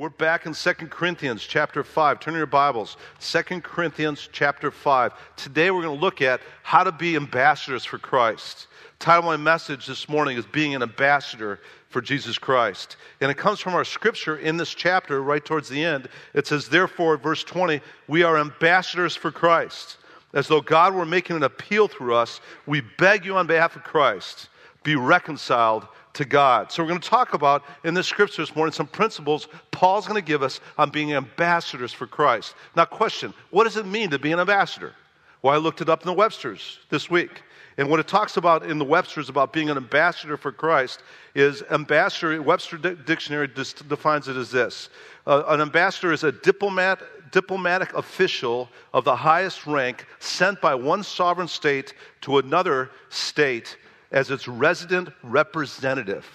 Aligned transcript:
We're 0.00 0.08
back 0.08 0.46
in 0.46 0.54
2 0.54 0.72
Corinthians 0.88 1.42
chapter 1.42 1.84
5. 1.84 2.20
Turn 2.20 2.32
your 2.32 2.46
Bibles. 2.46 2.96
2 3.20 3.60
Corinthians 3.60 4.30
chapter 4.32 4.70
5. 4.70 5.12
Today 5.36 5.70
we're 5.70 5.82
going 5.82 5.94
to 5.94 6.00
look 6.00 6.22
at 6.22 6.40
how 6.62 6.84
to 6.84 6.90
be 6.90 7.16
ambassadors 7.16 7.84
for 7.84 7.98
Christ. 7.98 8.66
The 8.98 9.04
title 9.04 9.30
of 9.30 9.38
my 9.38 9.44
message 9.44 9.86
this 9.86 10.08
morning 10.08 10.38
is 10.38 10.46
Being 10.46 10.74
an 10.74 10.82
Ambassador 10.82 11.60
for 11.90 12.00
Jesus 12.00 12.38
Christ. 12.38 12.96
And 13.20 13.30
it 13.30 13.36
comes 13.36 13.60
from 13.60 13.74
our 13.74 13.84
scripture 13.84 14.38
in 14.38 14.56
this 14.56 14.72
chapter, 14.72 15.22
right 15.22 15.44
towards 15.44 15.68
the 15.68 15.84
end. 15.84 16.08
It 16.32 16.46
says, 16.46 16.66
Therefore, 16.66 17.18
verse 17.18 17.44
20, 17.44 17.82
we 18.08 18.22
are 18.22 18.38
ambassadors 18.38 19.14
for 19.14 19.30
Christ. 19.30 19.98
As 20.32 20.48
though 20.48 20.62
God 20.62 20.94
were 20.94 21.04
making 21.04 21.36
an 21.36 21.42
appeal 21.42 21.88
through 21.88 22.14
us, 22.14 22.40
we 22.64 22.80
beg 22.80 23.26
you 23.26 23.36
on 23.36 23.46
behalf 23.46 23.76
of 23.76 23.84
Christ, 23.84 24.48
be 24.82 24.96
reconciled 24.96 25.86
to 26.14 26.24
God. 26.24 26.72
So, 26.72 26.82
we're 26.82 26.88
going 26.88 27.00
to 27.00 27.08
talk 27.08 27.34
about 27.34 27.62
in 27.84 27.94
this 27.94 28.06
scripture 28.06 28.42
this 28.42 28.54
morning 28.56 28.72
some 28.72 28.86
principles 28.86 29.48
Paul's 29.70 30.06
going 30.06 30.20
to 30.20 30.26
give 30.26 30.42
us 30.42 30.60
on 30.78 30.90
being 30.90 31.14
ambassadors 31.14 31.92
for 31.92 32.06
Christ. 32.06 32.54
Now, 32.76 32.84
question 32.84 33.34
what 33.50 33.64
does 33.64 33.76
it 33.76 33.86
mean 33.86 34.10
to 34.10 34.18
be 34.18 34.32
an 34.32 34.40
ambassador? 34.40 34.94
Well, 35.42 35.54
I 35.54 35.56
looked 35.56 35.80
it 35.80 35.88
up 35.88 36.02
in 36.02 36.06
the 36.06 36.12
Webster's 36.12 36.78
this 36.90 37.08
week. 37.08 37.42
And 37.78 37.88
what 37.88 37.98
it 37.98 38.08
talks 38.08 38.36
about 38.36 38.66
in 38.66 38.78
the 38.78 38.84
Webster's 38.84 39.30
about 39.30 39.54
being 39.54 39.70
an 39.70 39.78
ambassador 39.78 40.36
for 40.36 40.52
Christ 40.52 41.02
is 41.34 41.62
ambassador, 41.70 42.42
Webster 42.42 42.76
Dictionary 42.76 43.48
defines 43.48 44.28
it 44.28 44.36
as 44.36 44.50
this 44.50 44.90
uh, 45.26 45.44
An 45.48 45.62
ambassador 45.62 46.12
is 46.12 46.24
a 46.24 46.32
diplomat, 46.32 47.00
diplomatic 47.30 47.94
official 47.94 48.68
of 48.92 49.04
the 49.04 49.16
highest 49.16 49.66
rank 49.66 50.06
sent 50.18 50.60
by 50.60 50.74
one 50.74 51.02
sovereign 51.02 51.48
state 51.48 51.94
to 52.20 52.38
another 52.38 52.90
state 53.08 53.78
as 54.12 54.30
its 54.30 54.48
resident 54.48 55.10
representative. 55.22 56.26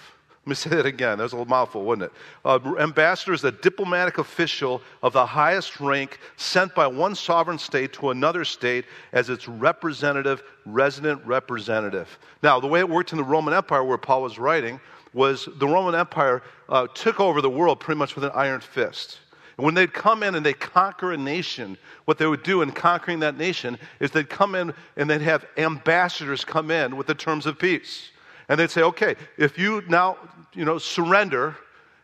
Let 0.46 0.50
me 0.50 0.54
say 0.54 0.70
that 0.70 0.86
again. 0.86 1.18
That 1.18 1.24
was 1.24 1.32
a 1.32 1.36
little 1.36 1.50
mouthful, 1.50 1.82
wasn't 1.82 2.04
it? 2.04 2.12
Uh, 2.44 2.76
ambassador 2.78 3.32
is 3.32 3.42
a 3.42 3.50
diplomatic 3.50 4.18
official 4.18 4.80
of 5.02 5.12
the 5.12 5.26
highest 5.26 5.80
rank 5.80 6.20
sent 6.36 6.72
by 6.72 6.86
one 6.86 7.16
sovereign 7.16 7.58
state 7.58 7.92
to 7.94 8.10
another 8.10 8.44
state 8.44 8.84
as 9.12 9.28
its 9.28 9.48
representative, 9.48 10.44
resident 10.64 11.20
representative. 11.26 12.16
Now, 12.44 12.60
the 12.60 12.68
way 12.68 12.78
it 12.78 12.88
worked 12.88 13.10
in 13.10 13.18
the 13.18 13.24
Roman 13.24 13.54
Empire, 13.54 13.82
where 13.82 13.98
Paul 13.98 14.22
was 14.22 14.38
writing, 14.38 14.78
was 15.12 15.48
the 15.56 15.66
Roman 15.66 15.96
Empire 15.96 16.42
uh, 16.68 16.86
took 16.94 17.18
over 17.18 17.40
the 17.40 17.50
world 17.50 17.80
pretty 17.80 17.98
much 17.98 18.14
with 18.14 18.24
an 18.24 18.30
iron 18.32 18.60
fist. 18.60 19.18
And 19.56 19.64
when 19.64 19.74
they'd 19.74 19.92
come 19.92 20.22
in 20.22 20.34
and 20.34 20.44
they'd 20.44 20.60
conquer 20.60 21.12
a 21.12 21.16
nation, 21.16 21.78
what 22.04 22.18
they 22.18 22.26
would 22.26 22.42
do 22.42 22.62
in 22.62 22.72
conquering 22.72 23.20
that 23.20 23.38
nation 23.38 23.78
is 24.00 24.10
they'd 24.10 24.28
come 24.28 24.54
in 24.54 24.74
and 24.96 25.08
they'd 25.08 25.22
have 25.22 25.46
ambassadors 25.56 26.44
come 26.44 26.70
in 26.70 26.96
with 26.96 27.06
the 27.06 27.14
terms 27.14 27.46
of 27.46 27.58
peace. 27.58 28.10
And 28.48 28.60
they'd 28.60 28.70
say, 28.70 28.82
okay, 28.82 29.16
if 29.38 29.58
you 29.58 29.82
now, 29.88 30.18
you 30.52 30.64
know, 30.64 30.78
surrender, 30.78 31.56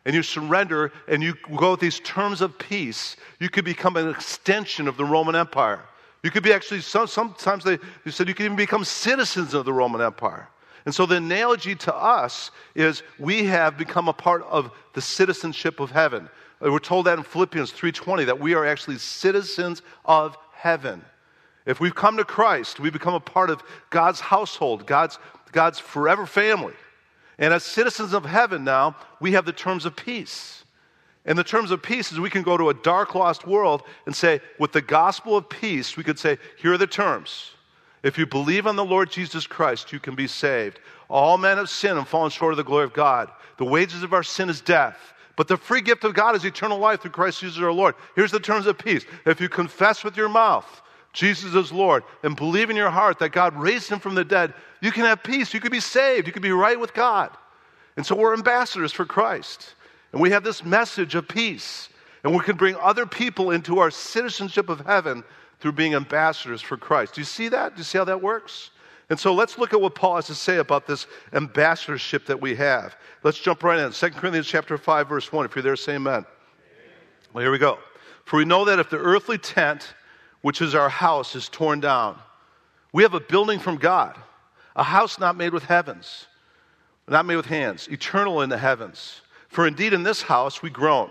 and 0.05 0.14
you 0.14 0.23
surrender 0.23 0.92
and 1.08 1.23
you 1.23 1.34
go 1.56 1.73
with 1.73 1.80
these 1.80 2.00
terms 2.00 2.41
of 2.41 2.58
peace, 2.58 3.17
you 3.39 3.48
could 3.48 3.64
become 3.64 3.97
an 3.97 4.08
extension 4.08 4.89
of 4.89 4.97
the 4.97 5.05
Roman 5.05 5.36
Empire. 5.36 5.80
You 6.23 6.30
could 6.30 6.42
be 6.42 6.53
actually, 6.53 6.80
some, 6.80 7.06
sometimes 7.06 7.64
they, 7.64 7.78
they 8.05 8.11
said 8.11 8.28
you 8.28 8.34
could 8.34 8.45
even 8.45 8.56
become 8.56 8.84
citizens 8.84 9.55
of 9.55 9.64
the 9.64 9.73
Roman 9.73 10.00
Empire. 10.00 10.48
And 10.84 10.95
so 10.95 11.06
the 11.06 11.17
analogy 11.17 11.75
to 11.77 11.95
us 11.95 12.50
is 12.75 13.03
we 13.19 13.45
have 13.45 13.78
become 13.78 14.08
a 14.08 14.12
part 14.12 14.42
of 14.42 14.73
the 14.95 15.00
citizenship 15.00 15.78
of 15.78 15.91
heaven. 15.91 16.28
Uh, 16.63 16.71
we're 16.71 16.79
told 16.79 17.07
that 17.07 17.19
in 17.19 17.25
Philippians 17.25 17.73
3:20 17.73 18.27
that 18.27 18.39
we 18.39 18.55
are 18.55 18.65
actually 18.65 18.99
citizens 18.99 19.83
of 20.05 20.37
heaven. 20.53 21.05
If 21.67 21.81
we've 21.81 21.95
come 21.95 22.17
to 22.17 22.25
Christ, 22.25 22.81
we 22.81 22.91
become 22.91 23.15
a 23.15 23.21
part 23.21 23.51
of 23.51 23.63
God's 23.91 24.21
household, 24.21 24.87
God's, 24.87 25.19
God's 25.53 25.79
forever 25.79 26.27
family. 26.27 26.75
And 27.39 27.55
as 27.55 27.65
citizens 27.65 28.13
of 28.13 28.25
heaven 28.25 28.65
now, 28.65 28.97
we 29.21 29.33
have 29.33 29.45
the 29.45 29.53
terms 29.53 29.85
of 29.85 29.97
peace. 29.97 30.65
And 31.25 31.39
the 31.39 31.45
terms 31.45 31.71
of 31.71 31.83
peace 31.83 32.11
is 32.11 32.19
we 32.19 32.31
can 32.31 32.43
go 32.43 32.57
to 32.57 32.69
a 32.69 32.75
dark, 32.75 33.15
lost 33.15 33.47
world 33.47 33.83
and 34.07 34.15
say, 34.15 34.41
with 34.59 34.73
the 34.73 34.83
gospel 34.83 35.37
of 35.37 35.49
peace, 35.49 35.97
we 35.97 36.03
could 36.03 36.19
say, 36.19 36.39
here 36.57 36.73
are 36.73 36.79
the 36.79 36.87
terms. 36.87 37.53
If 38.03 38.19
you 38.19 38.27
believe 38.27 38.67
on 38.67 38.75
the 38.75 38.85
Lord 38.85 39.11
Jesus 39.11 39.47
Christ, 39.47 39.92
you 39.92 40.01
can 40.01 40.17
be 40.17 40.27
saved. 40.27 40.81
All 41.09 41.39
men 41.39 41.59
have 41.59 41.70
sinned 41.70 41.98
and 41.98 42.09
fallen 42.09 42.31
short 42.31 42.53
of 42.53 42.57
the 42.57 42.65
glory 42.65 42.85
of 42.85 42.92
God. 42.92 43.31
The 43.59 43.65
wages 43.65 44.03
of 44.03 44.13
our 44.13 44.25
sin 44.25 44.51
is 44.51 44.61
death. 44.61 44.98
But 45.42 45.48
the 45.48 45.57
free 45.57 45.80
gift 45.80 46.05
of 46.05 46.14
God 46.14 46.36
is 46.36 46.45
eternal 46.45 46.79
life 46.79 47.01
through 47.01 47.11
Christ 47.11 47.41
Jesus 47.41 47.61
our 47.61 47.73
Lord. 47.73 47.97
Here's 48.14 48.30
the 48.30 48.39
terms 48.39 48.69
of 48.69 48.79
peace. 48.79 49.05
If 49.27 49.41
you 49.41 49.48
confess 49.48 50.05
with 50.05 50.17
your 50.17 50.29
mouth 50.29 50.83
Jesus 51.13 51.53
is 51.57 51.73
Lord 51.73 52.05
and 52.23 52.36
believe 52.36 52.70
in 52.70 52.77
your 52.77 52.91
heart 52.91 53.19
that 53.19 53.30
God 53.30 53.57
raised 53.57 53.89
him 53.89 53.98
from 53.98 54.14
the 54.14 54.25
dead, 54.25 54.55
you 54.80 54.92
can 54.92 55.05
have 55.05 55.25
peace. 55.25 55.53
You 55.53 55.58
can 55.58 55.73
be 55.73 55.80
saved. 55.80 56.29
You 56.29 56.33
can 56.33 56.42
be 56.42 56.53
right 56.53 56.79
with 56.79 56.95
God. 56.95 57.36
And 57.97 58.07
so 58.07 58.14
we're 58.14 58.35
ambassadors 58.35 58.92
for 58.92 59.05
Christ. 59.05 59.75
And 60.13 60.23
we 60.23 60.30
have 60.30 60.45
this 60.45 60.64
message 60.64 61.17
of 61.17 61.27
peace. 61.27 61.89
And 62.23 62.33
we 62.33 62.45
can 62.45 62.57
bring 62.57 62.77
other 62.77 63.05
people 63.05 63.51
into 63.51 63.80
our 63.80 63.91
citizenship 63.91 64.69
of 64.69 64.86
heaven 64.86 65.24
through 65.59 65.73
being 65.73 65.97
ambassadors 65.97 66.63
for 66.63 66.77
Christ. 66.77 67.14
Do 67.14 67.20
you 67.20 67.24
see 67.24 67.48
that? 67.48 67.74
Do 67.74 67.80
you 67.80 67.85
see 67.85 67.98
how 67.98 68.05
that 68.05 68.23
works? 68.23 68.70
And 69.12 69.20
so 69.20 69.34
let's 69.34 69.58
look 69.58 69.74
at 69.74 69.80
what 69.83 69.95
Paul 69.95 70.14
has 70.14 70.28
to 70.28 70.34
say 70.34 70.56
about 70.56 70.86
this 70.86 71.06
ambassadorship 71.34 72.24
that 72.24 72.40
we 72.40 72.55
have. 72.55 72.96
Let's 73.23 73.39
jump 73.39 73.62
right 73.62 73.78
in. 73.78 73.92
2 73.92 74.08
Corinthians 74.08 74.46
chapter 74.46 74.78
5, 74.78 75.06
verse 75.06 75.30
1. 75.30 75.45
If 75.45 75.55
you're 75.55 75.62
there, 75.62 75.77
say 75.77 75.96
amen. 75.96 76.24
Well, 77.34 77.42
here 77.42 77.52
we 77.52 77.58
go. 77.58 77.78
For 78.24 78.39
we 78.39 78.46
know 78.46 78.64
that 78.64 78.78
if 78.78 78.89
the 78.89 78.96
earthly 78.96 79.36
tent, 79.36 79.92
which 80.40 80.62
is 80.62 80.74
our 80.74 80.89
house, 80.89 81.36
is 81.36 81.50
torn 81.50 81.78
down, 81.78 82.18
we 82.95 83.02
have 83.02 83.12
a 83.12 83.20
building 83.20 83.58
from 83.58 83.77
God, 83.77 84.17
a 84.77 84.83
house 84.83 85.18
not 85.18 85.36
made 85.36 85.52
with 85.52 85.64
heavens, 85.64 86.27
not 87.06 87.27
made 87.27 87.36
with 87.36 87.44
hands, 87.44 87.89
eternal 87.89 88.40
in 88.40 88.48
the 88.48 88.56
heavens. 88.56 89.20
For 89.48 89.67
indeed 89.67 89.92
in 89.92 90.05
this 90.05 90.23
house 90.23 90.62
we 90.62 90.70
groan, 90.70 91.11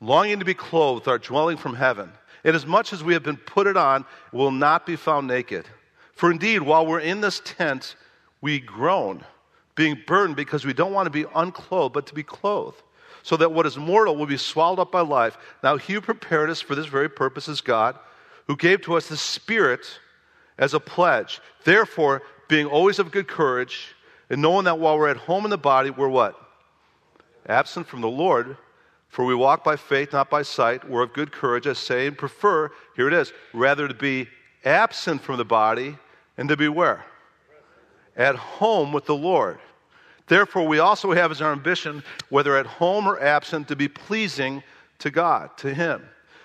longing 0.00 0.38
to 0.38 0.44
be 0.44 0.54
clothed, 0.54 1.08
our 1.08 1.18
dwelling 1.18 1.56
from 1.56 1.74
heaven. 1.74 2.12
Inasmuch 2.44 2.54
as 2.54 2.66
much 2.66 2.92
as 2.92 3.02
we 3.02 3.14
have 3.14 3.24
been 3.24 3.36
put 3.36 3.66
it 3.66 3.76
on, 3.76 4.04
will 4.30 4.52
not 4.52 4.86
be 4.86 4.94
found 4.94 5.26
naked. 5.26 5.66
For 6.20 6.30
indeed, 6.30 6.60
while 6.60 6.86
we're 6.86 7.00
in 7.00 7.22
this 7.22 7.40
tent, 7.46 7.96
we 8.42 8.60
groan, 8.60 9.24
being 9.74 9.98
burdened 10.06 10.36
because 10.36 10.66
we 10.66 10.74
don't 10.74 10.92
want 10.92 11.06
to 11.06 11.10
be 11.10 11.24
unclothed, 11.34 11.94
but 11.94 12.06
to 12.08 12.14
be 12.14 12.22
clothed, 12.22 12.82
so 13.22 13.38
that 13.38 13.52
what 13.52 13.64
is 13.64 13.78
mortal 13.78 14.16
will 14.16 14.26
be 14.26 14.36
swallowed 14.36 14.80
up 14.80 14.92
by 14.92 15.00
life. 15.00 15.38
Now, 15.62 15.78
he 15.78 15.94
who 15.94 16.02
prepared 16.02 16.50
us 16.50 16.60
for 16.60 16.74
this 16.74 16.84
very 16.84 17.08
purpose 17.08 17.48
is 17.48 17.62
God, 17.62 17.98
who 18.48 18.54
gave 18.54 18.82
to 18.82 18.98
us 18.98 19.08
the 19.08 19.16
Spirit 19.16 19.98
as 20.58 20.74
a 20.74 20.78
pledge. 20.78 21.40
Therefore, 21.64 22.20
being 22.48 22.66
always 22.66 22.98
of 22.98 23.12
good 23.12 23.26
courage, 23.26 23.94
and 24.28 24.42
knowing 24.42 24.66
that 24.66 24.78
while 24.78 24.98
we're 24.98 25.08
at 25.08 25.16
home 25.16 25.44
in 25.44 25.50
the 25.50 25.56
body, 25.56 25.88
we're 25.88 26.06
what? 26.06 26.38
Absent 27.48 27.86
from 27.86 28.02
the 28.02 28.10
Lord. 28.10 28.58
For 29.08 29.24
we 29.24 29.34
walk 29.34 29.64
by 29.64 29.76
faith, 29.76 30.12
not 30.12 30.28
by 30.28 30.42
sight. 30.42 30.86
We're 30.86 31.04
of 31.04 31.14
good 31.14 31.32
courage, 31.32 31.66
I 31.66 31.72
say, 31.72 32.06
and 32.06 32.18
prefer, 32.18 32.70
here 32.94 33.08
it 33.08 33.14
is, 33.14 33.32
rather 33.54 33.88
to 33.88 33.94
be 33.94 34.28
absent 34.66 35.22
from 35.22 35.38
the 35.38 35.46
body 35.46 35.96
and 36.40 36.48
to 36.48 36.56
be 36.56 36.68
where? 36.68 37.04
At 38.16 38.34
home 38.34 38.94
with 38.94 39.04
the 39.04 39.14
Lord. 39.14 39.58
Therefore, 40.26 40.66
we 40.66 40.78
also 40.78 41.12
have 41.12 41.30
as 41.30 41.42
our 41.42 41.52
ambition, 41.52 42.02
whether 42.30 42.56
at 42.56 42.66
home 42.66 43.06
or 43.06 43.20
absent, 43.20 43.68
to 43.68 43.76
be 43.76 43.88
pleasing 43.88 44.62
to 45.00 45.10
God, 45.10 45.54
to 45.58 45.74
Him. 45.74 46.02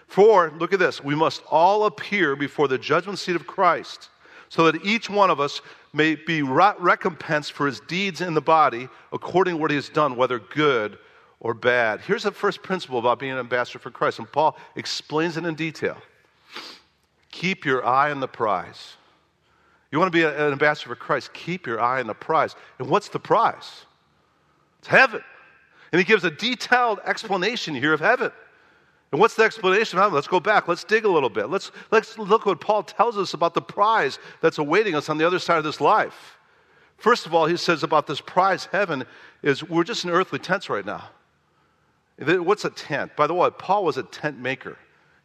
For, 0.07 0.51
look 0.59 0.73
at 0.73 0.79
this, 0.79 1.01
we 1.01 1.15
must 1.15 1.43
all 1.49 1.85
appear 1.85 2.35
before 2.35 2.67
the 2.67 2.77
judgment 2.77 3.19
seat 3.19 3.37
of 3.37 3.47
Christ, 3.47 4.09
so 4.49 4.69
that 4.69 4.83
each 4.83 5.09
one 5.09 5.29
of 5.29 5.39
us 5.39 5.61
may 5.93 6.15
be 6.15 6.41
recompensed 6.41 7.53
for 7.53 7.65
his 7.65 7.79
deeds 7.79 8.19
in 8.19 8.33
the 8.33 8.41
body 8.41 8.89
according 9.13 9.55
to 9.55 9.61
what 9.61 9.71
he 9.71 9.75
has 9.75 9.87
done, 9.87 10.17
whether 10.17 10.39
good 10.39 10.97
or 11.39 11.53
bad. 11.53 12.01
Here's 12.01 12.23
the 12.23 12.31
first 12.31 12.61
principle 12.61 12.99
about 12.99 13.19
being 13.19 13.31
an 13.31 13.39
ambassador 13.39 13.79
for 13.79 13.91
Christ, 13.91 14.19
and 14.19 14.29
Paul 14.29 14.57
explains 14.75 15.37
it 15.37 15.45
in 15.45 15.55
detail. 15.55 15.97
Keep 17.31 17.63
your 17.63 17.85
eye 17.85 18.11
on 18.11 18.19
the 18.19 18.27
prize. 18.27 18.97
You 19.91 19.99
want 19.99 20.11
to 20.11 20.17
be 20.17 20.23
an 20.23 20.51
ambassador 20.51 20.89
for 20.89 20.95
Christ, 20.95 21.33
keep 21.33 21.65
your 21.67 21.79
eye 21.79 21.99
on 21.99 22.07
the 22.07 22.13
prize. 22.13 22.55
And 22.79 22.89
what's 22.89 23.09
the 23.09 23.19
prize? 23.19 23.85
It's 24.79 24.87
heaven. 24.87 25.21
And 25.91 25.99
he 25.99 26.05
gives 26.05 26.23
a 26.23 26.31
detailed 26.31 26.99
explanation 27.05 27.75
here 27.75 27.93
of 27.93 27.99
heaven. 27.99 28.31
And 29.11 29.21
what's 29.21 29.35
the 29.35 29.43
explanation 29.43 29.97
of 29.97 30.03
heaven? 30.03 30.15
Let's 30.15 30.27
go 30.27 30.39
back. 30.39 30.67
Let's 30.67 30.83
dig 30.83 31.05
a 31.05 31.09
little 31.09 31.29
bit. 31.29 31.49
Let's, 31.49 31.71
let's 31.91 32.17
look 32.17 32.45
what 32.45 32.59
Paul 32.59 32.83
tells 32.83 33.17
us 33.17 33.33
about 33.33 33.53
the 33.53 33.61
prize 33.61 34.19
that's 34.41 34.57
awaiting 34.57 34.95
us 34.95 35.07
on 35.07 35.17
the 35.17 35.25
other 35.25 35.39
side 35.39 35.57
of 35.57 35.63
this 35.63 35.79
life. 35.79 36.37
First 36.97 37.25
of 37.25 37.33
all, 37.33 37.45
he 37.45 37.55
says 37.57 37.83
about 37.83 38.07
this 38.07 38.19
prize, 38.19 38.65
heaven, 38.71 39.05
is 39.43 39.63
we're 39.63 39.83
just 39.83 40.03
in 40.03 40.09
earthly 40.09 40.39
tents 40.39 40.69
right 40.69 40.85
now. 40.85 41.09
What's 42.17 42.65
a 42.65 42.69
tent? 42.69 43.15
By 43.15 43.27
the 43.27 43.33
way, 43.33 43.49
Paul 43.57 43.83
was 43.83 43.97
a 43.97 44.03
tent 44.03 44.39
maker. 44.39 44.77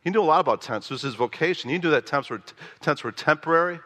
He 0.02 0.10
knew 0.10 0.20
a 0.20 0.24
lot 0.24 0.40
about 0.40 0.62
tents. 0.62 0.86
It 0.90 0.94
was 0.94 1.02
his 1.02 1.14
vocation. 1.14 1.70
He 1.70 1.78
knew 1.78 1.90
that 1.90 2.06
tents 2.06 2.30
were, 2.30 2.42
tents 2.80 3.04
were 3.04 3.12
temporary, 3.12 3.80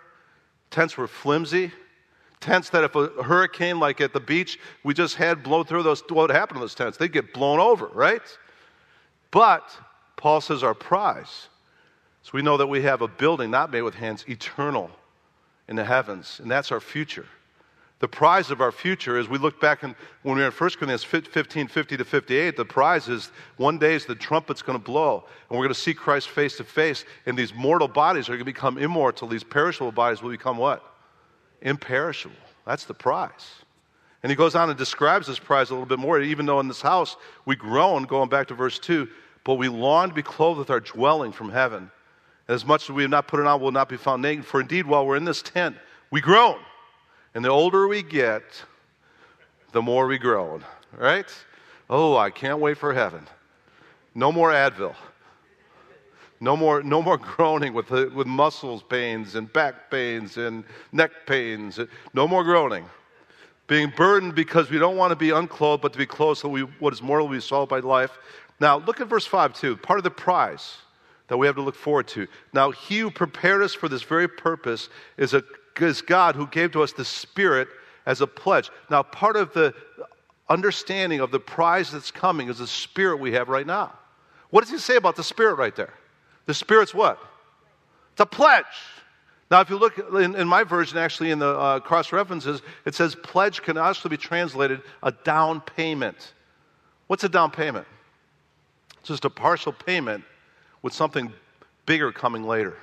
Tents 0.74 0.96
were 0.96 1.06
flimsy. 1.06 1.70
Tents 2.40 2.68
that 2.70 2.82
if 2.82 2.96
a 2.96 3.06
hurricane, 3.22 3.78
like 3.78 4.00
at 4.00 4.12
the 4.12 4.18
beach, 4.18 4.58
we 4.82 4.92
just 4.92 5.14
had 5.14 5.44
blow 5.44 5.62
through 5.62 5.84
those, 5.84 6.02
what 6.08 6.22
would 6.26 6.30
happen 6.30 6.56
to 6.56 6.60
those 6.60 6.74
tents? 6.74 6.98
They'd 6.98 7.12
get 7.12 7.32
blown 7.32 7.60
over, 7.60 7.86
right? 7.94 8.20
But 9.30 9.70
Paul 10.16 10.40
says 10.40 10.64
our 10.64 10.74
prize. 10.74 11.48
So 12.22 12.32
we 12.34 12.42
know 12.42 12.56
that 12.56 12.66
we 12.66 12.82
have 12.82 13.02
a 13.02 13.06
building 13.06 13.52
not 13.52 13.70
made 13.70 13.82
with 13.82 13.94
hands, 13.94 14.24
eternal 14.28 14.90
in 15.68 15.76
the 15.76 15.84
heavens, 15.84 16.40
and 16.42 16.50
that's 16.50 16.72
our 16.72 16.80
future. 16.80 17.26
The 18.00 18.08
prize 18.08 18.50
of 18.50 18.60
our 18.60 18.72
future 18.72 19.18
is 19.18 19.28
we 19.28 19.38
look 19.38 19.60
back 19.60 19.82
and 19.82 19.94
when 20.22 20.34
we 20.34 20.42
were 20.42 20.48
in 20.48 20.52
1 20.52 20.70
Corinthians 20.70 21.04
15, 21.04 21.68
50 21.68 21.96
to 21.96 22.04
58, 22.04 22.56
the 22.56 22.64
prize 22.64 23.08
is 23.08 23.30
one 23.56 23.78
day 23.78 23.94
is 23.94 24.04
the 24.04 24.14
trumpet's 24.14 24.62
going 24.62 24.78
to 24.78 24.84
blow 24.84 25.24
and 25.48 25.58
we're 25.58 25.64
going 25.64 25.74
to 25.74 25.80
see 25.80 25.94
Christ 25.94 26.28
face 26.28 26.56
to 26.56 26.64
face 26.64 27.04
and 27.26 27.38
these 27.38 27.54
mortal 27.54 27.88
bodies 27.88 28.28
are 28.28 28.32
going 28.32 28.40
to 28.40 28.44
become 28.44 28.78
immortal. 28.78 29.28
These 29.28 29.44
perishable 29.44 29.92
bodies 29.92 30.22
will 30.22 30.30
become 30.30 30.58
what? 30.58 30.84
Imperishable. 31.62 32.36
That's 32.66 32.84
the 32.84 32.94
prize. 32.94 33.64
And 34.22 34.30
he 34.30 34.36
goes 34.36 34.54
on 34.54 34.70
and 34.70 34.78
describes 34.78 35.26
this 35.26 35.38
prize 35.38 35.70
a 35.70 35.74
little 35.74 35.86
bit 35.86 35.98
more, 35.98 36.18
even 36.20 36.46
though 36.46 36.58
in 36.58 36.66
this 36.66 36.80
house 36.80 37.16
we 37.44 37.56
groan, 37.56 38.04
going 38.04 38.28
back 38.28 38.48
to 38.48 38.54
verse 38.54 38.78
2, 38.78 39.06
but 39.44 39.54
we 39.54 39.68
long 39.68 40.08
to 40.08 40.14
be 40.14 40.22
clothed 40.22 40.58
with 40.58 40.70
our 40.70 40.80
dwelling 40.80 41.30
from 41.30 41.50
heaven. 41.50 41.90
And 42.48 42.54
as 42.54 42.64
much 42.64 42.84
as 42.84 42.90
we 42.90 43.02
have 43.02 43.10
not 43.10 43.28
put 43.28 43.40
it 43.40 43.46
on, 43.46 43.60
will 43.60 43.70
not 43.70 43.88
be 43.88 43.98
found 43.98 44.22
naked. 44.22 44.46
For 44.46 44.60
indeed, 44.60 44.86
while 44.86 45.06
we're 45.06 45.16
in 45.16 45.26
this 45.26 45.42
tent, 45.42 45.76
we 46.10 46.22
groan. 46.22 46.56
And 47.34 47.44
the 47.44 47.48
older 47.48 47.88
we 47.88 48.02
get, 48.02 48.42
the 49.72 49.82
more 49.82 50.06
we 50.06 50.18
groan, 50.18 50.64
right? 50.96 51.26
Oh, 51.90 52.16
I 52.16 52.30
can't 52.30 52.60
wait 52.60 52.78
for 52.78 52.94
heaven. 52.94 53.26
No 54.14 54.30
more 54.30 54.50
Advil. 54.50 54.94
No 56.40 56.56
more, 56.56 56.82
no 56.82 57.02
more 57.02 57.16
groaning 57.36 57.72
with, 57.74 57.90
with 57.90 58.26
muscles 58.26 58.82
pains 58.82 59.34
and 59.34 59.52
back 59.52 59.90
pains 59.90 60.36
and 60.36 60.64
neck 60.92 61.10
pains. 61.26 61.80
No 62.12 62.28
more 62.28 62.44
groaning 62.44 62.84
being 63.66 63.92
burdened 63.96 64.34
because 64.34 64.70
we 64.70 64.78
don't 64.78 64.96
want 64.96 65.10
to 65.10 65.16
be 65.16 65.30
unclothed, 65.30 65.82
but 65.82 65.92
to 65.92 65.98
be 65.98 66.06
clothed 66.06 66.40
so 66.40 66.48
we, 66.48 66.62
what 66.62 66.92
is 66.92 67.02
mortal 67.02 67.28
will 67.28 67.34
be 67.34 67.40
swallowed 67.40 67.68
by 67.68 67.80
life. 67.80 68.18
Now, 68.60 68.78
look 68.78 69.00
at 69.00 69.08
verse 69.08 69.26
5 69.26 69.54
too. 69.54 69.76
Part 69.76 69.98
of 69.98 70.04
the 70.04 70.10
prize 70.10 70.76
that 71.28 71.36
we 71.36 71.46
have 71.46 71.56
to 71.56 71.62
look 71.62 71.74
forward 71.74 72.06
to. 72.08 72.26
Now, 72.52 72.70
he 72.70 72.98
who 72.98 73.10
prepared 73.10 73.62
us 73.62 73.72
for 73.72 73.88
this 73.88 74.02
very 74.02 74.28
purpose 74.28 74.90
is, 75.16 75.32
a, 75.32 75.42
is 75.80 76.02
God 76.02 76.36
who 76.36 76.46
gave 76.46 76.72
to 76.72 76.82
us 76.82 76.92
the 76.92 77.04
Spirit 77.04 77.68
as 78.06 78.20
a 78.20 78.26
pledge. 78.26 78.70
Now, 78.90 79.02
part 79.02 79.36
of 79.36 79.52
the 79.52 79.74
understanding 80.48 81.20
of 81.20 81.30
the 81.30 81.40
prize 81.40 81.90
that's 81.90 82.10
coming 82.10 82.48
is 82.48 82.58
the 82.58 82.66
Spirit 82.66 83.18
we 83.18 83.32
have 83.32 83.48
right 83.48 83.66
now. 83.66 83.92
What 84.50 84.60
does 84.60 84.70
he 84.70 84.78
say 84.78 84.96
about 84.96 85.16
the 85.16 85.24
Spirit 85.24 85.54
right 85.54 85.74
there? 85.74 85.94
The 86.46 86.54
Spirit's 86.54 86.94
what? 86.94 87.18
It's 88.12 88.20
a 88.20 88.26
pledge. 88.26 88.64
Now, 89.50 89.60
if 89.60 89.70
you 89.70 89.76
look 89.76 89.98
in, 89.98 90.34
in 90.36 90.48
my 90.48 90.64
version, 90.64 90.98
actually 90.98 91.30
in 91.30 91.38
the 91.38 91.58
uh, 91.58 91.80
cross 91.80 92.12
references, 92.12 92.62
it 92.84 92.94
says 92.94 93.14
pledge 93.14 93.62
can 93.62 93.76
actually 93.76 94.10
be 94.10 94.16
translated 94.16 94.80
a 95.02 95.12
down 95.12 95.60
payment. 95.60 96.32
What's 97.06 97.24
a 97.24 97.28
down 97.28 97.50
payment? 97.50 97.86
It's 99.00 99.08
just 99.08 99.24
a 99.24 99.30
partial 99.30 99.72
payment 99.72 100.24
with 100.82 100.92
something 100.92 101.32
bigger 101.86 102.12
coming 102.12 102.44
later. 102.44 102.76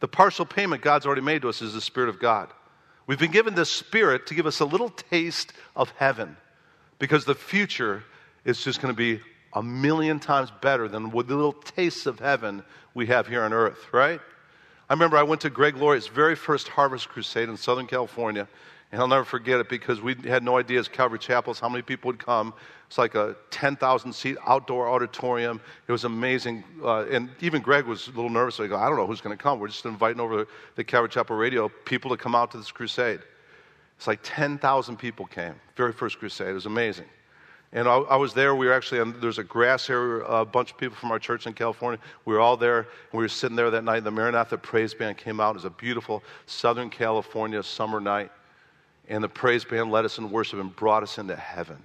The 0.00 0.08
partial 0.08 0.46
payment 0.46 0.82
God's 0.82 1.06
already 1.06 1.22
made 1.22 1.42
to 1.42 1.48
us 1.48 1.62
is 1.62 1.74
the 1.74 1.80
Spirit 1.80 2.08
of 2.08 2.20
God. 2.20 2.48
We've 3.06 3.18
been 3.18 3.30
given 3.30 3.54
this 3.54 3.70
Spirit 3.70 4.26
to 4.26 4.34
give 4.34 4.46
us 4.46 4.60
a 4.60 4.64
little 4.64 4.90
taste 4.90 5.52
of 5.74 5.90
heaven 5.96 6.36
because 6.98 7.24
the 7.24 7.34
future 7.34 8.04
is 8.44 8.62
just 8.62 8.80
going 8.80 8.94
to 8.94 8.96
be 8.96 9.20
a 9.54 9.62
million 9.62 10.20
times 10.20 10.52
better 10.60 10.88
than 10.88 11.10
the 11.10 11.16
little 11.16 11.52
tastes 11.52 12.06
of 12.06 12.18
heaven 12.18 12.62
we 12.94 13.06
have 13.06 13.26
here 13.26 13.42
on 13.42 13.52
earth, 13.52 13.86
right? 13.92 14.20
I 14.88 14.92
remember 14.92 15.16
I 15.16 15.22
went 15.22 15.40
to 15.42 15.50
Greg 15.50 15.76
Laurie's 15.76 16.06
very 16.06 16.34
first 16.34 16.68
Harvest 16.68 17.08
Crusade 17.08 17.48
in 17.48 17.56
Southern 17.56 17.86
California, 17.86 18.48
and 18.90 19.00
I'll 19.00 19.08
never 19.08 19.24
forget 19.24 19.60
it 19.60 19.68
because 19.68 20.00
we 20.00 20.14
had 20.14 20.42
no 20.42 20.56
idea 20.58 20.78
as 20.78 20.88
Calvary 20.88 21.18
Chapels 21.18 21.60
how 21.60 21.68
many 21.68 21.82
people 21.82 22.08
would 22.08 22.18
come. 22.18 22.54
It's 22.86 22.96
like 22.96 23.14
a 23.14 23.36
10,000 23.50 24.12
seat 24.14 24.38
outdoor 24.46 24.88
auditorium. 24.88 25.60
It 25.86 25.92
was 25.92 26.04
amazing. 26.04 26.64
Uh, 26.82 27.04
and 27.04 27.28
even 27.40 27.60
Greg 27.60 27.84
was 27.84 28.08
a 28.08 28.12
little 28.12 28.30
nervous. 28.30 28.56
He 28.56 28.66
go, 28.66 28.76
I 28.76 28.88
don't 28.88 28.96
know 28.96 29.06
who's 29.06 29.20
going 29.20 29.36
to 29.36 29.42
come. 29.42 29.60
We're 29.60 29.68
just 29.68 29.84
inviting 29.84 30.20
over 30.20 30.48
the 30.76 30.84
Calvary 30.84 31.10
Chapel 31.10 31.36
radio 31.36 31.68
people 31.68 32.10
to 32.10 32.16
come 32.16 32.34
out 32.34 32.50
to 32.52 32.56
this 32.56 32.72
crusade. 32.72 33.20
It's 33.98 34.06
like 34.06 34.20
10,000 34.22 34.96
people 34.96 35.26
came. 35.26 35.54
Very 35.76 35.92
first 35.92 36.18
crusade. 36.18 36.48
It 36.48 36.54
was 36.54 36.64
amazing. 36.64 37.06
And 37.72 37.86
I, 37.86 37.96
I, 37.96 38.16
was 38.16 38.32
there. 38.32 38.54
We 38.54 38.66
were 38.66 38.72
actually 38.72 39.00
on, 39.00 39.20
there's 39.20 39.36
a 39.36 39.44
grass 39.44 39.90
area, 39.90 40.24
a 40.24 40.46
bunch 40.46 40.70
of 40.70 40.78
people 40.78 40.96
from 40.96 41.10
our 41.10 41.18
church 41.18 41.46
in 41.46 41.52
California. 41.52 42.00
We 42.24 42.32
were 42.32 42.40
all 42.40 42.56
there. 42.56 42.88
We 43.12 43.18
were 43.18 43.28
sitting 43.28 43.56
there 43.56 43.70
that 43.70 43.84
night. 43.84 44.04
The 44.04 44.10
Maranatha 44.10 44.56
Praise 44.56 44.94
Band 44.94 45.18
came 45.18 45.40
out. 45.40 45.50
It 45.50 45.54
was 45.54 45.64
a 45.66 45.70
beautiful 45.70 46.22
Southern 46.46 46.88
California 46.88 47.62
summer 47.62 48.00
night. 48.00 48.30
And 49.08 49.24
the 49.24 49.28
praise 49.28 49.64
band 49.64 49.90
led 49.90 50.04
us 50.04 50.18
in 50.18 50.30
worship 50.30 50.60
and 50.60 50.74
brought 50.74 51.02
us 51.02 51.18
into 51.18 51.34
heaven. 51.34 51.82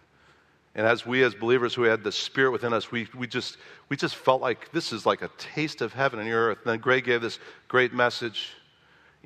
And 0.75 0.87
as 0.87 1.05
we, 1.05 1.23
as 1.23 1.33
believers 1.35 1.73
who 1.73 1.83
had 1.83 2.03
the 2.03 2.11
Spirit 2.11 2.51
within 2.51 2.73
us, 2.73 2.91
we, 2.91 3.07
we, 3.15 3.27
just, 3.27 3.57
we 3.89 3.95
just 3.95 4.15
felt 4.15 4.41
like 4.41 4.71
this 4.71 4.91
is 4.91 5.05
like 5.05 5.21
a 5.21 5.29
taste 5.37 5.81
of 5.81 5.93
heaven 5.93 6.19
on 6.19 6.25
your 6.25 6.49
earth. 6.49 6.59
And 6.63 6.73
then 6.73 6.79
Greg 6.79 7.05
gave 7.05 7.21
this 7.21 7.39
great 7.67 7.93
message, 7.93 8.51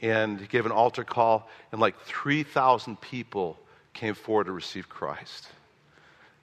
and 0.02 0.40
he 0.40 0.48
gave 0.48 0.66
an 0.66 0.72
altar 0.72 1.04
call, 1.04 1.50
and 1.72 1.80
like 1.80 2.00
3,000 2.02 3.00
people 3.00 3.58
came 3.94 4.14
forward 4.14 4.46
to 4.46 4.52
receive 4.52 4.90
Christ. 4.90 5.48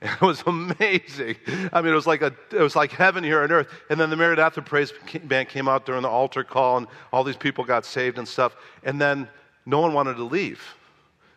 And 0.00 0.10
It 0.20 0.20
was 0.20 0.42
amazing. 0.46 1.36
I 1.72 1.82
mean, 1.82 1.92
it 1.92 1.96
was 1.96 2.06
like 2.06 2.22
a, 2.22 2.32
it 2.50 2.60
was 2.60 2.74
like 2.74 2.90
heaven 2.90 3.22
here 3.22 3.42
on 3.42 3.52
earth. 3.52 3.68
And 3.90 4.00
then 4.00 4.10
the 4.10 4.16
Maranatha 4.16 4.62
Praise 4.62 4.92
Band 5.24 5.48
came 5.48 5.68
out 5.68 5.86
during 5.86 6.02
the 6.02 6.08
altar 6.08 6.44
call, 6.44 6.78
and 6.78 6.86
all 7.12 7.24
these 7.24 7.36
people 7.36 7.64
got 7.64 7.84
saved 7.84 8.18
and 8.18 8.26
stuff. 8.26 8.56
And 8.84 9.00
then 9.00 9.28
no 9.66 9.80
one 9.80 9.92
wanted 9.92 10.16
to 10.16 10.24
leave. 10.24 10.62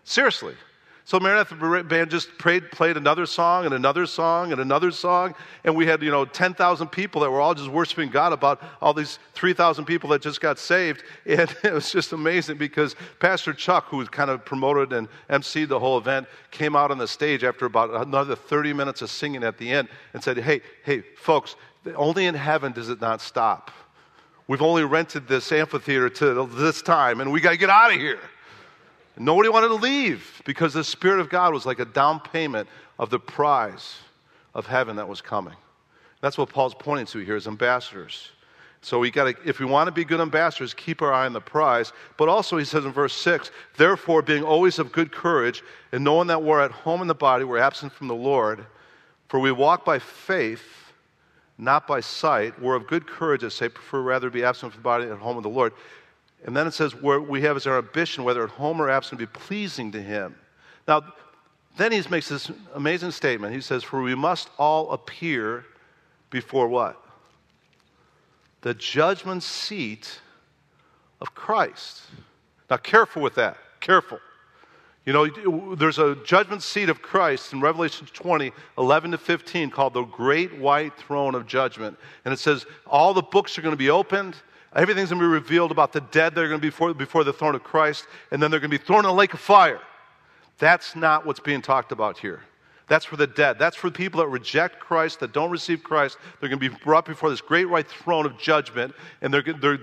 Seriously. 0.08 0.56
So 1.04 1.20
Maranatha 1.20 1.84
Band 1.84 2.10
just 2.10 2.38
prayed, 2.38 2.72
played 2.72 2.96
another 2.96 3.26
song 3.26 3.66
and 3.66 3.74
another 3.74 4.06
song 4.06 4.54
and 4.54 4.62
another 4.62 4.90
song, 4.92 5.36
and 5.66 5.76
we 5.76 5.86
had 5.86 6.02
you 6.02 6.10
know 6.10 6.24
ten 6.24 6.54
thousand 6.54 6.88
people 6.88 7.20
that 7.22 7.30
were 7.30 7.42
all 7.42 7.54
just 7.54 7.68
worshiping 7.68 8.10
God 8.10 8.32
about 8.32 8.64
all 8.82 8.94
these 8.94 9.20
three 9.34 9.52
thousand 9.52 9.84
people 9.84 10.10
that 10.12 10.22
just 10.22 10.40
got 10.40 10.60
saved, 10.60 11.04
and 11.26 11.54
it 11.64 11.74
was 11.74 11.92
just 11.92 12.14
amazing 12.14 12.58
because 12.58 12.96
Pastor 13.20 13.54
Chuck, 13.54 13.88
who 13.90 14.06
kind 14.06 14.30
of 14.30 14.46
promoted 14.46 14.94
and 14.94 15.10
emceed 15.30 15.68
the 15.68 15.80
whole 15.80 15.98
event, 15.98 16.26
came 16.52 16.74
out 16.74 16.90
on 16.90 16.98
the 16.98 17.08
stage 17.08 17.44
after 17.44 17.66
about 17.66 17.94
another 18.08 18.38
thirty 18.38 18.72
minutes 18.72 19.02
of 19.02 19.10
singing 19.10 19.44
at 19.44 19.58
the 19.58 19.70
end 19.70 19.90
and 20.14 20.24
said, 20.24 20.38
"Hey, 20.38 20.62
hey, 20.86 21.04
folks, 21.18 21.58
only 21.98 22.28
in 22.28 22.36
heaven 22.36 22.72
does 22.72 22.88
it 22.88 23.02
not 23.02 23.20
stop. 23.20 23.72
We've 24.48 24.62
only 24.62 24.86
rented 24.86 25.28
this 25.28 25.52
amphitheater 25.52 26.10
to 26.10 26.46
this 26.48 26.82
time, 26.82 27.20
and 27.20 27.30
we 27.30 27.42
got 27.42 27.52
to 27.52 27.58
get 27.58 27.70
out 27.70 27.92
of 27.92 28.00
here." 28.00 28.20
Nobody 29.20 29.50
wanted 29.50 29.70
to 29.70 29.76
leave 29.76 30.42
because 30.46 30.74
the 30.74 30.84
Spirit 30.84 31.20
of 31.20 31.30
God 31.30 31.54
was 31.54 31.66
like 31.66 31.80
a 31.80 31.86
down 31.86 32.20
payment 32.20 32.70
of 33.00 33.10
the 33.10 33.20
prize 33.20 33.98
of 34.54 34.68
heaven 34.68 34.96
that 34.98 35.08
was 35.08 35.22
coming. 35.22 35.56
That's 36.22 36.38
what 36.38 36.50
Paul's 36.50 36.76
pointing 36.76 37.06
to 37.08 37.20
here 37.20 37.36
as 37.36 37.48
ambassadors. 37.48 38.32
So 38.82 39.00
we 39.00 39.12
got 39.12 39.26
to, 39.26 39.36
if 39.44 39.60
we 39.60 39.66
want 39.66 39.88
to 39.88 39.92
be 39.92 40.06
good 40.06 40.22
ambassadors, 40.22 40.74
keep 40.74 41.02
our 41.02 41.12
eye 41.12 41.26
on 41.26 41.34
the 41.34 41.42
prize. 41.42 41.94
But 42.16 42.30
also, 42.30 42.58
he 42.58 42.66
says 42.66 42.86
in 42.86 42.92
verse 42.92 43.14
6, 43.14 43.52
therefore, 43.76 44.22
being 44.22 44.44
always 44.44 44.80
of 44.80 44.92
good 44.92 45.12
courage, 45.12 45.64
and 45.92 46.04
knowing 46.04 46.28
that 46.28 46.42
we're 46.42 46.62
at 46.62 46.72
home 46.72 47.02
in 47.02 47.08
the 47.08 47.16
body, 47.16 47.44
we're 47.44 47.58
absent 47.58 47.92
from 47.92 48.08
the 48.08 48.16
Lord, 48.16 48.66
for 49.28 49.40
we 49.40 49.52
walk 49.52 49.84
by 49.84 50.00
faith, 50.00 50.94
not 51.58 51.88
by 51.88 52.00
sight. 52.00 52.60
We're 52.62 52.76
of 52.76 52.88
good 52.88 53.08
courage, 53.08 53.44
I 53.44 53.50
say, 53.50 53.68
prefer 53.68 54.02
rather 54.02 54.28
to 54.28 54.32
be 54.32 54.44
absent 54.44 54.74
from 54.74 54.82
the 54.82 54.84
body 54.84 55.04
and 55.06 55.14
at 55.14 55.20
home 55.20 55.36
with 55.36 55.44
the 55.44 55.50
Lord. 55.50 55.74
And 56.46 56.56
then 56.56 56.68
it 56.68 56.74
says, 56.74 56.96
where 56.96 57.20
we 57.20 57.42
have 57.42 57.58
as 57.58 57.68
our 57.68 57.78
ambition, 57.78 58.24
whether 58.24 58.44
at 58.44 58.52
home 58.52 58.82
or 58.82 58.90
absent, 58.90 59.20
to 59.20 59.28
be 59.28 59.32
pleasing 59.32 59.92
to 59.92 60.02
Him. 60.02 60.36
Now, 60.88 61.04
then 61.78 61.92
he 61.92 62.02
makes 62.10 62.30
this 62.30 62.52
amazing 62.74 63.12
statement. 63.12 63.54
He 63.54 63.62
says, 63.62 63.84
For 63.84 64.02
we 64.02 64.16
must 64.16 64.50
all 64.58 64.92
appear 64.92 65.66
before 66.30 66.68
what? 66.68 67.02
The 68.62 68.74
judgment 68.74 69.44
seat 69.44 70.20
of 71.22 71.36
Christ. 71.36 72.02
Now, 72.70 72.78
careful 72.78 73.22
with 73.22 73.36
that. 73.36 73.58
Careful. 73.80 74.20
You 75.06 75.14
know, 75.14 75.76
there's 75.76 76.00
a 76.00 76.16
judgment 76.26 76.64
seat 76.64 76.90
of 76.90 77.02
Christ 77.02 77.54
in 77.54 77.62
Revelation 77.62 78.08
20, 78.12 78.52
11 78.78 79.12
to 79.12 79.18
15, 79.18 79.70
called 79.70 79.94
the 79.94 80.04
Great 80.04 80.58
White 80.58 80.98
Throne 80.98 81.34
of 81.34 81.48
Judgment. 81.48 81.98
And 82.26 82.34
it 82.34 82.40
says 82.40 82.66
all 82.86 83.14
the 83.14 83.22
books 83.22 83.58
are 83.58 83.62
going 83.62 83.72
to 83.72 83.78
be 83.78 83.90
opened, 83.90 84.36
Everything's 84.78 85.10
going 85.10 85.20
to 85.20 85.28
be 85.28 85.32
revealed 85.34 85.72
about 85.72 85.92
the 85.92 86.02
dead 86.02 86.36
that 86.36 86.44
are 86.44 86.48
going 86.48 86.62
to 86.62 86.66
be 86.66 86.70
before, 86.70 86.94
before 86.94 87.24
the 87.24 87.34
throne 87.34 87.56
of 87.56 87.64
Christ, 87.64 88.06
and 88.32 88.42
then 88.42 88.52
they're 88.52 88.60
going 88.60 88.70
to 88.70 88.78
be 88.78 88.84
thrown 88.84 89.00
in 89.00 89.06
a 89.06 89.14
lake 89.14 89.34
of 89.34 89.40
fire. 89.40 89.82
That's 90.60 90.96
not 90.96 91.26
what's 91.26 91.40
being 91.40 91.64
talked 91.64 91.92
about 91.92 92.20
here. 92.20 92.42
That's 92.88 93.04
for 93.04 93.18
the 93.18 93.26
dead. 93.26 93.58
That's 93.58 93.76
for 93.76 93.90
the 93.90 93.98
people 93.98 94.20
that 94.20 94.28
reject 94.28 94.80
Christ, 94.80 95.20
that 95.20 95.34
don't 95.34 95.50
receive 95.50 95.84
Christ. 95.84 96.18
They're 96.40 96.48
going 96.48 96.60
to 96.60 96.70
be 96.70 96.76
brought 96.84 97.06
before 97.06 97.32
this 97.32 97.42
great 97.42 97.66
white 97.66 97.88
throne 97.88 98.28
of 98.28 98.38
judgment, 98.38 98.94
and 99.22 99.34
they're, 99.34 99.42
they're, 99.42 99.80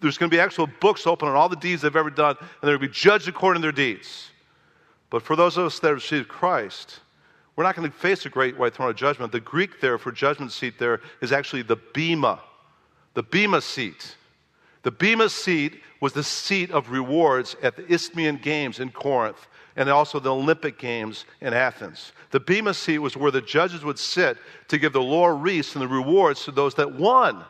there's 0.00 0.18
going 0.18 0.30
to 0.30 0.36
be 0.36 0.40
actual 0.40 0.68
books 0.80 1.06
open 1.06 1.26
on 1.26 1.34
all 1.34 1.48
the 1.48 1.56
deeds 1.56 1.80
they've 1.80 1.96
ever 1.96 2.10
done, 2.10 2.36
and 2.38 2.48
they're 2.60 2.76
going 2.76 2.88
to 2.88 2.94
be 2.94 3.00
judged 3.00 3.26
according 3.26 3.62
to 3.62 3.66
their 3.66 3.72
deeds. 3.72 4.30
But 5.08 5.22
for 5.22 5.34
those 5.34 5.56
of 5.56 5.64
us 5.64 5.78
that 5.80 5.94
receive 5.94 6.28
Christ, 6.28 7.00
we're 7.56 7.64
not 7.64 7.74
going 7.74 7.90
to 7.90 7.96
face 7.96 8.26
a 8.26 8.28
great 8.28 8.58
white 8.58 8.74
throne 8.74 8.90
of 8.90 8.96
judgment. 8.96 9.32
The 9.32 9.40
Greek 9.40 9.80
there 9.80 9.96
for 9.96 10.12
judgment 10.12 10.52
seat 10.52 10.78
there 10.78 11.00
is 11.22 11.32
actually 11.32 11.62
the 11.62 11.76
bema 11.94 12.40
the 13.14 13.22
Bema 13.22 13.60
seat. 13.60 14.16
The 14.82 14.90
Bema 14.90 15.28
seat 15.28 15.80
was 16.00 16.12
the 16.12 16.22
seat 16.22 16.70
of 16.70 16.90
rewards 16.90 17.56
at 17.62 17.76
the 17.76 17.90
Isthmian 17.90 18.36
Games 18.36 18.80
in 18.80 18.90
Corinth 18.90 19.46
and 19.76 19.88
also 19.88 20.20
the 20.20 20.32
Olympic 20.32 20.78
Games 20.78 21.24
in 21.40 21.54
Athens. 21.54 22.12
The 22.30 22.40
Bema 22.40 22.74
seat 22.74 22.98
was 22.98 23.16
where 23.16 23.30
the 23.30 23.40
judges 23.40 23.84
would 23.84 23.98
sit 23.98 24.36
to 24.68 24.78
give 24.78 24.92
the 24.92 25.02
laurel 25.02 25.38
wreaths 25.38 25.74
and 25.74 25.82
the 25.82 25.88
rewards 25.88 26.44
to 26.44 26.50
those 26.50 26.74
that 26.74 26.92
won. 26.92 27.44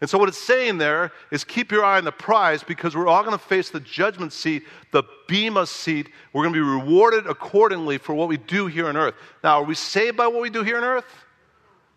And 0.00 0.10
so, 0.10 0.18
what 0.18 0.28
it's 0.28 0.42
saying 0.42 0.78
there 0.78 1.12
is 1.30 1.44
keep 1.44 1.70
your 1.70 1.84
eye 1.84 1.98
on 1.98 2.04
the 2.04 2.10
prize 2.10 2.64
because 2.64 2.96
we're 2.96 3.06
all 3.06 3.22
going 3.22 3.38
to 3.38 3.44
face 3.44 3.70
the 3.70 3.78
judgment 3.78 4.32
seat, 4.32 4.64
the 4.90 5.04
Bema 5.28 5.64
seat. 5.64 6.08
We're 6.32 6.42
going 6.42 6.54
to 6.54 6.58
be 6.58 6.88
rewarded 6.88 7.28
accordingly 7.28 7.98
for 7.98 8.12
what 8.12 8.28
we 8.28 8.36
do 8.36 8.66
here 8.66 8.88
on 8.88 8.96
earth. 8.96 9.14
Now, 9.44 9.60
are 9.60 9.64
we 9.64 9.76
saved 9.76 10.16
by 10.16 10.26
what 10.26 10.42
we 10.42 10.50
do 10.50 10.64
here 10.64 10.76
on 10.76 10.82
earth? 10.82 11.04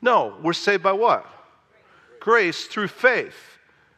No, 0.04 0.36
we're 0.44 0.54
saved 0.54 0.84
by 0.84 0.92
what? 0.92 1.26
Grace 2.26 2.66
through 2.66 2.88
faith. 2.88 3.36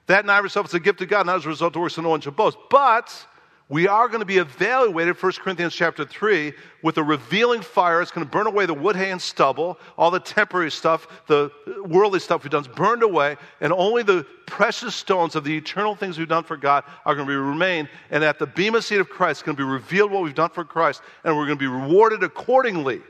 That 0.08 0.26
not 0.26 0.44
yourself 0.44 0.68
is 0.68 0.74
a 0.74 0.82
gift 0.82 1.02
of 1.02 1.08
God, 1.08 1.26
not 1.26 1.38
as 1.38 1.46
a 1.46 1.48
result 1.48 1.78
of 1.78 1.82
works, 1.82 1.96
so 1.96 2.02
no 2.02 2.10
one 2.10 2.20
should 2.20 2.36
boast. 2.36 2.58
But 2.70 3.26
we 3.70 3.88
are 3.88 4.10
going 4.10 4.20
to 4.20 4.26
be 4.26 4.38
evaluated 4.38 5.16
1 5.16 5.32
corinthians 5.40 5.74
chapter 5.74 6.04
3 6.04 6.52
with 6.84 6.98
a 6.98 7.04
revealing 7.04 7.62
fire 7.62 8.02
it's 8.02 8.12
going 8.12 8.28
to 8.28 8.30
burn 8.30 8.46
away 8.46 8.66
the 8.66 8.74
wood 8.74 8.98
hay 8.98 9.12
and 9.12 9.22
stubble 9.22 9.80
all 9.98 10.12
the 10.12 10.20
temporary 10.20 10.72
stuff 10.72 11.08
the 11.28 11.50
worldly 11.86 12.20
stuff 12.20 12.44
we've 12.44 12.52
done 12.52 12.64
is 12.64 12.68
burned 12.68 13.02
away 13.02 13.38
and 13.62 13.72
only 13.72 14.04
the 14.04 14.26
precious 14.46 14.94
stones 14.94 15.36
of 15.36 15.46
the 15.46 15.56
eternal 15.56 15.96
things 15.96 16.18
we've 16.18 16.28
done 16.28 16.44
for 16.44 16.58
god 16.58 16.84
are 17.06 17.16
going 17.16 17.28
to 17.28 17.32
be 17.32 17.36
remain 17.36 17.88
and 18.10 18.24
at 18.24 18.40
the 18.40 18.48
bema 18.48 18.82
seat 18.82 19.00
of 19.00 19.10
christ 19.10 19.40
it's 19.40 19.46
going 19.46 19.56
to 19.56 19.62
be 19.62 19.70
revealed 19.70 20.12
what 20.12 20.24
we've 20.24 20.36
done 20.36 20.50
for 20.50 20.64
christ 20.64 21.02
and 21.24 21.36
we're 21.36 21.46
going 21.46 21.58
to 21.58 21.64
be 21.64 21.68
rewarded 21.68 22.24
accordingly 22.24 23.02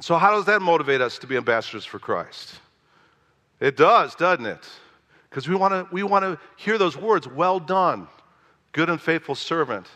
so 0.00 0.16
how 0.16 0.30
does 0.30 0.46
that 0.46 0.62
motivate 0.62 1.00
us 1.00 1.18
to 1.18 1.26
be 1.26 1.36
ambassadors 1.36 1.84
for 1.84 1.98
christ 1.98 2.54
it 3.60 3.76
does 3.76 4.14
doesn't 4.14 4.46
it 4.46 4.68
because 5.28 5.48
we 5.48 5.54
want 5.54 5.72
to 5.72 5.86
we 5.92 6.02
want 6.02 6.24
to 6.24 6.38
hear 6.56 6.78
those 6.78 6.96
words 6.96 7.28
well 7.28 7.60
done 7.60 8.08
Good 8.72 8.88
and 8.88 9.00
faithful 9.00 9.34
servant, 9.34 9.86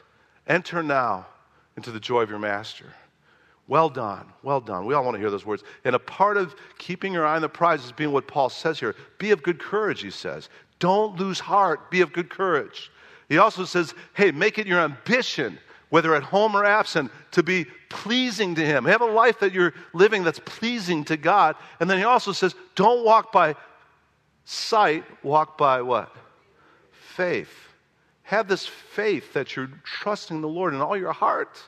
enter 0.46 0.82
now 0.82 1.26
into 1.76 1.90
the 1.90 2.00
joy 2.00 2.22
of 2.22 2.30
your 2.30 2.38
master. 2.38 2.92
Well 3.66 3.88
done, 3.88 4.26
well 4.42 4.60
done. 4.60 4.84
We 4.84 4.94
all 4.94 5.04
want 5.04 5.14
to 5.14 5.20
hear 5.20 5.30
those 5.30 5.46
words. 5.46 5.62
And 5.84 5.94
a 5.94 5.98
part 5.98 6.36
of 6.36 6.54
keeping 6.78 7.12
your 7.12 7.24
eye 7.24 7.36
on 7.36 7.42
the 7.42 7.48
prize 7.48 7.84
is 7.84 7.92
being 7.92 8.12
what 8.12 8.28
Paul 8.28 8.50
says 8.50 8.78
here. 8.78 8.94
Be 9.18 9.30
of 9.30 9.42
good 9.42 9.58
courage, 9.58 10.02
he 10.02 10.10
says. 10.10 10.50
Don't 10.80 11.18
lose 11.18 11.40
heart. 11.40 11.90
Be 11.90 12.00
of 12.00 12.12
good 12.12 12.28
courage. 12.28 12.90
He 13.28 13.38
also 13.38 13.64
says, 13.64 13.94
hey, 14.12 14.32
make 14.32 14.58
it 14.58 14.66
your 14.66 14.80
ambition, 14.80 15.58
whether 15.94 16.12
at 16.16 16.24
home 16.24 16.56
or 16.56 16.64
absent, 16.64 17.08
to 17.30 17.40
be 17.40 17.66
pleasing 17.88 18.56
to 18.56 18.66
him. 18.66 18.84
Have 18.84 19.00
a 19.00 19.06
life 19.06 19.38
that 19.38 19.52
you're 19.52 19.72
living 19.92 20.24
that's 20.24 20.40
pleasing 20.40 21.04
to 21.04 21.16
God. 21.16 21.54
And 21.78 21.88
then 21.88 21.98
he 21.98 22.04
also 22.04 22.32
says, 22.32 22.56
don't 22.74 23.04
walk 23.04 23.30
by 23.30 23.54
sight, 24.44 25.04
walk 25.22 25.56
by 25.56 25.82
what? 25.82 26.12
Faith. 26.90 27.54
Have 28.24 28.48
this 28.48 28.66
faith 28.66 29.34
that 29.34 29.54
you're 29.54 29.70
trusting 29.84 30.40
the 30.40 30.48
Lord 30.48 30.74
in 30.74 30.80
all 30.80 30.96
your 30.96 31.12
heart. 31.12 31.62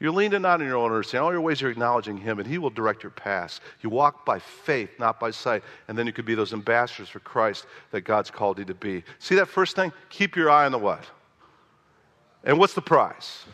You're 0.00 0.10
leaning 0.10 0.42
not 0.42 0.60
on 0.60 0.66
your 0.66 0.76
own 0.76 0.90
understanding. 0.90 1.24
All 1.24 1.32
your 1.32 1.40
ways 1.40 1.60
you're 1.60 1.70
acknowledging 1.70 2.16
Him, 2.16 2.40
and 2.40 2.48
He 2.48 2.58
will 2.58 2.70
direct 2.70 3.04
your 3.04 3.10
paths. 3.10 3.60
You 3.82 3.88
walk 3.88 4.26
by 4.26 4.40
faith, 4.40 4.90
not 4.98 5.20
by 5.20 5.30
sight. 5.30 5.62
And 5.86 5.96
then 5.96 6.08
you 6.08 6.12
could 6.12 6.26
be 6.26 6.34
those 6.34 6.52
ambassadors 6.52 7.08
for 7.08 7.20
Christ 7.20 7.66
that 7.92 8.00
God's 8.00 8.32
called 8.32 8.58
you 8.58 8.64
to 8.64 8.74
be. 8.74 9.04
See 9.20 9.36
that 9.36 9.46
first 9.46 9.76
thing? 9.76 9.92
Keep 10.10 10.34
your 10.34 10.50
eye 10.50 10.66
on 10.66 10.72
the 10.72 10.78
what? 10.78 11.04
And 12.44 12.58
what's 12.58 12.74
the 12.74 12.82
prize? 12.82 13.44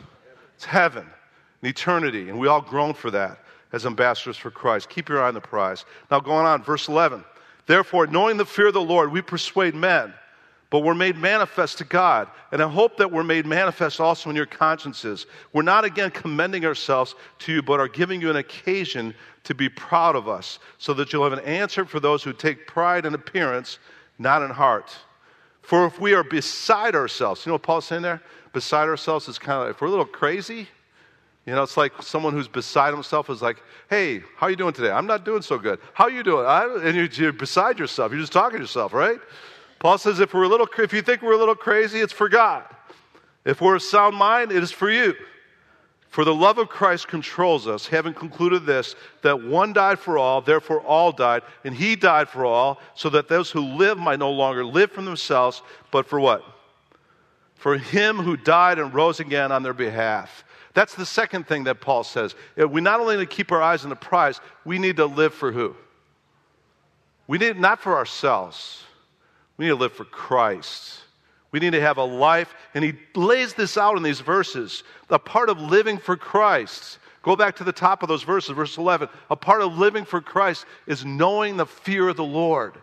It's 0.55 0.65
heaven, 0.65 1.05
and 1.61 1.69
eternity. 1.69 2.29
And 2.29 2.39
we 2.39 2.47
all 2.47 2.61
groan 2.61 2.93
for 2.93 3.11
that 3.11 3.39
as 3.71 3.85
ambassadors 3.85 4.37
for 4.37 4.51
Christ. 4.51 4.89
Keep 4.89 5.09
your 5.09 5.23
eye 5.23 5.29
on 5.29 5.33
the 5.33 5.41
prize. 5.41 5.85
Now, 6.09 6.19
going 6.19 6.45
on, 6.45 6.63
verse 6.63 6.87
11. 6.87 7.23
Therefore, 7.65 8.07
knowing 8.07 8.37
the 8.37 8.45
fear 8.45 8.67
of 8.67 8.73
the 8.73 8.81
Lord, 8.81 9.11
we 9.11 9.21
persuade 9.21 9.75
men 9.75 10.13
but 10.71 10.79
we're 10.79 10.95
made 10.95 11.17
manifest 11.17 11.77
to 11.79 11.83
God. 11.83 12.29
And 12.51 12.63
I 12.63 12.67
hope 12.67 12.97
that 12.97 13.11
we're 13.11 13.25
made 13.25 13.45
manifest 13.45 13.99
also 13.99 14.29
in 14.29 14.37
your 14.37 14.45
consciences. 14.45 15.27
We're 15.51 15.61
not 15.63 15.83
again 15.83 16.09
commending 16.11 16.65
ourselves 16.65 17.13
to 17.39 17.53
you, 17.53 17.61
but 17.61 17.79
are 17.79 17.89
giving 17.89 18.21
you 18.21 18.29
an 18.29 18.37
occasion 18.37 19.13
to 19.43 19.53
be 19.53 19.67
proud 19.67 20.15
of 20.15 20.29
us, 20.29 20.59
so 20.77 20.93
that 20.93 21.11
you'll 21.11 21.25
have 21.25 21.33
an 21.33 21.45
answer 21.45 21.83
for 21.83 21.99
those 21.99 22.23
who 22.23 22.31
take 22.31 22.67
pride 22.67 23.05
in 23.05 23.13
appearance, 23.13 23.79
not 24.17 24.41
in 24.41 24.49
heart. 24.49 24.95
For 25.61 25.85
if 25.85 25.99
we 25.99 26.13
are 26.13 26.23
beside 26.23 26.95
ourselves, 26.95 27.45
you 27.45 27.51
know 27.51 27.55
what 27.55 27.63
Paul's 27.63 27.85
saying 27.85 28.01
there? 28.01 28.21
Beside 28.53 28.89
ourselves 28.89 29.27
is 29.27 29.39
kind 29.39 29.63
of, 29.63 29.69
if 29.69 29.81
we're 29.81 29.87
a 29.87 29.91
little 29.91 30.05
crazy, 30.05 30.67
you 31.45 31.53
know, 31.53 31.63
it's 31.63 31.77
like 31.77 32.01
someone 32.01 32.33
who's 32.33 32.47
beside 32.47 32.93
himself 32.93 33.29
is 33.29 33.41
like, 33.41 33.63
hey, 33.89 34.19
how 34.35 34.47
are 34.47 34.49
you 34.49 34.55
doing 34.55 34.73
today? 34.73 34.91
I'm 34.91 35.07
not 35.07 35.25
doing 35.25 35.41
so 35.41 35.57
good. 35.57 35.79
How 35.93 36.05
are 36.05 36.11
you 36.11 36.23
doing? 36.23 36.45
I, 36.45 36.65
and 36.83 37.17
you're 37.17 37.33
beside 37.33 37.79
yourself. 37.79 38.11
You're 38.11 38.21
just 38.21 38.33
talking 38.33 38.57
to 38.57 38.63
yourself, 38.63 38.93
right? 38.93 39.19
Paul 39.79 39.97
says, 39.97 40.19
if, 40.19 40.33
we're 40.33 40.43
a 40.43 40.47
little, 40.47 40.67
if 40.77 40.93
you 40.93 41.01
think 41.01 41.21
we're 41.23 41.33
a 41.33 41.37
little 41.37 41.55
crazy, 41.55 41.99
it's 41.99 42.13
for 42.13 42.29
God. 42.29 42.63
If 43.45 43.61
we're 43.61 43.77
a 43.77 43.79
sound 43.79 44.15
mind, 44.15 44.51
it 44.51 44.61
is 44.61 44.71
for 44.71 44.91
you. 44.91 45.15
For 46.11 46.25
the 46.25 46.35
love 46.35 46.57
of 46.57 46.67
Christ 46.67 47.07
controls 47.07 47.67
us, 47.67 47.87
having 47.87 48.13
concluded 48.13 48.65
this, 48.65 48.95
that 49.21 49.41
one 49.41 49.71
died 49.71 49.97
for 49.97 50.17
all, 50.17 50.41
therefore 50.41 50.81
all 50.81 51.13
died, 51.13 51.41
and 51.63 51.73
he 51.73 51.95
died 51.95 52.27
for 52.27 52.45
all, 52.45 52.81
so 52.95 53.09
that 53.11 53.29
those 53.29 53.49
who 53.49 53.61
live 53.61 53.97
might 53.97 54.19
no 54.19 54.29
longer 54.29 54.65
live 54.65 54.91
for 54.91 55.01
themselves, 55.01 55.61
but 55.89 56.05
for 56.05 56.19
what? 56.19 56.43
For 57.55 57.77
him 57.77 58.17
who 58.17 58.35
died 58.35 58.77
and 58.77 58.93
rose 58.93 59.21
again 59.21 59.53
on 59.53 59.63
their 59.63 59.73
behalf. 59.73 60.43
That's 60.73 60.95
the 60.95 61.05
second 61.05 61.47
thing 61.47 61.63
that 61.63 61.79
Paul 61.79 62.03
says. 62.03 62.35
We 62.57 62.81
not 62.81 62.99
only 62.99 63.15
need 63.15 63.29
to 63.29 63.35
keep 63.35 63.49
our 63.53 63.61
eyes 63.61 63.85
on 63.85 63.89
the 63.89 63.95
prize, 63.95 64.41
we 64.65 64.79
need 64.79 64.97
to 64.97 65.05
live 65.05 65.33
for 65.33 65.53
who? 65.53 65.77
We 67.25 67.37
need 67.37 67.57
not 67.57 67.79
for 67.79 67.95
ourselves. 67.95 68.83
We 69.55 69.63
need 69.63 69.71
to 69.71 69.75
live 69.75 69.93
for 69.93 70.03
Christ. 70.03 71.03
We 71.51 71.59
need 71.59 71.71
to 71.71 71.81
have 71.81 71.97
a 71.97 72.03
life, 72.03 72.53
and 72.73 72.83
he 72.83 72.93
lays 73.13 73.53
this 73.53 73.77
out 73.77 73.97
in 73.97 74.03
these 74.03 74.21
verses. 74.21 74.83
A 75.09 75.19
part 75.19 75.49
of 75.49 75.59
living 75.59 75.97
for 75.97 76.15
Christ. 76.15 76.97
Go 77.23 77.35
back 77.35 77.57
to 77.57 77.63
the 77.63 77.73
top 77.73 78.03
of 78.03 78.09
those 78.09 78.23
verses, 78.23 78.55
verse 78.55 78.77
11. 78.77 79.09
A 79.29 79.35
part 79.35 79.61
of 79.61 79.77
living 79.77 80.05
for 80.05 80.21
Christ 80.21 80.65
is 80.87 81.05
knowing 81.05 81.57
the 81.57 81.65
fear 81.65 82.07
of 82.07 82.15
the 82.15 82.23
Lord. 82.23 82.75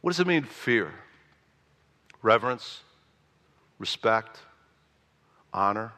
What 0.00 0.10
does 0.10 0.20
it 0.20 0.26
mean, 0.26 0.44
fear? 0.44 0.92
Reverence, 2.22 2.80
respect, 3.78 4.38
honor. 5.52 5.92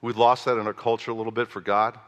We've 0.00 0.16
lost 0.16 0.46
that 0.46 0.58
in 0.58 0.66
our 0.66 0.72
culture 0.72 1.10
a 1.10 1.14
little 1.14 1.32
bit 1.32 1.48
for 1.48 1.60
God. 1.60 1.98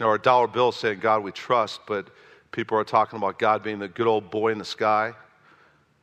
Now, 0.00 0.08
our 0.08 0.18
dollar 0.18 0.48
bill 0.48 0.72
saying, 0.72 0.98
God, 0.98 1.22
we 1.22 1.30
trust, 1.30 1.80
but 1.86 2.08
people 2.50 2.76
are 2.76 2.84
talking 2.84 3.16
about 3.16 3.38
God 3.38 3.62
being 3.62 3.78
the 3.78 3.86
good 3.86 4.08
old 4.08 4.30
boy 4.30 4.50
in 4.50 4.58
the 4.58 4.64
sky 4.64 5.14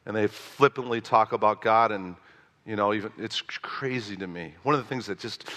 and 0.06 0.16
they 0.16 0.28
flippantly 0.28 1.02
talk 1.02 1.32
about 1.32 1.62
God, 1.62 1.92
and 1.92 2.16
you 2.66 2.76
know, 2.76 2.94
even 2.94 3.12
it's 3.18 3.42
crazy 3.42 4.16
to 4.18 4.28
me. 4.28 4.54
One 4.64 4.76
of 4.76 4.82
the 4.82 4.88
things 4.88 5.06
that 5.08 5.20
just 5.20 5.48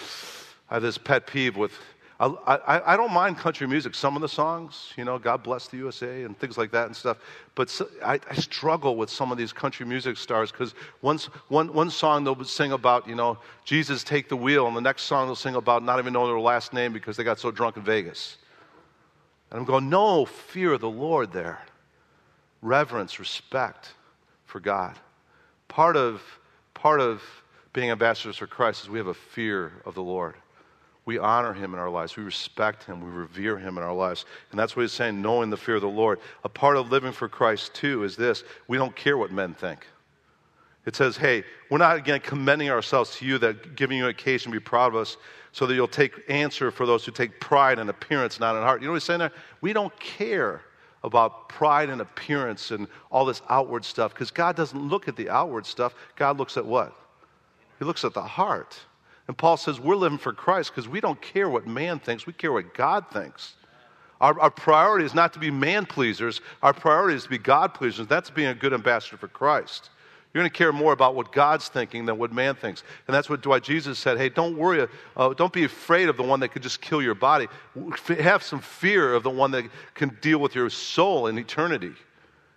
I 0.71 0.75
have 0.75 0.83
this 0.83 0.99
pet 0.99 1.27
peeve 1.27 1.57
with. 1.57 1.73
I, 2.21 2.27
I, 2.47 2.95
I 2.95 2.97
don't 2.97 3.13
mind 3.13 3.39
country 3.39 3.67
music, 3.67 3.93
some 3.93 4.15
of 4.15 4.23
the 4.23 4.29
songs, 4.29 4.93
you 4.97 5.05
know, 5.05 5.19
God 5.19 5.43
bless 5.43 5.67
the 5.67 5.79
USA 5.79 6.23
and 6.23 6.39
things 6.39 6.57
like 6.57 6.71
that 6.71 6.87
and 6.87 6.95
stuff. 6.95 7.19
But 7.57 7.69
so, 7.69 7.89
I, 8.05 8.21
I 8.31 8.35
struggle 8.37 8.95
with 8.95 9.11
some 9.11 9.33
of 9.33 9.37
these 9.37 9.53
country 9.53 9.85
music 9.85 10.17
stars 10.17 10.53
because 10.53 10.77
one, 11.01 11.19
one 11.49 11.91
song 11.91 12.23
they'll 12.23 12.43
sing 12.45 12.71
about, 12.71 13.09
you 13.09 13.17
know, 13.17 13.39
Jesus 13.65 14.05
take 14.05 14.29
the 14.29 14.37
wheel, 14.37 14.69
and 14.69 14.77
the 14.77 14.81
next 14.81 15.03
song 15.03 15.27
they'll 15.27 15.35
sing 15.35 15.57
about 15.57 15.83
not 15.83 15.99
even 15.99 16.13
knowing 16.13 16.29
their 16.29 16.39
last 16.39 16.73
name 16.73 16.93
because 16.93 17.17
they 17.17 17.25
got 17.25 17.41
so 17.41 17.51
drunk 17.51 17.77
in 17.77 17.83
Vegas. 17.83 18.39
And 19.51 19.59
I'm 19.59 19.65
going, 19.65 19.91
no 19.91 20.25
fear 20.25 20.75
of 20.75 20.83
the 20.83 20.89
Lord 20.89 21.33
there. 21.33 21.63
Reverence, 22.63 23.19
respect 23.19 23.91
for 24.55 24.61
God. 24.61 24.97
Part 25.67 25.97
of, 25.97 26.23
part 26.75 27.01
of 27.01 27.21
being 27.73 27.91
ambassadors 27.91 28.37
for 28.37 28.47
Christ 28.47 28.85
is 28.85 28.89
we 28.89 28.99
have 28.99 29.09
a 29.09 29.13
fear 29.13 29.73
of 29.85 29.97
the 29.97 30.03
Lord. 30.03 30.37
We 31.07 31.19
honor 31.19 31.53
him 31.53 31.75
in 31.75 31.81
our 31.81 31.91
lives. 31.91 32.17
We 32.17 32.23
respect 32.23 32.85
him. 32.85 33.05
We 33.05 33.11
revere 33.11 33.59
him 33.59 33.79
in 33.79 33.83
our 33.83 33.93
lives. 33.93 34.27
And 34.53 34.61
that's 34.61 34.77
what 34.77 34.83
he's 34.83 34.93
saying, 34.93 35.21
knowing 35.21 35.51
the 35.51 35.57
fear 35.57 35.75
of 35.75 35.81
the 35.81 35.89
Lord. 35.89 36.21
A 36.45 36.49
part 36.49 36.77
of 36.77 36.93
living 36.93 37.11
for 37.11 37.29
Christ, 37.29 37.75
too, 37.75 38.05
is 38.05 38.15
this 38.15 38.45
we 38.69 38.79
don't 38.79 38.95
care 38.95 39.19
what 39.19 39.33
men 39.33 39.55
think. 39.55 39.89
It 40.87 40.95
says, 40.95 41.17
hey, 41.17 41.43
we're 41.69 41.79
not, 41.79 41.97
again, 41.97 42.21
commending 42.21 42.71
ourselves 42.71 43.17
to 43.17 43.27
you, 43.27 43.39
that 43.39 43.75
giving 43.75 43.99
you 43.99 44.05
an 44.05 44.11
occasion 44.11 44.53
to 44.53 44.57
be 44.57 44.63
proud 44.63 44.95
of 44.95 45.01
us, 45.01 45.17
so 45.51 45.67
that 45.67 45.75
you'll 45.75 45.89
take 45.89 46.13
answer 46.29 46.71
for 46.71 46.87
those 46.87 47.05
who 47.05 47.11
take 47.11 47.41
pride 47.41 47.81
in 47.81 47.89
appearance, 47.89 48.39
not 48.39 48.55
in 48.55 48.63
heart. 48.63 48.83
You 48.83 48.87
know 48.87 48.93
what 48.93 49.03
he's 49.03 49.05
saying 49.05 49.19
there? 49.19 49.33
We 49.63 49.73
don't 49.73 49.99
care 49.99 50.63
about 51.05 51.49
pride 51.51 51.91
and 51.91 52.01
appearance 52.01 52.71
and 52.71 52.89
all 53.13 53.25
this 53.25 53.43
outward 53.49 53.85
stuff 53.85 54.13
because 54.13 54.31
God 54.31 54.57
doesn't 54.57 54.89
look 54.89 55.07
at 55.07 55.17
the 55.17 55.29
outward 55.29 55.67
stuff. 55.67 55.95
God 56.17 56.39
looks 56.39 56.57
at 56.57 56.65
what? 56.65 56.97
He 57.79 57.85
looks 57.85 58.05
at 58.05 58.15
the 58.15 58.23
heart. 58.23 58.77
And 59.29 59.37
Paul 59.37 59.57
says 59.57 59.79
we're 59.79 59.97
living 59.97 60.19
for 60.19 60.33
Christ 60.33 60.71
because 60.71 60.89
we 60.89 61.01
don't 61.01 61.21
care 61.21 61.49
what 61.49 61.67
man 61.67 61.99
thinks, 61.99 62.27
we 62.27 62.33
care 62.33 62.53
what 62.53 62.75
God 62.75 63.07
thinks. 63.13 63.55
Our, 64.21 64.39
our 64.41 64.51
priority 64.51 65.05
is 65.05 65.15
not 65.15 65.33
to 65.35 65.39
be 65.39 65.51
man 65.51 65.87
pleasers, 65.87 66.41
our 66.63 66.73
priority 66.73 67.17
is 67.17 67.25
to 67.25 67.29
be 67.29 67.39
God 67.39 67.75
pleasers. 67.75 68.07
That's 68.07 68.31
being 68.31 68.49
a 68.49 68.55
good 68.55 68.73
ambassador 68.73 69.19
for 69.19 69.29
Christ. 69.29 69.91
You're 70.35 70.43
going 70.43 70.50
to 70.50 70.59
care 70.59 70.73
more 70.73 70.93
about 70.93 71.14
what 71.14 71.31
God's 71.31 71.69
thinking 71.69 72.07
than 72.07 72.19
what 72.19 72.33
man 72.33 72.57
thinks. 72.57 72.83
And 73.07 73.14
that's 73.14 73.31
what, 73.31 73.47
why 73.47 73.61
Jesus 73.61 74.00
said, 74.00 74.19
hey, 74.19 74.29
don't 74.29 74.59
worry, 74.59 74.88
uh, 75.17 75.33
don't 75.33 75.53
be 75.53 75.62
afraid 75.62 76.09
of 76.09 76.17
the 76.17 76.25
one 76.25 76.41
that 76.41 76.49
could 76.49 76.62
just 76.62 76.81
kill 76.81 77.00
your 77.00 77.14
body. 77.14 77.47
Have 78.19 78.43
some 78.43 78.59
fear 78.59 79.14
of 79.14 79.23
the 79.23 79.31
one 79.31 79.53
that 79.53 79.64
can 79.95 80.19
deal 80.21 80.38
with 80.38 80.57
your 80.57 80.69
soul 80.71 81.29
in 81.29 81.38
eternity. 81.38 81.93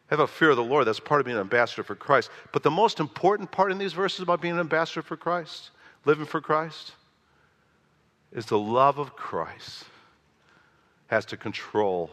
Have 0.07 0.21
a 0.21 0.27
fear 0.27 0.49
of 0.49 0.55
the 0.55 0.63
Lord. 0.63 0.87
That's 0.87 0.99
part 0.99 1.21
of 1.21 1.25
being 1.25 1.37
an 1.37 1.41
ambassador 1.41 1.83
for 1.83 1.93
Christ. 1.93 2.31
But 2.51 2.63
the 2.63 2.71
most 2.71 2.99
important 2.99 3.51
part 3.51 3.71
in 3.71 3.77
these 3.77 3.93
verses 3.93 4.21
about 4.21 4.41
being 4.41 4.55
an 4.55 4.59
ambassador 4.59 5.03
for 5.03 5.15
Christ, 5.15 5.69
living 6.03 6.25
for 6.25 6.41
Christ, 6.41 6.93
is 8.31 8.47
the 8.47 8.57
love 8.57 8.97
of 8.97 9.15
Christ 9.15 9.85
has 11.07 11.25
to 11.25 11.37
control 11.37 12.09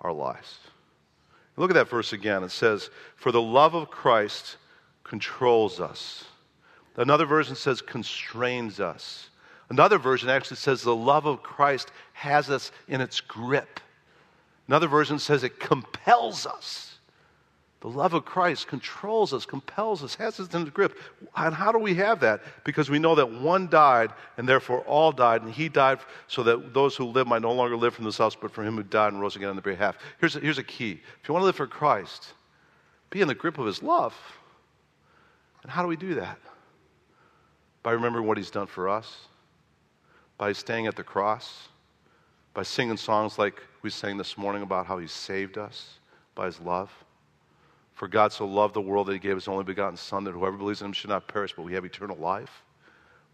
our 0.00 0.12
lives. 0.12 0.58
Look 1.56 1.70
at 1.70 1.74
that 1.74 1.88
verse 1.88 2.12
again. 2.12 2.42
It 2.42 2.50
says, 2.50 2.90
For 3.16 3.30
the 3.30 3.42
love 3.42 3.74
of 3.74 3.90
Christ 3.90 4.56
controls 5.08 5.80
us. 5.80 6.24
Another 6.96 7.26
version 7.26 7.56
says, 7.56 7.80
constrains 7.80 8.80
us. 8.80 9.30
Another 9.70 9.98
version 9.98 10.28
actually 10.28 10.56
says, 10.56 10.82
the 10.82 10.94
love 10.94 11.26
of 11.26 11.42
Christ 11.42 11.90
has 12.12 12.50
us 12.50 12.72
in 12.88 13.00
its 13.00 13.20
grip. 13.20 13.80
Another 14.66 14.88
version 14.88 15.18
says, 15.18 15.44
it 15.44 15.60
compels 15.60 16.46
us. 16.46 16.98
The 17.80 17.88
love 17.88 18.12
of 18.12 18.24
Christ 18.24 18.66
controls 18.66 19.32
us, 19.32 19.46
compels 19.46 20.02
us, 20.02 20.16
has 20.16 20.40
us 20.40 20.52
in 20.52 20.64
the 20.64 20.70
grip. 20.70 20.98
And 21.36 21.54
how 21.54 21.70
do 21.70 21.78
we 21.78 21.94
have 21.94 22.18
that? 22.20 22.40
Because 22.64 22.90
we 22.90 22.98
know 22.98 23.14
that 23.14 23.30
one 23.30 23.68
died, 23.68 24.10
and 24.36 24.48
therefore 24.48 24.80
all 24.80 25.12
died, 25.12 25.42
and 25.42 25.52
he 25.52 25.68
died 25.68 26.00
so 26.26 26.42
that 26.42 26.74
those 26.74 26.96
who 26.96 27.04
live 27.04 27.28
might 27.28 27.42
no 27.42 27.52
longer 27.52 27.76
live 27.76 27.94
from 27.94 28.02
themselves, 28.02 28.36
but 28.40 28.50
for 28.50 28.64
him 28.64 28.74
who 28.74 28.82
died 28.82 29.12
and 29.12 29.20
rose 29.20 29.36
again 29.36 29.50
on 29.50 29.54
their 29.54 29.62
behalf. 29.62 29.96
Here's 30.18 30.34
a, 30.34 30.40
here's 30.40 30.58
a 30.58 30.64
key. 30.64 31.00
If 31.22 31.28
you 31.28 31.34
want 31.34 31.42
to 31.42 31.46
live 31.46 31.54
for 31.54 31.68
Christ, 31.68 32.32
be 33.10 33.20
in 33.20 33.28
the 33.28 33.34
grip 33.34 33.58
of 33.58 33.66
his 33.66 33.80
love. 33.80 34.14
And 35.62 35.70
how 35.70 35.82
do 35.82 35.88
we 35.88 35.96
do 35.96 36.14
that? 36.14 36.38
By 37.82 37.92
remembering 37.92 38.26
what 38.26 38.36
he's 38.36 38.50
done 38.50 38.66
for 38.66 38.88
us, 38.88 39.26
by 40.36 40.52
staying 40.52 40.86
at 40.86 40.96
the 40.96 41.02
cross, 41.02 41.68
by 42.54 42.62
singing 42.62 42.96
songs 42.96 43.38
like 43.38 43.62
we 43.82 43.90
sang 43.90 44.16
this 44.16 44.36
morning 44.36 44.62
about 44.62 44.86
how 44.86 44.98
he 44.98 45.06
saved 45.06 45.58
us 45.58 45.98
by 46.34 46.46
his 46.46 46.60
love 46.60 46.90
for 47.98 48.06
God 48.06 48.32
so 48.32 48.46
loved 48.46 48.74
the 48.74 48.80
world 48.80 49.08
that 49.08 49.12
he 49.12 49.18
gave 49.18 49.34
his 49.34 49.48
only 49.48 49.64
begotten 49.64 49.96
Son, 49.96 50.22
that 50.22 50.30
whoever 50.30 50.56
believes 50.56 50.80
in 50.80 50.86
him 50.86 50.92
should 50.92 51.10
not 51.10 51.26
perish, 51.26 51.52
but 51.56 51.64
we 51.64 51.72
have 51.74 51.84
eternal 51.84 52.16
life. 52.16 52.62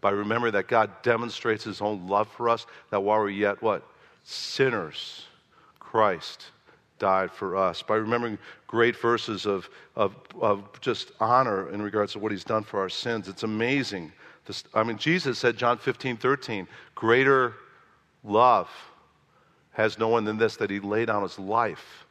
By 0.01 0.09
remembering 0.09 0.53
that 0.53 0.67
God 0.67 1.03
demonstrates 1.03 1.63
his 1.63 1.81
own 1.81 2.07
love 2.07 2.27
for 2.29 2.49
us, 2.49 2.65
that 2.89 3.03
while 3.03 3.19
we're 3.19 3.29
yet 3.29 3.61
what? 3.61 3.87
Sinners, 4.23 5.27
Christ 5.79 6.47
died 6.99 7.31
for 7.31 7.55
us. 7.55 7.81
By 7.81 7.95
remembering 7.95 8.37
great 8.67 8.95
verses 8.95 9.45
of, 9.45 9.69
of, 9.95 10.15
of 10.41 10.63
just 10.81 11.11
honor 11.19 11.69
in 11.71 11.81
regards 11.81 12.13
to 12.13 12.19
what 12.19 12.31
he's 12.31 12.43
done 12.43 12.63
for 12.63 12.79
our 12.79 12.89
sins. 12.89 13.27
It's 13.27 13.43
amazing. 13.43 14.11
This, 14.45 14.63
I 14.73 14.83
mean, 14.83 14.97
Jesus 14.97 15.39
said, 15.39 15.57
John 15.57 15.77
15, 15.77 16.17
13, 16.17 16.67
greater 16.93 17.53
love 18.23 18.69
has 19.71 19.97
no 19.99 20.07
one 20.07 20.23
than 20.23 20.37
this, 20.37 20.55
that 20.57 20.69
he 20.69 20.79
laid 20.79 21.07
down 21.07 21.23
his 21.23 21.37
life 21.37 22.05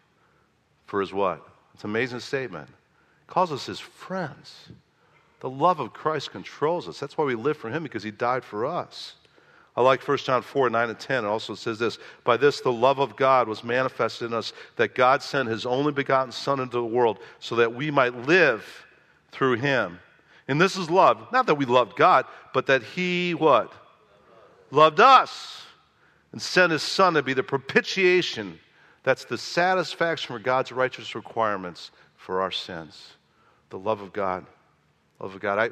for 0.87 1.01
his 1.01 1.13
what? 1.13 1.47
It's 1.73 1.85
an 1.85 1.91
amazing 1.91 2.21
statement. 2.21 2.69
He 2.69 3.27
calls 3.27 3.51
us 3.51 3.67
his 3.67 3.81
friends. 3.81 4.69
The 5.41 5.51
love 5.51 5.81
of 5.81 5.93
Christ 5.93 6.31
controls 6.31 6.89
us. 6.89 7.01
That's 7.01 7.17
why 7.17 7.25
we 7.25 7.35
live 7.35 7.57
for 7.57 7.71
him 7.71 7.83
because 7.83 8.03
he 8.03 8.11
died 8.11 8.45
for 8.45 8.67
us. 8.67 9.15
I 9.77 9.83
like 9.83 10.07
1 10.07 10.19
John 10.19 10.43
4, 10.43 10.71
9 10.71 10.91
and 10.91 10.99
10. 10.99 11.25
It 11.25 11.29
also 11.29 11.55
says 11.55 11.79
this 11.79 11.99
By 12.23 12.37
this 12.37 12.61
the 12.61 12.73
love 12.73 13.01
of 13.01 13.17
God 13.17 13.49
was 13.49 13.65
manifested 13.65 14.29
in 14.29 14.35
us, 14.35 14.53
that 14.77 14.95
God 14.95 15.23
sent 15.23 15.49
his 15.49 15.67
only 15.67 15.93
begotten 15.93 16.33
Son 16.33 16.61
into 16.61 16.77
the 16.77 16.85
world 16.85 17.19
so 17.41 17.57
that 17.57 17.75
we 17.75 17.91
might 17.91 18.15
live 18.27 18.65
through 19.33 19.55
him. 19.55 19.99
And 20.47 20.61
this 20.61 20.77
is 20.77 20.91
love. 20.91 21.27
Not 21.33 21.47
that 21.47 21.57
we 21.57 21.65
loved 21.65 21.97
God, 21.97 22.27
but 22.53 22.67
that 22.67 22.83
he 22.83 23.35
what? 23.35 23.73
Loved 24.71 25.01
us 25.01 25.63
and 26.33 26.41
sent 26.41 26.71
his 26.71 26.83
Son 26.83 27.15
to 27.15 27.23
be 27.23 27.35
the 27.35 27.43
propitiation 27.43 28.61
that's 29.05 29.27
the 29.27 29.39
satisfaction 29.39 30.35
for 30.35 30.41
God's 30.41 30.73
righteous 30.73 31.15
requirements 31.15 31.91
for 32.17 32.41
our 32.41 32.51
sins. 32.51 33.13
The 33.71 33.79
love 33.79 34.01
of 34.01 34.13
God. 34.13 34.47
Love 35.21 35.35
of 35.35 35.41
God. 35.41 35.59
I, 35.59 35.71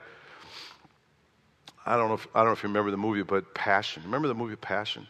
I, 1.85 1.97
don't 1.97 2.09
know 2.09 2.15
if, 2.15 2.27
I 2.35 2.41
don't 2.41 2.47
know 2.47 2.53
if 2.53 2.63
you 2.63 2.69
remember 2.69 2.91
the 2.91 2.97
movie, 2.97 3.23
but 3.23 3.55
Passion. 3.55 4.03
Remember 4.05 4.29
the 4.29 4.35
movie 4.35 4.57
Passion? 4.57 5.07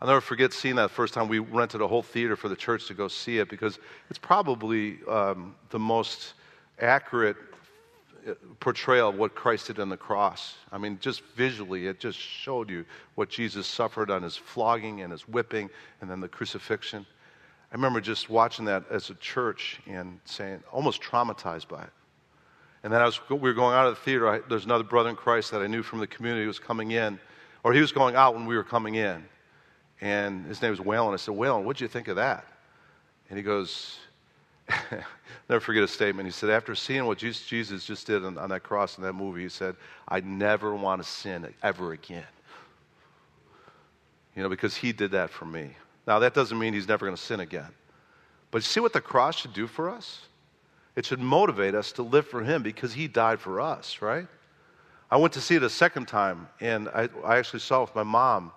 I'll 0.00 0.08
never 0.08 0.20
forget 0.20 0.52
seeing 0.52 0.76
that 0.76 0.90
first 0.90 1.14
time 1.14 1.28
we 1.28 1.38
rented 1.38 1.80
a 1.80 1.88
whole 1.88 2.02
theater 2.02 2.36
for 2.36 2.48
the 2.48 2.56
church 2.56 2.86
to 2.88 2.94
go 2.94 3.08
see 3.08 3.38
it 3.38 3.48
because 3.48 3.78
it's 4.10 4.18
probably 4.18 4.98
um, 5.08 5.54
the 5.70 5.78
most 5.78 6.34
accurate 6.80 7.36
portrayal 8.60 9.08
of 9.08 9.16
what 9.16 9.34
Christ 9.34 9.68
did 9.68 9.78
on 9.78 9.88
the 9.88 9.96
cross. 9.96 10.56
I 10.72 10.78
mean, 10.78 10.98
just 11.00 11.22
visually, 11.36 11.86
it 11.86 12.00
just 12.00 12.18
showed 12.18 12.68
you 12.68 12.84
what 13.14 13.28
Jesus 13.28 13.66
suffered 13.66 14.10
on 14.10 14.22
his 14.22 14.36
flogging 14.36 15.02
and 15.02 15.12
his 15.12 15.28
whipping 15.28 15.70
and 16.00 16.10
then 16.10 16.20
the 16.20 16.28
crucifixion. 16.28 17.06
I 17.70 17.74
remember 17.74 18.00
just 18.00 18.28
watching 18.28 18.64
that 18.66 18.84
as 18.90 19.10
a 19.10 19.14
church 19.14 19.80
and 19.86 20.20
saying, 20.24 20.62
almost 20.72 21.02
traumatized 21.02 21.68
by 21.68 21.82
it. 21.84 21.90
And 22.86 22.92
then 22.92 23.02
I 23.02 23.04
was, 23.04 23.18
we 23.28 23.38
were 23.38 23.52
going 23.52 23.74
out 23.74 23.88
of 23.88 23.96
the 23.96 24.00
theater. 24.02 24.44
There's 24.48 24.64
another 24.64 24.84
brother 24.84 25.10
in 25.10 25.16
Christ 25.16 25.50
that 25.50 25.60
I 25.60 25.66
knew 25.66 25.82
from 25.82 25.98
the 25.98 26.06
community 26.06 26.42
who 26.42 26.46
was 26.46 26.60
coming 26.60 26.92
in, 26.92 27.18
or 27.64 27.72
he 27.72 27.80
was 27.80 27.90
going 27.90 28.14
out 28.14 28.36
when 28.36 28.46
we 28.46 28.54
were 28.54 28.62
coming 28.62 28.94
in. 28.94 29.24
And 30.00 30.46
his 30.46 30.62
name 30.62 30.70
was 30.70 30.80
Whalen. 30.80 31.12
I 31.12 31.16
said, 31.16 31.34
Whalen, 31.34 31.64
what'd 31.64 31.80
you 31.80 31.88
think 31.88 32.06
of 32.06 32.14
that? 32.14 32.46
And 33.28 33.36
he 33.36 33.42
goes, 33.42 33.98
never 35.48 35.58
forget 35.58 35.82
a 35.82 35.88
statement. 35.88 36.28
He 36.28 36.30
said, 36.30 36.48
after 36.48 36.76
seeing 36.76 37.06
what 37.06 37.18
Jesus 37.18 37.84
just 37.84 38.06
did 38.06 38.24
on, 38.24 38.38
on 38.38 38.50
that 38.50 38.62
cross 38.62 38.98
in 38.98 39.02
that 39.02 39.14
movie, 39.14 39.42
he 39.42 39.48
said, 39.48 39.74
I 40.06 40.20
never 40.20 40.72
want 40.72 41.02
to 41.02 41.08
sin 41.08 41.52
ever 41.64 41.90
again. 41.90 42.22
You 44.36 44.44
know, 44.44 44.48
because 44.48 44.76
he 44.76 44.92
did 44.92 45.10
that 45.10 45.30
for 45.30 45.44
me. 45.44 45.70
Now, 46.06 46.20
that 46.20 46.34
doesn't 46.34 46.56
mean 46.56 46.72
he's 46.72 46.86
never 46.86 47.04
going 47.04 47.16
to 47.16 47.20
sin 47.20 47.40
again. 47.40 47.72
But 48.52 48.62
see 48.62 48.78
what 48.78 48.92
the 48.92 49.00
cross 49.00 49.38
should 49.38 49.54
do 49.54 49.66
for 49.66 49.90
us? 49.90 50.20
It 50.96 51.04
should 51.06 51.20
motivate 51.20 51.74
us 51.74 51.92
to 51.92 52.02
live 52.02 52.26
for 52.26 52.42
him 52.42 52.62
because 52.62 52.94
he 52.94 53.06
died 53.06 53.38
for 53.38 53.60
us, 53.60 54.00
right? 54.00 54.26
I 55.10 55.18
went 55.18 55.34
to 55.34 55.40
see 55.40 55.54
it 55.54 55.62
a 55.62 55.70
second 55.70 56.08
time, 56.08 56.48
and 56.60 56.88
I, 56.88 57.08
I 57.24 57.36
actually 57.36 57.60
saw 57.60 57.82
it 57.82 57.90
with 57.90 57.94
my 57.94 58.02
mom 58.02 58.50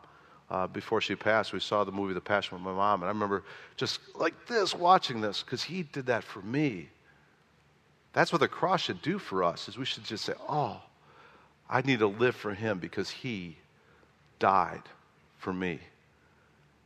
uh, 0.50 0.68
before 0.68 1.00
she 1.00 1.16
passed, 1.16 1.54
we 1.54 1.60
saw 1.60 1.84
the 1.84 1.92
movie 1.92 2.14
The 2.14 2.22
Passion 2.22 2.58
with 2.58 2.64
my 2.64 2.74
mom. 2.74 3.02
And 3.02 3.10
I 3.10 3.12
remember 3.12 3.44
just 3.78 4.00
like 4.16 4.34
this, 4.48 4.74
watching 4.74 5.22
this, 5.22 5.44
because 5.44 5.62
he 5.62 5.84
did 5.84 6.08
that 6.08 6.24
for 6.24 6.42
me. 6.42 6.90
That's 8.14 8.32
what 8.32 8.40
the 8.40 8.48
cross 8.48 8.82
should 8.82 9.02
do 9.02 9.20
for 9.20 9.44
us, 9.44 9.68
is 9.68 9.78
we 9.78 9.86
should 9.86 10.04
just 10.04 10.26
say, 10.26 10.34
oh, 10.48 10.82
I 11.70 11.82
need 11.82 12.00
to 12.00 12.08
live 12.08 12.36
for 12.36 12.54
him 12.54 12.80
because 12.80 13.12
he 13.12 13.58
died 14.40 14.82
for 15.38 15.54
me. 15.54 15.80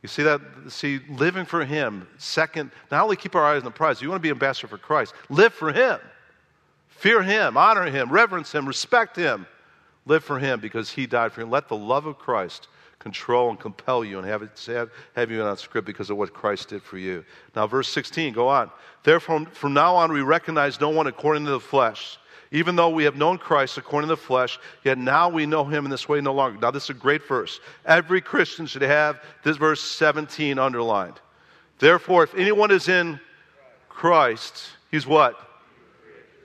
You 0.04 0.08
see 0.08 0.22
that? 0.24 0.42
See, 0.68 1.00
living 1.08 1.46
for 1.46 1.64
him, 1.64 2.06
second, 2.18 2.72
not 2.90 3.02
only 3.02 3.16
keep 3.16 3.34
our 3.34 3.42
eyes 3.42 3.60
on 3.60 3.64
the 3.64 3.70
prize, 3.70 4.02
you 4.02 4.10
want 4.10 4.20
to 4.20 4.22
be 4.22 4.28
ambassador 4.28 4.66
for 4.66 4.76
Christ, 4.76 5.14
live 5.30 5.54
for 5.54 5.72
him. 5.72 5.98
Fear 6.88 7.22
him, 7.22 7.56
honor 7.56 7.90
him, 7.90 8.12
reverence 8.12 8.52
him, 8.52 8.66
respect 8.66 9.16
him. 9.16 9.46
Live 10.04 10.22
for 10.22 10.38
him 10.38 10.60
because 10.60 10.90
he 10.90 11.06
died 11.06 11.32
for 11.32 11.40
you. 11.40 11.46
Let 11.46 11.68
the 11.68 11.76
love 11.76 12.04
of 12.04 12.18
Christ 12.18 12.68
control 12.98 13.48
and 13.48 13.58
compel 13.58 14.04
you 14.04 14.18
and 14.18 14.26
have, 14.28 14.42
it, 14.42 14.62
have, 14.66 14.90
have 15.16 15.30
you 15.30 15.42
on 15.42 15.56
script 15.56 15.86
because 15.86 16.10
of 16.10 16.18
what 16.18 16.34
Christ 16.34 16.68
did 16.68 16.82
for 16.82 16.98
you. 16.98 17.24
Now, 17.56 17.66
verse 17.66 17.88
16, 17.88 18.34
go 18.34 18.46
on. 18.46 18.70
Therefore, 19.04 19.46
from 19.52 19.72
now 19.72 19.96
on, 19.96 20.12
we 20.12 20.20
recognize 20.20 20.78
no 20.82 20.90
one 20.90 21.06
according 21.06 21.46
to 21.46 21.50
the 21.52 21.60
flesh. 21.60 22.18
Even 22.54 22.76
though 22.76 22.88
we 22.88 23.02
have 23.02 23.16
known 23.16 23.36
Christ 23.36 23.78
according 23.78 24.06
to 24.08 24.14
the 24.14 24.20
flesh, 24.20 24.60
yet 24.84 24.96
now 24.96 25.28
we 25.28 25.44
know 25.44 25.64
him 25.64 25.84
in 25.84 25.90
this 25.90 26.08
way 26.08 26.20
no 26.20 26.32
longer. 26.32 26.56
Now, 26.60 26.70
this 26.70 26.84
is 26.84 26.90
a 26.90 26.94
great 26.94 27.26
verse. 27.26 27.58
Every 27.84 28.20
Christian 28.20 28.64
should 28.66 28.82
have 28.82 29.20
this 29.42 29.56
verse 29.56 29.80
17 29.80 30.56
underlined. 30.56 31.20
Therefore, 31.80 32.22
if 32.22 32.32
anyone 32.36 32.70
is 32.70 32.88
in 32.88 33.18
Christ, 33.88 34.68
he's 34.88 35.04
what? 35.04 35.36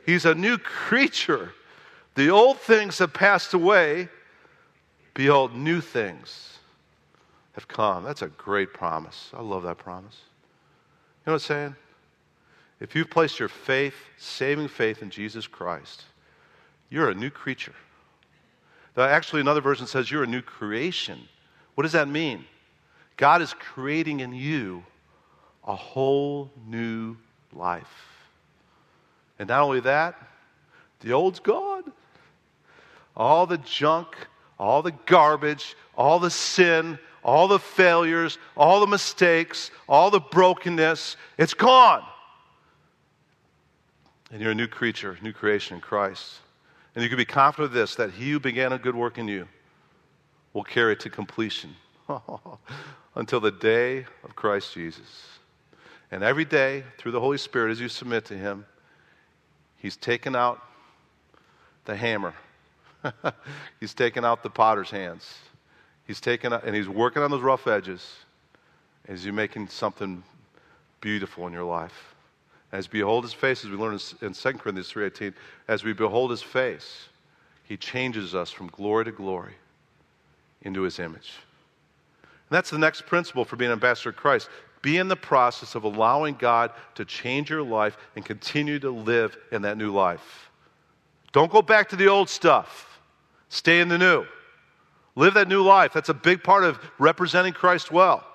He's 0.04 0.26
a 0.26 0.34
new 0.34 0.58
creature. 0.58 1.54
The 2.16 2.32
old 2.32 2.58
things 2.58 2.98
have 2.98 3.14
passed 3.14 3.54
away. 3.54 4.10
Behold, 5.14 5.56
new 5.56 5.80
things 5.80 6.58
have 7.52 7.68
come. 7.68 8.04
That's 8.04 8.24
a 8.24 8.30
great 8.30 8.74
promise. 8.74 9.30
I 9.32 9.44
love 9.44 9.62
that 9.62 9.78
promise. 9.78 10.18
You 11.24 11.30
know 11.30 11.34
what 11.34 11.44
I'm 11.44 11.48
saying? 11.48 11.76
If 12.80 12.96
you've 12.96 13.10
placed 13.10 13.40
your 13.40 13.50
faith, 13.50 13.96
saving 14.18 14.70
faith 14.70 15.02
in 15.02 15.10
Jesus 15.10 15.48
Christ, 15.48 16.04
you're 16.90 17.10
a 17.10 17.16
new 17.16 17.30
creature. 17.30 17.76
Actually, 18.98 19.42
another 19.42 19.62
version 19.62 19.88
says 19.88 20.12
you're 20.12 20.24
a 20.24 20.28
new 20.28 20.42
creation. 20.42 21.20
What 21.76 21.84
does 21.84 21.94
that 21.94 22.10
mean? 22.10 22.46
God 23.16 23.42
is 23.42 23.54
creating 23.54 24.20
in 24.20 24.34
you 24.34 24.84
a 25.66 25.76
whole 25.76 26.52
new 26.68 27.16
life. 27.54 27.88
And 29.38 29.48
not 29.48 29.62
only 29.62 29.80
that, 29.82 30.16
the 31.00 31.14
old's 31.14 31.40
gone. 31.40 31.92
All 33.16 33.46
the 33.46 33.58
junk, 33.58 34.16
all 34.58 34.82
the 34.82 34.94
garbage, 35.06 35.76
all 35.96 36.20
the 36.20 36.30
sin, 36.30 37.00
all 37.24 37.48
the 37.48 37.60
failures, 37.60 38.38
all 38.58 38.80
the 38.82 38.88
mistakes, 38.88 39.72
all 39.88 40.12
the 40.12 40.20
brokenness, 40.20 41.16
it's 41.38 41.54
gone. 41.54 42.04
And 44.32 44.42
you're 44.42 44.52
a 44.52 44.56
new 44.56 44.68
creature, 44.68 45.18
new 45.22 45.34
creation 45.34 45.76
in 45.76 45.82
Christ. 45.82 46.40
And 46.96 47.04
you 47.04 47.10
can 47.10 47.18
be 47.18 47.26
confident 47.26 47.68
of 47.68 47.74
this 47.74 47.96
that 47.96 48.12
he 48.12 48.32
who 48.32 48.40
began 48.40 48.74
a 48.74 48.78
good 48.78 48.96
work 48.96 49.18
in 49.18 49.28
you 49.28 49.48
will 50.54 50.64
carry 50.64 50.94
it 50.94 51.00
to 51.02 51.10
completion 51.10 51.76
until 53.16 53.40
the 53.40 53.52
day 53.52 54.06
of 54.24 54.36
Christ 54.36 54.74
Jesus. 54.74 55.28
And 56.12 56.24
every 56.24 56.46
day, 56.46 56.84
through 56.98 57.12
the 57.12 57.20
Holy 57.20 57.38
Spirit, 57.38 57.72
as 57.72 57.80
you 57.80 57.90
submit 57.90 58.26
to 58.26 58.38
him, 58.38 58.66
he's 59.78 59.96
taken 59.96 60.36
out 60.36 60.60
the 61.86 61.96
hammer, 61.96 62.34
he's 63.80 63.94
taken 63.94 64.26
out 64.26 64.44
the 64.44 64.50
potter's 64.50 64.92
hands 64.92 65.36
He's 66.10 66.20
taking 66.20 66.52
and 66.52 66.76
he's 66.76 66.90
working 66.90 67.22
on 67.22 67.30
those 67.30 67.44
rough 67.44 67.68
edges 67.68 68.16
as 69.08 69.24
you're 69.24 69.32
making 69.32 69.68
something 69.68 70.24
beautiful 71.02 71.46
in 71.46 71.54
your 71.54 71.66
life. 71.66 72.16
As 72.72 72.88
behold 72.88 73.24
his 73.24 73.34
face, 73.34 73.64
as 73.64 73.72
we 73.72 73.78
learn 73.78 73.98
in 74.22 74.34
2 74.34 74.54
Corinthians 74.54 74.92
3.18, 74.92 75.34
as 75.68 75.84
we 75.84 75.94
behold 75.94 76.32
his 76.32 76.44
face, 76.44 77.10
he 77.64 77.78
changes 77.78 78.36
us 78.36 78.52
from 78.52 78.68
glory 78.68 79.06
to 79.06 79.12
glory 79.12 79.56
into 80.62 80.82
his 80.82 81.00
image. 81.00 81.34
And 82.22 82.56
that's 82.56 82.70
the 82.70 82.78
next 82.78 83.06
principle 83.06 83.46
for 83.46 83.56
being 83.56 83.72
an 83.72 83.74
ambassador 83.74 84.10
of 84.10 84.16
Christ. 84.16 84.50
Be 84.82 84.98
in 84.98 85.08
the 85.08 85.16
process 85.16 85.76
of 85.76 85.84
allowing 85.84 86.36
God 86.36 86.72
to 86.96 87.06
change 87.06 87.50
your 87.50 87.64
life 87.64 87.98
and 88.16 88.24
continue 88.24 88.80
to 88.80 88.92
live 88.92 89.38
in 89.52 89.64
that 89.64 89.78
new 89.78 89.92
life. 89.92 90.50
Don't 91.32 91.52
go 91.52 91.62
back 91.62 91.90
to 91.90 91.96
the 91.96 92.08
old 92.08 92.30
stuff. 92.30 93.00
Stay 93.50 93.82
in 93.82 93.88
the 93.88 93.98
new. 93.98 94.26
Live 95.16 95.34
that 95.34 95.48
new 95.48 95.64
life. 95.64 95.92
That's 95.94 96.10
a 96.10 96.14
big 96.14 96.44
part 96.44 96.64
of 96.64 96.80
representing 96.98 97.54
Christ 97.54 97.92
well. 97.92 98.26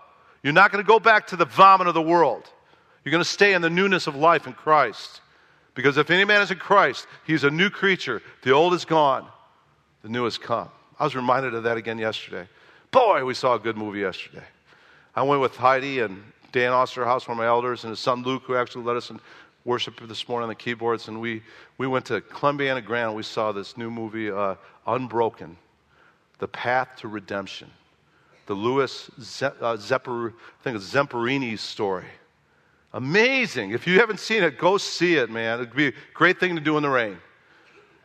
You're 0.42 0.52
not 0.52 0.70
going 0.70 0.84
to 0.84 0.88
go 0.88 1.00
back 1.00 1.28
to 1.28 1.36
the 1.36 1.46
vomit 1.46 1.86
of 1.86 1.94
the 1.94 2.02
world. 2.02 2.50
You're 3.04 3.10
going 3.10 3.22
to 3.22 3.28
stay 3.28 3.52
in 3.52 3.62
the 3.62 3.70
newness 3.70 4.06
of 4.06 4.16
life 4.16 4.46
in 4.46 4.52
Christ. 4.52 5.20
Because 5.74 5.96
if 5.96 6.10
any 6.10 6.24
man 6.24 6.40
is 6.40 6.50
in 6.50 6.58
Christ, 6.58 7.06
he's 7.26 7.44
a 7.44 7.50
new 7.50 7.68
creature. 7.68 8.22
The 8.42 8.52
old 8.52 8.74
is 8.74 8.84
gone, 8.84 9.26
the 10.02 10.08
new 10.08 10.24
has 10.24 10.38
come. 10.38 10.68
I 10.98 11.04
was 11.04 11.16
reminded 11.16 11.54
of 11.54 11.64
that 11.64 11.76
again 11.76 11.98
yesterday. 11.98 12.48
Boy, 12.90 13.24
we 13.24 13.34
saw 13.34 13.54
a 13.54 13.58
good 13.58 13.76
movie 13.76 14.00
yesterday. 14.00 14.44
I 15.16 15.22
went 15.22 15.40
with 15.40 15.56
Heidi 15.56 16.00
and 16.00 16.22
Dan 16.52 16.70
Osterhaus, 16.70 17.26
one 17.26 17.36
of 17.36 17.38
my 17.38 17.46
elders, 17.46 17.82
and 17.84 17.90
his 17.90 17.98
son 17.98 18.22
Luke, 18.22 18.44
who 18.46 18.54
actually 18.54 18.84
led 18.84 18.96
us 18.96 19.10
in 19.10 19.20
worship 19.64 20.00
this 20.06 20.28
morning 20.28 20.44
on 20.44 20.48
the 20.48 20.54
keyboards. 20.54 21.08
And 21.08 21.20
we, 21.20 21.42
we 21.78 21.86
went 21.88 22.04
to 22.06 22.20
Columbiana 22.20 22.80
Grand 22.84 23.08
and 23.08 23.16
we 23.16 23.24
saw 23.24 23.50
this 23.50 23.76
new 23.76 23.90
movie, 23.90 24.30
uh, 24.30 24.54
Unbroken 24.86 25.56
The 26.38 26.48
Path 26.48 26.88
to 26.98 27.08
Redemption 27.08 27.70
the 28.46 28.54
Louis 28.54 29.10
Ze- 29.20 29.46
uh, 29.60 29.76
Zepper, 29.76 30.28
I 30.28 30.62
think 30.62 30.76
it's 30.76 30.92
Zamperini's 30.92 31.60
story. 31.60 32.06
Amazing. 32.94 33.72
If 33.72 33.88
you 33.88 33.98
haven't 33.98 34.20
seen 34.20 34.44
it, 34.44 34.56
go 34.56 34.78
see 34.78 35.16
it, 35.16 35.28
man. 35.28 35.58
It'd 35.58 35.74
be 35.74 35.88
a 35.88 35.92
great 36.14 36.38
thing 36.38 36.54
to 36.54 36.60
do 36.60 36.76
in 36.76 36.84
the 36.84 36.88
rain. 36.88 37.18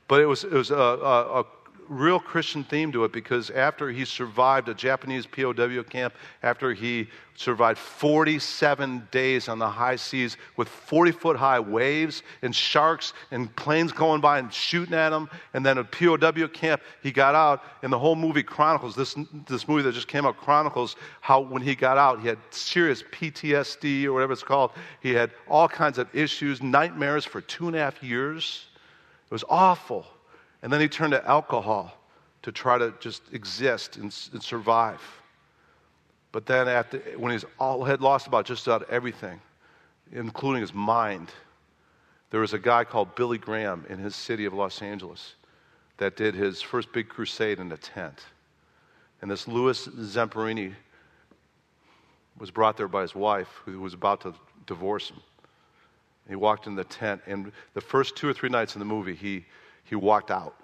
But 0.08 0.20
it 0.20 0.26
was, 0.26 0.44
it 0.44 0.52
was 0.52 0.72
a, 0.72 0.76
a, 0.76 1.42
a 1.42 1.46
real 1.90 2.20
Christian 2.20 2.64
theme 2.64 2.92
to 2.92 3.04
it 3.04 3.12
because 3.12 3.50
after 3.50 3.90
he 3.90 4.06
survived 4.06 4.70
a 4.70 4.74
Japanese 4.74 5.26
POW 5.26 5.84
camp, 5.84 6.14
after 6.44 6.74
he 6.74 7.10
survived 7.36 7.80
47 7.80 9.08
days 9.12 9.50
on 9.50 9.60
the 9.60 9.68
high 9.68 9.96
seas 9.96 10.38
with 10.56 10.68
40 10.70 11.12
foot 11.12 11.36
high 11.36 11.60
waves 11.60 12.22
and 12.44 12.56
sharks 12.56 13.14
and 13.32 13.54
planes 13.56 13.92
going 13.92 14.22
by 14.22 14.40
and 14.40 14.54
shooting 14.54 14.94
at 14.94 15.12
him, 15.12 15.30
and 15.54 15.66
then 15.66 15.80
a 15.80 15.84
POW 15.84 16.48
camp, 16.48 16.82
he 17.02 17.12
got 17.12 17.34
out, 17.34 17.64
and 17.82 17.92
the 17.92 18.00
whole 18.00 18.16
movie 18.16 18.44
chronicles 18.44 18.96
this, 18.96 19.16
this 19.48 19.68
movie 19.68 19.82
that 19.82 19.94
just 19.94 20.08
came 20.08 20.26
out 20.26 20.38
chronicles 20.38 20.96
how 21.22 21.40
when 21.40 21.62
he 21.62 21.74
got 21.74 21.98
out, 21.98 22.22
he 22.22 22.28
had 22.28 22.38
serious 22.52 23.04
PTSD 23.12 24.06
or 24.06 24.14
whatever 24.14 24.34
it's 24.34 24.44
called. 24.44 24.72
He 25.02 25.14
had 25.14 25.32
all 25.48 25.68
kinds 25.68 25.98
of 25.98 26.08
issues, 26.16 26.62
nightmares 26.62 27.26
for 27.26 27.42
two 27.42 27.68
and 27.68 27.76
a 27.76 27.80
half 27.80 28.04
years. 28.04 28.68
It 29.26 29.32
was 29.32 29.44
awful. 29.50 30.06
And 30.62 30.72
then 30.72 30.82
he 30.82 30.88
turned 30.88 31.12
to 31.12 31.26
alcohol 31.26 31.96
to 32.42 32.52
try 32.52 32.78
to 32.78 32.94
just 33.00 33.22
exist 33.34 33.98
and, 33.98 34.16
and 34.34 34.44
survive. 34.44 35.02
But 36.32 36.46
then, 36.46 36.68
after, 36.68 37.00
when 37.18 37.38
he 37.38 37.46
all, 37.60 37.84
had 37.84 38.02
lost 38.02 38.28
about 38.28 38.46
just 38.46 38.68
about 38.68 38.90
everything, 38.90 39.40
including 40.12 40.62
his 40.62 40.74
mind, 40.74 41.32
there 42.30 42.42
was 42.42 42.54
a 42.54 42.60
guy 42.60 42.84
called 42.84 43.16
Billy 43.16 43.38
Graham 43.38 43.86
in 43.90 43.98
his 43.98 44.16
city 44.16 44.46
of 44.46 44.54
Los 44.54 44.82
Angeles 44.82 45.36
that 45.98 46.16
did 46.16 46.36
his 46.36 46.62
first 46.62 46.92
big 46.94 47.10
crusade 47.10 47.60
in 47.60 47.72
a 47.72 47.78
tent. 47.78 48.24
And 49.22 49.30
this 49.30 49.48
Louis 49.48 49.88
Zamperini 49.88 50.74
was 52.38 52.52
brought 52.52 52.78
there 52.78 52.88
by 52.88 53.02
his 53.02 53.16
wife, 53.16 53.50
who 53.66 53.82
was 53.82 53.94
about 53.94 54.22
to 54.22 54.34
divorce 54.66 55.10
him. 55.10 55.18
he 56.28 56.36
walked 56.36 56.68
in 56.68 56.76
the 56.76 56.86
tent, 56.86 57.22
and 57.26 57.52
the 57.74 57.82
first 57.82 58.16
two 58.16 58.30
or 58.30 58.34
three 58.34 58.50
nights 58.50 58.76
in 58.76 58.80
the 58.80 58.86
movie, 58.86 59.16
he 59.16 59.46
he 59.90 59.96
walked 59.96 60.30
out. 60.30 60.56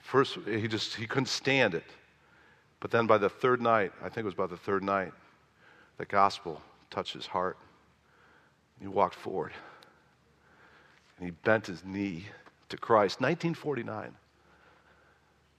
First, 0.00 0.38
he 0.44 0.66
just 0.66 0.96
he 0.96 1.06
couldn't 1.06 1.26
stand 1.26 1.74
it. 1.74 1.84
But 2.80 2.90
then 2.90 3.06
by 3.06 3.18
the 3.18 3.28
third 3.28 3.60
night, 3.60 3.92
I 4.00 4.08
think 4.08 4.18
it 4.18 4.24
was 4.24 4.34
by 4.34 4.46
the 4.46 4.56
third 4.56 4.82
night, 4.82 5.12
the 5.98 6.06
gospel 6.06 6.60
touched 6.90 7.12
his 7.12 7.26
heart. 7.26 7.58
He 8.80 8.88
walked 8.88 9.14
forward. 9.14 9.52
And 11.16 11.26
he 11.26 11.30
bent 11.44 11.66
his 11.66 11.84
knee 11.84 12.24
to 12.70 12.76
Christ. 12.76 13.20
1949. 13.20 14.16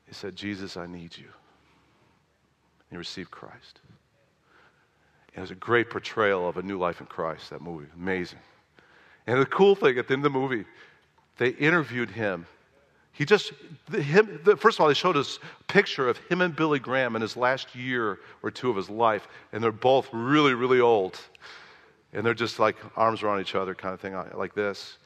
He 0.08 0.14
said, 0.14 0.36
Jesus, 0.36 0.76
I 0.76 0.88
need 0.88 1.16
you. 1.16 1.26
And 1.26 2.90
he 2.90 2.98
received 2.98 3.32
Christ. 3.32 3.80
And 5.34 5.38
It 5.38 5.42
was 5.42 5.52
a 5.52 5.56
great 5.56 5.90
portrayal 5.90 6.50
of 6.50 6.58
a 6.58 6.64
new 6.64 6.78
life 6.78 7.00
in 7.00 7.06
Christ, 7.06 7.52
that 7.52 7.62
movie. 7.62 7.88
Amazing. 7.96 8.40
And 9.28 9.40
the 9.40 9.46
cool 9.46 9.76
thing 9.76 9.98
at 9.98 10.08
the 10.08 10.16
end 10.16 10.26
of 10.26 10.34
the 10.34 10.40
movie, 10.40 10.66
they 11.38 11.50
interviewed 11.50 12.10
him. 12.10 12.46
He 13.14 13.26
just, 13.26 13.52
him, 13.92 14.40
first 14.58 14.78
of 14.78 14.82
all, 14.82 14.88
they 14.88 14.94
showed 14.94 15.18
us 15.18 15.38
a 15.60 15.64
picture 15.72 16.08
of 16.08 16.18
him 16.18 16.42
and 16.42 16.56
Billy 16.56 16.80
Graham 16.80 17.16
in 17.16 17.22
his 17.22 17.36
last 17.36 17.76
year 17.76 18.20
or 18.42 18.52
two 18.52 18.70
of 18.70 18.76
his 18.76 18.90
life, 18.90 19.28
and 19.52 19.64
they're 19.64 19.72
both 19.72 20.08
really, 20.12 20.54
really 20.54 20.80
old. 20.80 21.20
And 22.14 22.26
they're 22.26 22.34
just 22.34 22.60
like 22.60 22.78
arms 22.96 23.22
around 23.22 23.42
each 23.42 23.56
other, 23.56 23.76
kind 23.76 23.94
of 23.94 24.00
thing, 24.00 24.16
uh, 24.16 24.30
like 24.36 24.54
this. 24.54 24.98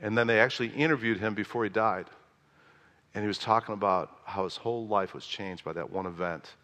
And 0.00 0.16
then 0.16 0.26
they 0.26 0.40
actually 0.40 0.68
interviewed 0.68 1.18
him 1.18 1.34
before 1.34 1.64
he 1.64 1.70
died. 1.70 2.06
And 3.14 3.22
he 3.22 3.28
was 3.28 3.38
talking 3.38 3.74
about 3.74 4.18
how 4.24 4.44
his 4.44 4.56
whole 4.56 4.86
life 4.86 5.14
was 5.14 5.26
changed 5.26 5.64
by 5.64 5.72
that 5.72 5.90
one 5.90 6.06
event 6.06 6.54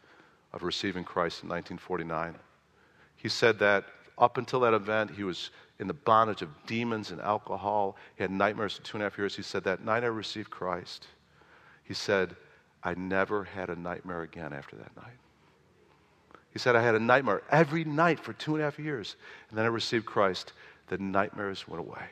of 0.53 0.63
receiving 0.63 1.05
Christ 1.05 1.43
in 1.43 1.49
1949. 1.49 2.35
He 3.17 3.29
said 3.29 3.59
that 3.61 3.85
up 4.19 4.37
until 4.37 4.61
that 4.61 4.75
event, 4.75 5.13
he 5.13 5.23
was 5.25 5.51
in 5.81 5.89
the 5.89 5.95
bondage 5.95 6.43
of 6.43 6.51
demons 6.67 7.11
and 7.11 7.21
alcohol. 7.21 7.97
He 8.17 8.23
had 8.23 8.31
nightmares 8.31 8.77
for 8.77 8.83
two 8.83 8.99
and 8.99 9.03
a 9.03 9.07
half 9.07 9.19
years. 9.19 9.35
He 9.35 9.43
said, 9.43 9.65
That 9.65 9.83
night 9.83 10.05
I 10.05 10.09
received 10.09 10.51
Christ, 10.51 11.07
he 11.83 11.95
said, 11.95 12.37
I 12.85 12.95
never 12.95 13.45
had 13.45 13.71
a 13.71 13.77
nightmare 13.77 14.23
again 14.23 14.53
after 14.53 14.77
that 14.77 14.95
night. 14.97 15.17
He 16.53 16.59
said, 16.59 16.77
I 16.77 16.83
had 16.83 16.95
a 16.95 17.01
nightmare 17.01 17.43
every 17.51 17.85
night 17.85 18.21
for 18.21 18.33
two 18.35 18.55
and 18.55 18.63
a 18.63 18.65
half 18.65 18.79
years. 18.79 19.17
And 19.49 19.59
then 19.59 19.65
I 19.65 19.69
received 19.69 20.07
Christ. 20.07 20.53
The 20.89 20.99
nightmares 20.99 21.67
went 21.67 21.81
away. 21.81 22.05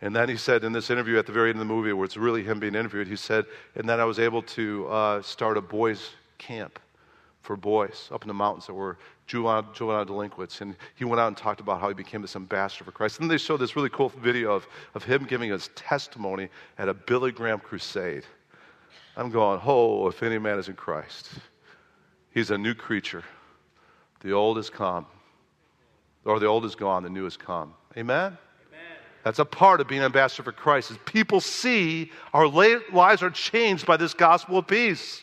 And 0.00 0.14
then 0.16 0.28
he 0.28 0.36
said 0.36 0.64
in 0.64 0.72
this 0.72 0.90
interview 0.90 1.18
at 1.18 1.26
the 1.26 1.32
very 1.32 1.50
end 1.50 1.60
of 1.60 1.66
the 1.66 1.72
movie, 1.72 1.92
where 1.92 2.04
it's 2.04 2.16
really 2.16 2.42
him 2.42 2.58
being 2.58 2.74
interviewed, 2.74 3.06
he 3.06 3.16
said, 3.16 3.44
and 3.74 3.88
then 3.88 4.00
I 4.00 4.04
was 4.04 4.18
able 4.18 4.42
to 4.42 4.88
uh, 4.88 5.22
start 5.22 5.56
a 5.56 5.60
boys' 5.60 6.10
camp 6.38 6.78
for 7.42 7.56
boys 7.56 8.08
up 8.12 8.22
in 8.22 8.28
the 8.28 8.34
mountains 8.34 8.66
that 8.66 8.74
were 8.74 8.98
juvenile, 9.32 9.66
juvenile 9.72 10.04
delinquents. 10.04 10.60
And 10.60 10.76
he 10.94 11.06
went 11.06 11.18
out 11.18 11.28
and 11.28 11.36
talked 11.36 11.60
about 11.60 11.80
how 11.80 11.88
he 11.88 11.94
became 11.94 12.20
this 12.20 12.36
ambassador 12.36 12.84
for 12.84 12.92
Christ. 12.92 13.18
And 13.18 13.24
then 13.24 13.34
they 13.34 13.38
showed 13.38 13.58
this 13.58 13.74
really 13.74 13.88
cool 13.88 14.10
video 14.10 14.52
of, 14.52 14.66
of 14.94 15.04
him 15.04 15.24
giving 15.24 15.50
his 15.50 15.68
testimony 15.74 16.50
at 16.76 16.88
a 16.88 16.94
Billy 16.94 17.32
Graham 17.32 17.58
crusade. 17.58 18.24
I'm 19.16 19.30
going, 19.30 19.60
oh, 19.64 20.06
if 20.08 20.22
any 20.22 20.38
man 20.38 20.58
is 20.58 20.68
in 20.68 20.74
Christ, 20.74 21.30
he's 22.30 22.50
a 22.50 22.58
new 22.58 22.74
creature. 22.74 23.24
The 24.20 24.32
old 24.32 24.58
is 24.58 24.68
come, 24.68 25.06
or 26.24 26.38
the 26.38 26.46
old 26.46 26.66
is 26.66 26.74
gone, 26.74 27.02
the 27.02 27.10
new 27.10 27.24
has 27.24 27.36
come. 27.36 27.72
Amen? 27.96 28.36
That's 29.24 29.38
a 29.38 29.44
part 29.44 29.80
of 29.80 29.88
being 29.88 30.00
an 30.00 30.06
ambassador 30.06 30.42
for 30.42 30.52
Christ. 30.52 30.90
Is 30.90 30.98
people 31.04 31.40
see 31.40 32.10
our 32.34 32.46
lives 32.46 33.22
are 33.22 33.30
changed 33.30 33.86
by 33.86 33.96
this 33.96 34.14
gospel 34.14 34.58
of 34.58 34.66
peace, 34.66 35.22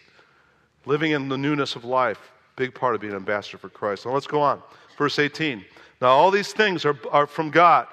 living 0.86 1.12
in 1.12 1.30
the 1.30 1.38
newness 1.38 1.76
of 1.76 1.84
life 1.84 2.20
big 2.60 2.76
part 2.76 2.94
of 2.94 3.00
being 3.00 3.14
an 3.14 3.18
ambassador 3.18 3.58
for 3.58 3.70
Christ. 3.70 4.06
Now 4.06 4.12
let's 4.12 4.28
go 4.28 4.42
on. 4.42 4.62
Verse 4.98 5.18
18. 5.18 5.64
Now, 6.02 6.10
all 6.10 6.30
these 6.30 6.52
things 6.52 6.84
are, 6.84 6.98
are 7.10 7.26
from 7.26 7.50
God, 7.52 7.88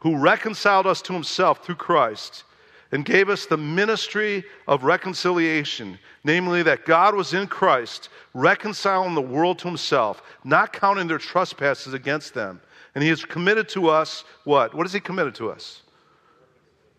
who 0.00 0.16
reconciled 0.16 0.86
us 0.86 1.02
to 1.02 1.12
himself 1.12 1.62
through 1.62 1.74
Christ 1.74 2.44
and 2.92 3.04
gave 3.04 3.28
us 3.28 3.44
the 3.44 3.58
ministry 3.58 4.42
of 4.68 4.84
reconciliation, 4.84 5.98
namely 6.24 6.62
that 6.62 6.86
God 6.86 7.14
was 7.14 7.34
in 7.34 7.46
Christ, 7.46 8.08
reconciling 8.32 9.14
the 9.14 9.20
world 9.20 9.58
to 9.60 9.68
himself, 9.68 10.22
not 10.44 10.72
counting 10.72 11.08
their 11.08 11.18
trespasses 11.18 11.92
against 11.92 12.32
them. 12.32 12.60
And 12.94 13.02
he 13.02 13.10
has 13.10 13.22
committed 13.22 13.68
to 13.70 13.90
us 13.90 14.24
what? 14.44 14.74
What 14.74 14.86
has 14.86 14.94
he 14.94 15.00
committed 15.00 15.34
to 15.34 15.50
us? 15.50 15.82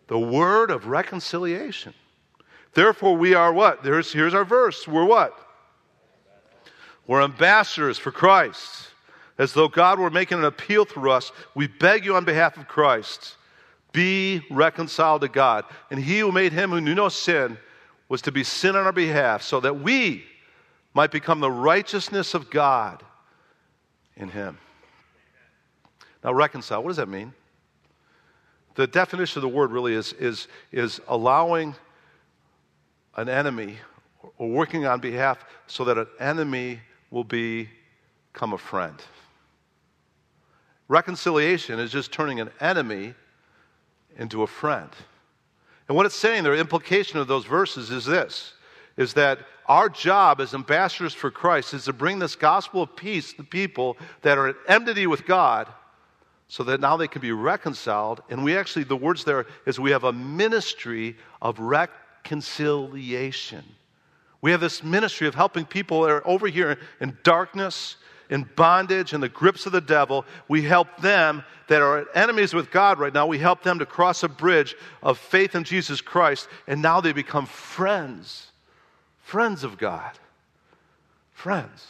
The 0.05 0.19
word 0.19 0.69
of 0.69 0.85
reconciliation. 0.85 1.95
Therefore, 2.73 3.17
we 3.17 3.33
are 3.33 3.51
what? 3.51 3.81
There's, 3.81 4.13
here's 4.13 4.35
our 4.35 4.45
verse. 4.45 4.87
We're 4.87 5.05
what? 5.05 5.46
We're 7.07 7.23
ambassadors 7.23 7.97
for 7.97 8.11
Christ. 8.11 8.89
As 9.37 9.53
though 9.53 9.67
God 9.67 9.99
were 9.99 10.09
making 10.09 10.39
an 10.39 10.45
appeal 10.45 10.83
through 10.83 11.11
us, 11.11 11.31
we 11.55 11.67
beg 11.67 12.03
you 12.03 12.15
on 12.15 12.25
behalf 12.25 12.57
of 12.57 12.67
Christ, 12.67 13.37
be 13.93 14.41
reconciled 14.51 15.21
to 15.21 15.27
God. 15.27 15.63
And 15.89 15.99
he 15.99 16.19
who 16.19 16.31
made 16.31 16.51
him 16.51 16.71
who 16.71 16.81
knew 16.81 16.95
no 16.95 17.09
sin 17.09 17.57
was 18.09 18.21
to 18.23 18.31
be 18.31 18.43
sin 18.43 18.75
on 18.75 18.85
our 18.85 18.91
behalf, 18.91 19.41
so 19.41 19.59
that 19.59 19.79
we 19.79 20.23
might 20.93 21.11
become 21.11 21.39
the 21.39 21.51
righteousness 21.51 22.33
of 22.33 22.49
God 22.49 23.03
in 24.15 24.29
him. 24.29 24.57
Now, 26.23 26.33
reconcile, 26.33 26.81
what 26.81 26.89
does 26.89 26.97
that 26.97 27.09
mean? 27.09 27.33
The 28.75 28.87
definition 28.87 29.39
of 29.39 29.41
the 29.43 29.55
word 29.55 29.71
really 29.71 29.93
is, 29.93 30.13
is, 30.13 30.47
is 30.71 30.99
allowing 31.07 31.75
an 33.15 33.29
enemy 33.29 33.77
or 34.37 34.49
working 34.49 34.85
on 34.85 34.99
behalf 34.99 35.43
so 35.67 35.83
that 35.85 35.97
an 35.97 36.07
enemy 36.19 36.79
will 37.11 37.23
become 37.23 38.53
a 38.53 38.57
friend. 38.57 38.99
Reconciliation 40.87 41.79
is 41.79 41.91
just 41.91 42.11
turning 42.11 42.39
an 42.39 42.49
enemy 42.59 43.13
into 44.17 44.43
a 44.43 44.47
friend. 44.47 44.89
And 45.87 45.95
what 45.95 46.05
it's 46.05 46.15
saying, 46.15 46.43
the 46.43 46.53
implication 46.53 47.19
of 47.19 47.27
those 47.27 47.45
verses 47.45 47.91
is 47.91 48.05
this 48.05 48.53
is 48.97 49.13
that 49.13 49.39
our 49.67 49.89
job 49.89 50.41
as 50.41 50.55
ambassadors 50.55 51.13
for 51.13 51.29
Christ 51.29 51.75
is 51.75 51.85
to 51.85 51.93
bring 51.93 52.19
this 52.19 52.35
gospel 52.35 52.81
of 52.81 52.95
peace 52.95 53.31
to 53.33 53.43
people 53.43 53.95
that 54.23 54.39
are 54.39 54.47
at 54.47 54.55
enmity 54.67 55.05
with 55.05 55.23
God 55.25 55.71
so 56.47 56.63
that 56.63 56.81
now 56.81 56.97
they 56.97 57.07
can 57.07 57.21
be 57.21 57.31
reconciled. 57.31 58.23
And 58.29 58.43
we 58.43 58.57
actually, 58.57 58.85
the 58.85 58.95
words 58.95 59.23
there 59.23 59.45
is 59.65 59.79
we 59.79 59.91
have 59.91 60.05
a 60.05 60.13
ministry 60.13 61.15
of 61.41 61.59
reconciliation. 61.59 63.63
We 64.41 64.51
have 64.51 64.61
this 64.61 64.83
ministry 64.83 65.27
of 65.27 65.35
helping 65.35 65.65
people 65.65 66.01
that 66.01 66.11
are 66.11 66.27
over 66.27 66.47
here 66.47 66.77
in 66.99 67.17
darkness 67.23 67.97
in 68.29 68.43
bondage 68.55 69.13
in 69.13 69.21
the 69.21 69.29
grips 69.29 69.65
of 69.65 69.71
the 69.71 69.81
devil. 69.81 70.25
We 70.47 70.61
help 70.61 70.97
them 70.97 71.43
that 71.67 71.81
are 71.81 72.05
enemies 72.15 72.53
with 72.53 72.71
God 72.71 72.99
right 72.99 73.13
now, 73.13 73.27
we 73.27 73.39
help 73.39 73.61
them 73.63 73.79
to 73.79 73.85
cross 73.85 74.23
a 74.23 74.29
bridge 74.29 74.75
of 75.03 75.17
faith 75.17 75.53
in 75.53 75.63
Jesus 75.63 75.99
Christ, 75.99 76.47
and 76.65 76.81
now 76.81 77.01
they 77.01 77.11
become 77.11 77.45
friends. 77.45 78.47
Friends 79.21 79.65
of 79.65 79.77
God. 79.77 80.11
Friends. 81.33 81.87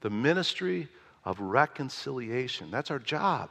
The 0.00 0.10
ministry 0.10 0.88
of 1.26 1.38
reconciliation. 1.40 2.70
That's 2.70 2.90
our 2.90 2.98
job, 2.98 3.50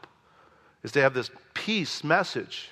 is 0.83 0.91
to 0.93 1.01
have 1.01 1.13
this 1.13 1.29
peace 1.53 2.03
message 2.03 2.69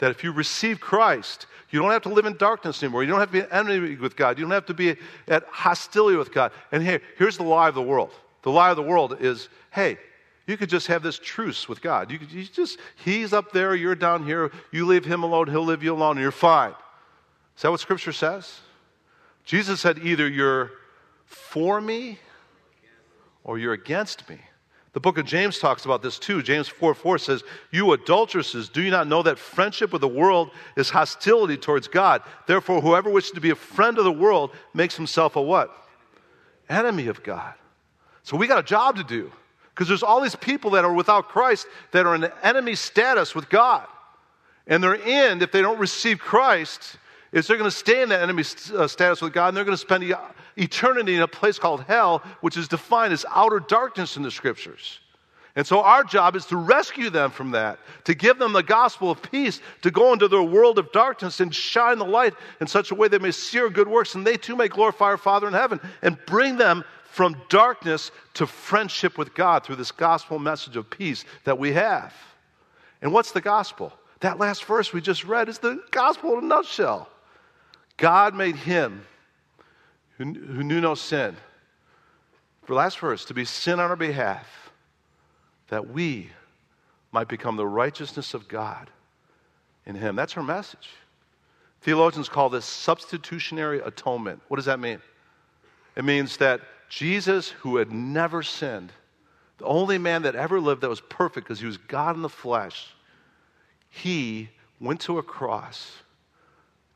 that 0.00 0.10
if 0.10 0.24
you 0.24 0.32
receive 0.32 0.80
Christ, 0.80 1.46
you 1.70 1.78
don't 1.80 1.90
have 1.92 2.02
to 2.02 2.08
live 2.08 2.26
in 2.26 2.36
darkness 2.36 2.82
anymore. 2.82 3.04
You 3.04 3.10
don't 3.10 3.20
have 3.20 3.28
to 3.28 3.32
be 3.32 3.40
an 3.40 3.52
enemy 3.52 3.96
with 3.96 4.16
God. 4.16 4.38
You 4.38 4.44
don't 4.44 4.52
have 4.52 4.66
to 4.66 4.74
be 4.74 4.96
at 5.28 5.44
hostility 5.44 6.16
with 6.16 6.32
God. 6.32 6.52
And 6.72 6.82
here, 6.82 7.00
here's 7.16 7.36
the 7.36 7.44
lie 7.44 7.68
of 7.68 7.74
the 7.74 7.82
world 7.82 8.10
the 8.42 8.50
lie 8.50 8.70
of 8.70 8.76
the 8.76 8.82
world 8.82 9.18
is 9.20 9.48
hey, 9.70 9.98
you 10.46 10.56
could 10.56 10.68
just 10.68 10.88
have 10.88 11.02
this 11.02 11.18
truce 11.18 11.68
with 11.68 11.80
God. 11.80 12.10
You 12.10 12.18
could 12.18 12.32
you 12.32 12.44
just, 12.44 12.78
he's 13.04 13.32
up 13.32 13.52
there, 13.52 13.74
you're 13.74 13.94
down 13.94 14.24
here, 14.24 14.50
you 14.72 14.84
leave 14.86 15.04
him 15.04 15.22
alone, 15.22 15.48
he'll 15.48 15.64
leave 15.64 15.82
you 15.82 15.94
alone, 15.94 16.16
and 16.16 16.22
you're 16.22 16.32
fine. 16.32 16.74
Is 17.56 17.62
that 17.62 17.70
what 17.70 17.78
Scripture 17.78 18.12
says? 18.12 18.60
Jesus 19.44 19.80
said 19.80 19.98
either 19.98 20.26
you're 20.26 20.72
for 21.26 21.80
me 21.80 22.18
or 23.44 23.58
you're 23.58 23.74
against 23.74 24.28
me. 24.28 24.38
The 24.92 25.00
book 25.00 25.18
of 25.18 25.24
James 25.24 25.58
talks 25.58 25.84
about 25.84 26.02
this 26.02 26.18
too. 26.18 26.42
James 26.42 26.66
4 26.66 26.94
4 26.94 27.18
says, 27.18 27.44
You 27.70 27.92
adulteresses, 27.92 28.68
do 28.68 28.82
you 28.82 28.90
not 28.90 29.06
know 29.06 29.22
that 29.22 29.38
friendship 29.38 29.92
with 29.92 30.00
the 30.00 30.08
world 30.08 30.50
is 30.76 30.90
hostility 30.90 31.56
towards 31.56 31.86
God? 31.86 32.22
Therefore, 32.46 32.80
whoever 32.80 33.08
wishes 33.08 33.30
to 33.32 33.40
be 33.40 33.50
a 33.50 33.54
friend 33.54 33.98
of 33.98 34.04
the 34.04 34.12
world 34.12 34.50
makes 34.74 34.96
himself 34.96 35.36
a 35.36 35.42
what? 35.42 35.70
Enemy 36.68 37.06
of 37.06 37.22
God. 37.22 37.54
So 38.24 38.36
we 38.36 38.48
got 38.48 38.58
a 38.58 38.64
job 38.64 38.96
to 38.96 39.04
do 39.04 39.30
because 39.70 39.86
there's 39.86 40.02
all 40.02 40.20
these 40.20 40.36
people 40.36 40.72
that 40.72 40.84
are 40.84 40.92
without 40.92 41.28
Christ 41.28 41.66
that 41.92 42.04
are 42.04 42.16
in 42.16 42.28
enemy 42.42 42.74
status 42.74 43.34
with 43.34 43.48
God. 43.48 43.86
And 44.66 44.82
their 44.82 45.00
end, 45.02 45.42
if 45.42 45.52
they 45.52 45.62
don't 45.62 45.78
receive 45.78 46.18
Christ, 46.18 46.96
is 47.32 47.46
they're 47.46 47.56
going 47.56 47.70
to 47.70 47.76
stay 47.76 48.02
in 48.02 48.08
that 48.08 48.22
enemy 48.22 48.42
uh, 48.74 48.86
status 48.86 49.20
with 49.22 49.32
God 49.32 49.48
and 49.48 49.56
they're 49.56 49.64
going 49.64 49.76
to 49.76 49.80
spend 49.80 50.12
eternity 50.56 51.14
in 51.14 51.22
a 51.22 51.28
place 51.28 51.58
called 51.58 51.82
hell, 51.84 52.22
which 52.40 52.56
is 52.56 52.68
defined 52.68 53.12
as 53.12 53.24
outer 53.30 53.60
darkness 53.60 54.16
in 54.16 54.22
the 54.22 54.30
scriptures. 54.30 55.00
And 55.56 55.66
so 55.66 55.80
our 55.80 56.04
job 56.04 56.36
is 56.36 56.46
to 56.46 56.56
rescue 56.56 57.10
them 57.10 57.30
from 57.30 57.50
that, 57.52 57.80
to 58.04 58.14
give 58.14 58.38
them 58.38 58.52
the 58.52 58.62
gospel 58.62 59.10
of 59.10 59.20
peace, 59.20 59.60
to 59.82 59.90
go 59.90 60.12
into 60.12 60.28
their 60.28 60.42
world 60.42 60.78
of 60.78 60.92
darkness 60.92 61.40
and 61.40 61.54
shine 61.54 61.98
the 61.98 62.04
light 62.04 62.34
in 62.60 62.66
such 62.66 62.92
a 62.92 62.94
way 62.94 63.08
they 63.08 63.18
may 63.18 63.32
see 63.32 63.58
our 63.58 63.68
good 63.68 63.88
works 63.88 64.14
and 64.14 64.26
they 64.26 64.36
too 64.36 64.54
may 64.54 64.68
glorify 64.68 65.06
our 65.06 65.16
Father 65.16 65.48
in 65.48 65.52
heaven 65.52 65.80
and 66.02 66.18
bring 66.26 66.56
them 66.56 66.84
from 67.10 67.36
darkness 67.48 68.12
to 68.34 68.46
friendship 68.46 69.18
with 69.18 69.34
God 69.34 69.64
through 69.64 69.76
this 69.76 69.90
gospel 69.90 70.38
message 70.38 70.76
of 70.76 70.88
peace 70.88 71.24
that 71.44 71.58
we 71.58 71.72
have. 71.72 72.14
And 73.02 73.12
what's 73.12 73.32
the 73.32 73.40
gospel? 73.40 73.92
That 74.20 74.38
last 74.38 74.64
verse 74.64 74.92
we 74.92 75.00
just 75.00 75.24
read 75.24 75.48
is 75.48 75.58
the 75.58 75.82
gospel 75.90 76.38
in 76.38 76.44
a 76.44 76.46
nutshell. 76.46 77.08
God 78.00 78.34
made 78.34 78.56
him 78.56 79.06
who, 80.16 80.32
who 80.32 80.64
knew 80.64 80.80
no 80.80 80.94
sin, 80.94 81.36
for 82.64 82.74
last 82.74 82.98
verse, 82.98 83.26
to 83.26 83.34
be 83.34 83.44
sin 83.44 83.78
on 83.78 83.90
our 83.90 83.96
behalf, 83.96 84.72
that 85.68 85.90
we 85.90 86.30
might 87.12 87.28
become 87.28 87.56
the 87.56 87.66
righteousness 87.66 88.32
of 88.32 88.48
God 88.48 88.90
in 89.84 89.94
him. 89.94 90.16
That's 90.16 90.36
our 90.36 90.42
message. 90.42 90.88
Theologians 91.82 92.28
call 92.28 92.48
this 92.48 92.64
substitutionary 92.64 93.80
atonement. 93.80 94.40
What 94.48 94.56
does 94.56 94.66
that 94.66 94.80
mean? 94.80 95.00
It 95.94 96.04
means 96.04 96.38
that 96.38 96.60
Jesus, 96.88 97.50
who 97.50 97.76
had 97.76 97.92
never 97.92 98.42
sinned, 98.42 98.92
the 99.58 99.66
only 99.66 99.98
man 99.98 100.22
that 100.22 100.34
ever 100.34 100.58
lived 100.58 100.80
that 100.80 100.88
was 100.88 101.02
perfect 101.02 101.46
because 101.46 101.60
he 101.60 101.66
was 101.66 101.76
God 101.76 102.16
in 102.16 102.22
the 102.22 102.28
flesh, 102.30 102.88
he 103.90 104.48
went 104.80 105.00
to 105.02 105.18
a 105.18 105.22
cross 105.22 105.92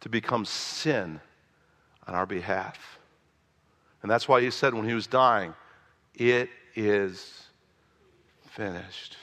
to 0.04 0.10
become 0.10 0.44
sin 0.44 1.18
on 2.06 2.14
our 2.14 2.26
behalf. 2.26 2.98
And 4.02 4.10
that's 4.10 4.28
why 4.28 4.42
he 4.42 4.50
said 4.50 4.74
when 4.74 4.86
he 4.86 4.92
was 4.92 5.06
dying, 5.06 5.54
It 6.14 6.50
is 6.74 7.46
finished. 8.50 9.16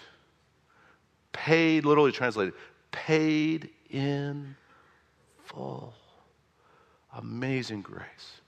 Paid, 1.34 1.86
literally 1.86 2.12
translated, 2.12 2.56
paid 2.89 3.70
in 3.91 4.56
full. 5.46 5.94
Amazing 7.15 7.84
grace. 7.84 8.41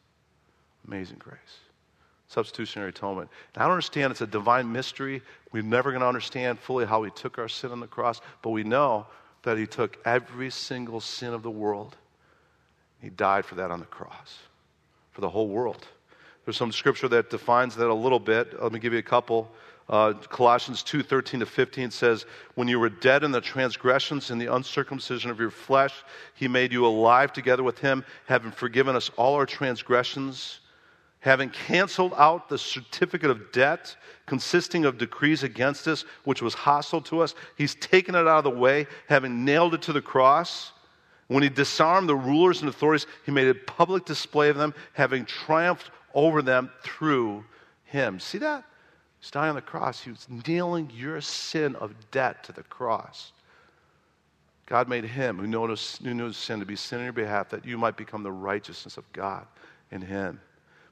Amazing 0.88 1.18
grace 1.20 1.38
substitutionary 2.30 2.90
atonement. 2.90 3.30
And 3.54 3.62
I 3.62 3.66
don't 3.66 3.74
understand, 3.74 4.10
it's 4.10 4.22
a 4.22 4.26
divine 4.26 4.72
mystery. 4.72 5.22
We're 5.52 5.62
never 5.62 5.92
going 5.92 6.02
to 6.02 6.08
understand 6.08 6.58
fully 6.58 6.84
how 6.84 7.04
he 7.04 7.12
took 7.12 7.38
our 7.38 7.48
sin 7.48 7.72
on 7.72 7.80
the 7.80 7.86
cross, 7.86 8.22
but 8.42 8.50
we 8.50 8.64
know 8.64 9.06
that 9.44 9.56
he 9.60 9.68
took 9.68 10.00
every 10.04 10.50
single 10.50 11.00
sin 11.00 11.32
of 11.32 11.44
the 11.44 11.52
world. 11.52 11.96
He 13.04 13.10
died 13.10 13.46
for 13.46 13.56
that 13.56 13.70
on 13.70 13.80
the 13.80 13.86
cross, 13.86 14.40
for 15.12 15.22
the 15.22 15.30
whole 15.30 15.50
world. 15.50 15.88
There's 16.46 16.58
some 16.58 16.72
scripture 16.72 17.08
that 17.10 17.30
defines 17.30 17.76
that 17.76 17.90
a 17.90 17.94
little 17.94 18.20
bit. 18.20 18.62
Let 18.62 18.72
me 18.72 18.80
give 18.80 18.94
you 18.94 19.00
a 19.00 19.04
couple. 19.04 19.52
Uh, 19.90 20.14
Colossians 20.14 20.82
2 20.82 21.04
13 21.04 21.42
to 21.42 21.46
15 21.46 21.92
says, 21.92 22.26
When 22.56 22.68
you 22.68 22.80
were 22.80 22.90
dead 22.90 23.24
in 23.24 23.32
the 23.32 23.42
transgressions 23.42 24.32
and 24.32 24.42
the 24.42 24.54
uncircumcision 24.56 25.30
of 25.30 25.40
your 25.40 25.52
flesh, 25.52 25.94
he 26.34 26.48
made 26.48 26.72
you 26.72 26.86
alive 26.86 27.34
together 27.34 27.64
with 27.64 27.80
him, 27.80 28.04
having 28.26 28.52
forgiven 28.52 28.96
us 28.96 29.12
all 29.18 29.36
our 29.36 29.46
transgressions 29.46 30.62
having 31.24 31.50
canceled 31.50 32.14
out 32.18 32.50
the 32.50 32.58
certificate 32.58 33.30
of 33.30 33.50
debt 33.54 33.96
consisting 34.26 34.84
of 34.84 34.98
decrees 34.98 35.44
against 35.44 35.88
us, 35.88 36.04
which 36.26 36.42
was 36.42 36.54
hostile 36.54 37.00
to 37.00 37.22
us, 37.22 37.34
he's 37.58 37.76
taken 37.76 38.14
it 38.14 38.28
out 38.28 38.40
of 38.40 38.44
the 38.44 38.50
way, 38.50 38.86
having 39.08 39.46
nailed 39.46 39.74
it 39.74 39.82
to 39.82 39.94
the 39.94 40.02
cross. 40.02 40.74
When 41.34 41.42
he 41.42 41.50
disarmed 41.50 42.08
the 42.08 42.16
rulers 42.16 42.62
and 42.62 42.70
authorities, 42.70 43.08
he 43.26 43.32
made 43.32 43.48
a 43.48 43.56
public 43.56 44.06
display 44.06 44.50
of 44.50 44.56
them, 44.56 44.76
having 44.94 45.26
triumphed 45.26 45.90
over 46.14 46.44
them 46.44 46.70
through 46.84 47.44
him. 47.86 48.20
See 48.20 48.38
that? 48.38 48.64
He's 49.20 49.32
dying 49.32 49.50
on 49.50 49.56
the 49.56 49.62
cross. 49.64 50.00
He 50.00 50.12
was 50.12 50.28
nailing 50.30 50.92
your 50.94 51.22
sin 51.22 51.76
of 51.78 51.96
debt 52.12 52.44
to 52.44 52.52
the 52.52 52.62
cross. 52.62 53.32
God 54.68 54.88
made 54.88 55.06
him 55.06 55.40
who 55.40 55.48
knew, 55.48 55.76
knew 56.02 56.34
sin 56.34 56.60
to 56.60 56.68
be 56.68 56.76
sin 56.76 57.00
on 57.00 57.06
your 57.06 57.14
behalf 57.14 57.50
that 57.50 57.66
you 57.66 57.80
might 57.80 57.98
become 57.98 58.22
the 58.22 58.32
righteousness 58.32 58.98
of 58.98 59.12
God 59.12 59.48
in 59.90 60.04
him. 60.04 60.40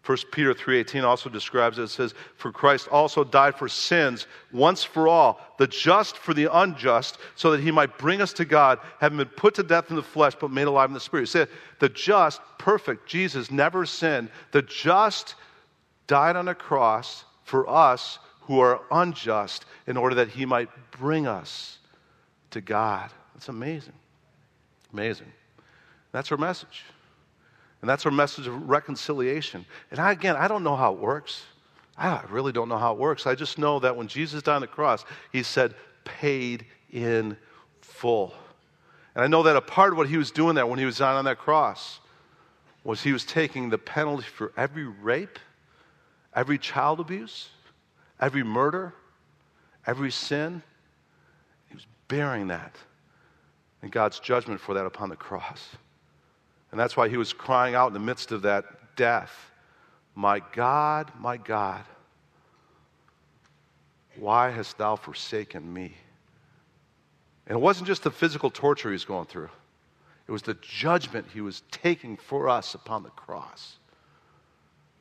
1 0.03 0.17
Peter 0.31 0.53
3:18 0.53 1.03
also 1.03 1.29
describes 1.29 1.77
it. 1.77 1.83
It 1.83 1.89
says, 1.89 2.15
"For 2.35 2.51
Christ 2.51 2.87
also 2.87 3.23
died 3.23 3.55
for 3.55 3.69
sins 3.69 4.25
once 4.51 4.83
for 4.83 5.07
all, 5.07 5.39
the 5.57 5.67
just 5.67 6.17
for 6.17 6.33
the 6.33 6.47
unjust, 6.51 7.19
so 7.35 7.51
that 7.51 7.59
he 7.59 7.69
might 7.69 7.99
bring 7.99 8.19
us 8.19 8.33
to 8.33 8.45
God, 8.45 8.79
having 8.99 9.19
been 9.19 9.27
put 9.27 9.53
to 9.55 9.63
death 9.63 9.91
in 9.91 9.95
the 9.95 10.01
flesh 10.01 10.33
but 10.33 10.49
made 10.49 10.65
alive 10.65 10.89
in 10.89 10.95
the 10.95 10.99
spirit." 10.99 11.27
Said, 11.27 11.49
"The 11.77 11.89
just, 11.89 12.41
perfect 12.57 13.07
Jesus 13.07 13.51
never 13.51 13.85
sinned. 13.85 14.31
The 14.51 14.63
just 14.63 15.35
died 16.07 16.35
on 16.35 16.47
a 16.47 16.55
cross 16.55 17.23
for 17.43 17.69
us 17.69 18.17
who 18.41 18.59
are 18.59 18.81
unjust 18.91 19.65
in 19.85 19.97
order 19.97 20.15
that 20.15 20.29
he 20.29 20.47
might 20.47 20.69
bring 20.91 21.27
us 21.27 21.77
to 22.49 22.59
God." 22.59 23.11
That's 23.35 23.49
amazing. 23.49 23.93
Amazing. 24.91 25.31
That's 26.11 26.31
our 26.31 26.37
message. 26.39 26.85
And 27.81 27.89
that's 27.89 28.05
our 28.05 28.11
message 28.11 28.47
of 28.47 28.69
reconciliation. 28.69 29.65
And 29.89 29.99
I, 29.99 30.11
again, 30.11 30.35
I 30.35 30.47
don't 30.47 30.63
know 30.63 30.75
how 30.75 30.93
it 30.93 30.99
works. 30.99 31.43
I 31.97 32.23
really 32.29 32.51
don't 32.51 32.69
know 32.69 32.77
how 32.77 32.93
it 32.93 32.99
works. 32.99 33.27
I 33.27 33.35
just 33.35 33.57
know 33.57 33.79
that 33.79 33.95
when 33.95 34.07
Jesus 34.07 34.41
died 34.43 34.55
on 34.55 34.61
the 34.61 34.67
cross, 34.67 35.05
he 35.31 35.43
said, 35.43 35.73
paid 36.03 36.65
in 36.91 37.37
full. 37.81 38.33
And 39.15 39.23
I 39.23 39.27
know 39.27 39.43
that 39.43 39.55
a 39.55 39.61
part 39.61 39.91
of 39.91 39.97
what 39.97 40.07
he 40.07 40.17
was 40.17 40.31
doing 40.31 40.55
there 40.55 40.65
when 40.65 40.79
he 40.79 40.85
was 40.85 40.97
dying 40.97 41.17
on 41.17 41.25
that 41.25 41.37
cross 41.37 41.99
was 42.83 43.01
he 43.01 43.13
was 43.13 43.25
taking 43.25 43.69
the 43.69 43.77
penalty 43.77 44.23
for 44.23 44.51
every 44.57 44.85
rape, 44.85 45.37
every 46.35 46.57
child 46.57 46.99
abuse, 46.99 47.49
every 48.19 48.43
murder, 48.43 48.93
every 49.85 50.11
sin. 50.11 50.63
He 51.67 51.75
was 51.75 51.85
bearing 52.07 52.47
that 52.47 52.75
and 53.81 53.91
God's 53.91 54.19
judgment 54.19 54.59
for 54.59 54.73
that 54.75 54.85
upon 54.85 55.09
the 55.09 55.15
cross. 55.15 55.69
And 56.71 56.79
that's 56.79 56.95
why 56.95 57.09
he 57.09 57.17
was 57.17 57.33
crying 57.33 57.75
out 57.75 57.87
in 57.87 57.93
the 57.93 57.99
midst 57.99 58.31
of 58.31 58.43
that 58.43 58.65
death 58.95 59.51
My 60.15 60.41
God, 60.53 61.11
my 61.19 61.37
God, 61.37 61.83
Why 64.17 64.49
hast 64.49 64.77
thou 64.77 64.95
forsaken 64.95 65.71
me? 65.73 65.95
And 67.47 67.57
it 67.57 67.61
wasn't 67.61 67.87
just 67.87 68.03
the 68.03 68.11
physical 68.11 68.49
torture 68.49 68.89
he 68.89 68.93
was 68.93 69.05
going 69.05 69.25
through, 69.25 69.49
it 70.27 70.31
was 70.31 70.43
the 70.43 70.57
judgment 70.61 71.27
he 71.33 71.41
was 71.41 71.63
taking 71.71 72.17
for 72.17 72.47
us 72.47 72.75
upon 72.75 73.03
the 73.03 73.09
cross. 73.09 73.77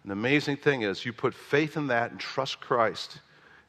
And 0.02 0.10
the 0.10 0.14
amazing 0.14 0.56
thing 0.56 0.82
is, 0.82 1.04
you 1.04 1.12
put 1.12 1.34
faith 1.34 1.76
in 1.76 1.88
that 1.88 2.10
and 2.10 2.18
trust 2.18 2.60
Christ 2.60 3.20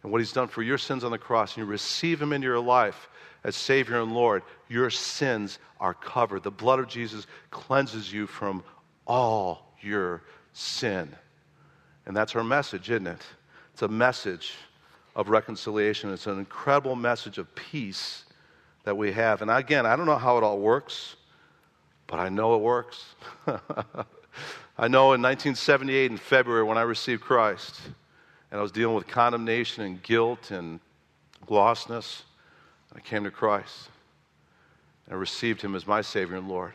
and 0.02 0.12
what 0.12 0.22
he's 0.22 0.32
done 0.32 0.48
for 0.48 0.64
your 0.64 0.78
sins 0.78 1.04
on 1.04 1.12
the 1.12 1.18
cross, 1.18 1.56
and 1.56 1.66
you 1.66 1.70
receive 1.70 2.22
him 2.22 2.34
into 2.34 2.48
your 2.48 2.60
life 2.60 3.10
as 3.44 3.56
Savior 3.56 4.02
and 4.02 4.14
Lord, 4.14 4.44
your 4.70 4.90
sins 4.90 5.60
are 5.80 5.94
covered. 5.94 6.44
The 6.44 6.52
blood 6.52 6.80
of 6.80 6.88
Jesus 6.88 7.26
cleanses 7.50 8.12
you 8.12 8.28
from 8.28 8.64
all 9.08 9.74
your 9.82 10.22
sin. 10.54 11.10
And 12.06 12.16
that's 12.16 12.36
our 12.36 12.44
message, 12.44 12.90
isn't 12.90 13.08
it? 13.08 13.22
It's 13.74 13.82
a 13.82 13.88
message 13.88 14.54
of 15.16 15.30
reconciliation. 15.30 16.12
It's 16.12 16.28
an 16.28 16.40
incredible 16.40 16.96
message 16.96 17.38
of 17.38 17.54
peace 17.56 18.26
that 18.84 18.96
we 18.96 19.12
have. 19.12 19.42
And 19.42 19.52
again, 19.52 19.86
I 19.86 19.96
don't 19.96 20.06
know 20.06 20.18
how 20.18 20.38
it 20.38 20.44
all 20.44 20.60
works, 20.60 21.16
but 22.08 22.20
I 22.20 22.30
know 22.30 22.56
it 22.56 22.62
works. 22.62 23.06
I 24.78 24.88
know 24.88 25.14
in 25.14 25.22
1978 25.22 26.12
in 26.12 26.18
February 26.18 26.64
when 26.64 26.78
I 26.78 26.82
received 26.84 27.22
Christ 27.22 27.80
and 28.50 28.60
I 28.60 28.64
was 28.64 28.72
dealing 28.72 28.96
with 28.96 29.08
condemnation 29.08 29.84
and 29.84 30.02
guilt 30.02 30.52
and 30.52 30.80
lostness, 31.48 32.24
I 32.96 33.00
came 33.00 33.24
to 33.24 33.32
Christ. 33.32 33.90
I 35.10 35.16
received 35.16 35.62
him 35.62 35.76
as 35.76 35.88
my 35.88 36.02
Savior 36.02 36.38
and 36.38 36.48
Lord. 36.48 36.74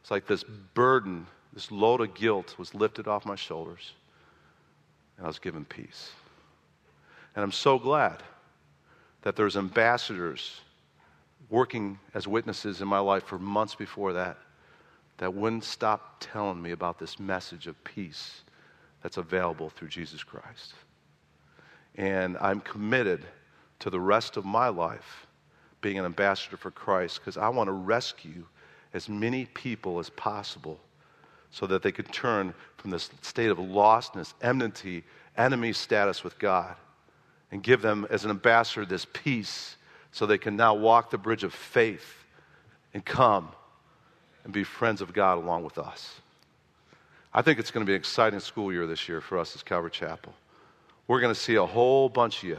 It's 0.00 0.10
like 0.10 0.26
this 0.26 0.44
burden, 0.74 1.26
this 1.52 1.70
load 1.70 2.00
of 2.00 2.14
guilt 2.14 2.54
was 2.58 2.74
lifted 2.74 3.06
off 3.06 3.24
my 3.24 3.36
shoulders, 3.36 3.92
and 5.16 5.24
I 5.24 5.28
was 5.28 5.38
given 5.38 5.64
peace. 5.64 6.10
And 7.34 7.42
I'm 7.42 7.52
so 7.52 7.78
glad 7.78 8.22
that 9.22 9.36
there's 9.36 9.56
ambassadors 9.56 10.60
working 11.48 11.98
as 12.14 12.26
witnesses 12.26 12.80
in 12.80 12.88
my 12.88 12.98
life 12.98 13.24
for 13.24 13.38
months 13.38 13.74
before 13.74 14.12
that 14.14 14.36
that 15.18 15.32
wouldn't 15.32 15.64
stop 15.64 16.16
telling 16.20 16.60
me 16.60 16.72
about 16.72 16.98
this 16.98 17.20
message 17.20 17.66
of 17.66 17.84
peace 17.84 18.42
that's 19.02 19.18
available 19.18 19.70
through 19.70 19.88
Jesus 19.88 20.24
Christ. 20.24 20.74
And 21.96 22.36
I'm 22.38 22.60
committed 22.60 23.24
to 23.80 23.90
the 23.90 24.00
rest 24.00 24.36
of 24.36 24.44
my 24.44 24.68
life 24.68 25.26
being 25.82 25.98
an 25.98 26.06
ambassador 26.06 26.56
for 26.56 26.70
Christ 26.70 27.20
because 27.20 27.36
I 27.36 27.48
want 27.50 27.68
to 27.68 27.72
rescue 27.72 28.46
as 28.94 29.08
many 29.08 29.44
people 29.46 29.98
as 29.98 30.08
possible 30.10 30.80
so 31.50 31.66
that 31.66 31.82
they 31.82 31.92
could 31.92 32.10
turn 32.10 32.54
from 32.78 32.90
this 32.90 33.10
state 33.20 33.50
of 33.50 33.58
lostness, 33.58 34.32
enmity, 34.40 35.04
enemy 35.36 35.72
status 35.72 36.24
with 36.24 36.38
God 36.38 36.74
and 37.50 37.62
give 37.62 37.82
them 37.82 38.06
as 38.10 38.24
an 38.24 38.30
ambassador 38.30 38.86
this 38.86 39.06
peace 39.12 39.76
so 40.10 40.24
they 40.24 40.38
can 40.38 40.56
now 40.56 40.74
walk 40.74 41.10
the 41.10 41.18
bridge 41.18 41.44
of 41.44 41.52
faith 41.52 42.24
and 42.94 43.04
come 43.04 43.50
and 44.44 44.52
be 44.52 44.64
friends 44.64 45.00
of 45.00 45.12
God 45.12 45.38
along 45.38 45.64
with 45.64 45.78
us. 45.78 46.20
I 47.34 47.42
think 47.42 47.58
it's 47.58 47.70
going 47.70 47.84
to 47.84 47.88
be 47.88 47.94
an 47.94 48.00
exciting 48.00 48.40
school 48.40 48.72
year 48.72 48.86
this 48.86 49.08
year 49.08 49.20
for 49.20 49.38
us 49.38 49.54
as 49.54 49.62
Calvary 49.62 49.90
Chapel. 49.90 50.34
We're 51.06 51.20
going 51.20 51.34
to 51.34 51.40
see 51.40 51.56
a 51.56 51.66
whole 51.66 52.08
bunch 52.08 52.42
of 52.42 52.48
you 52.48 52.58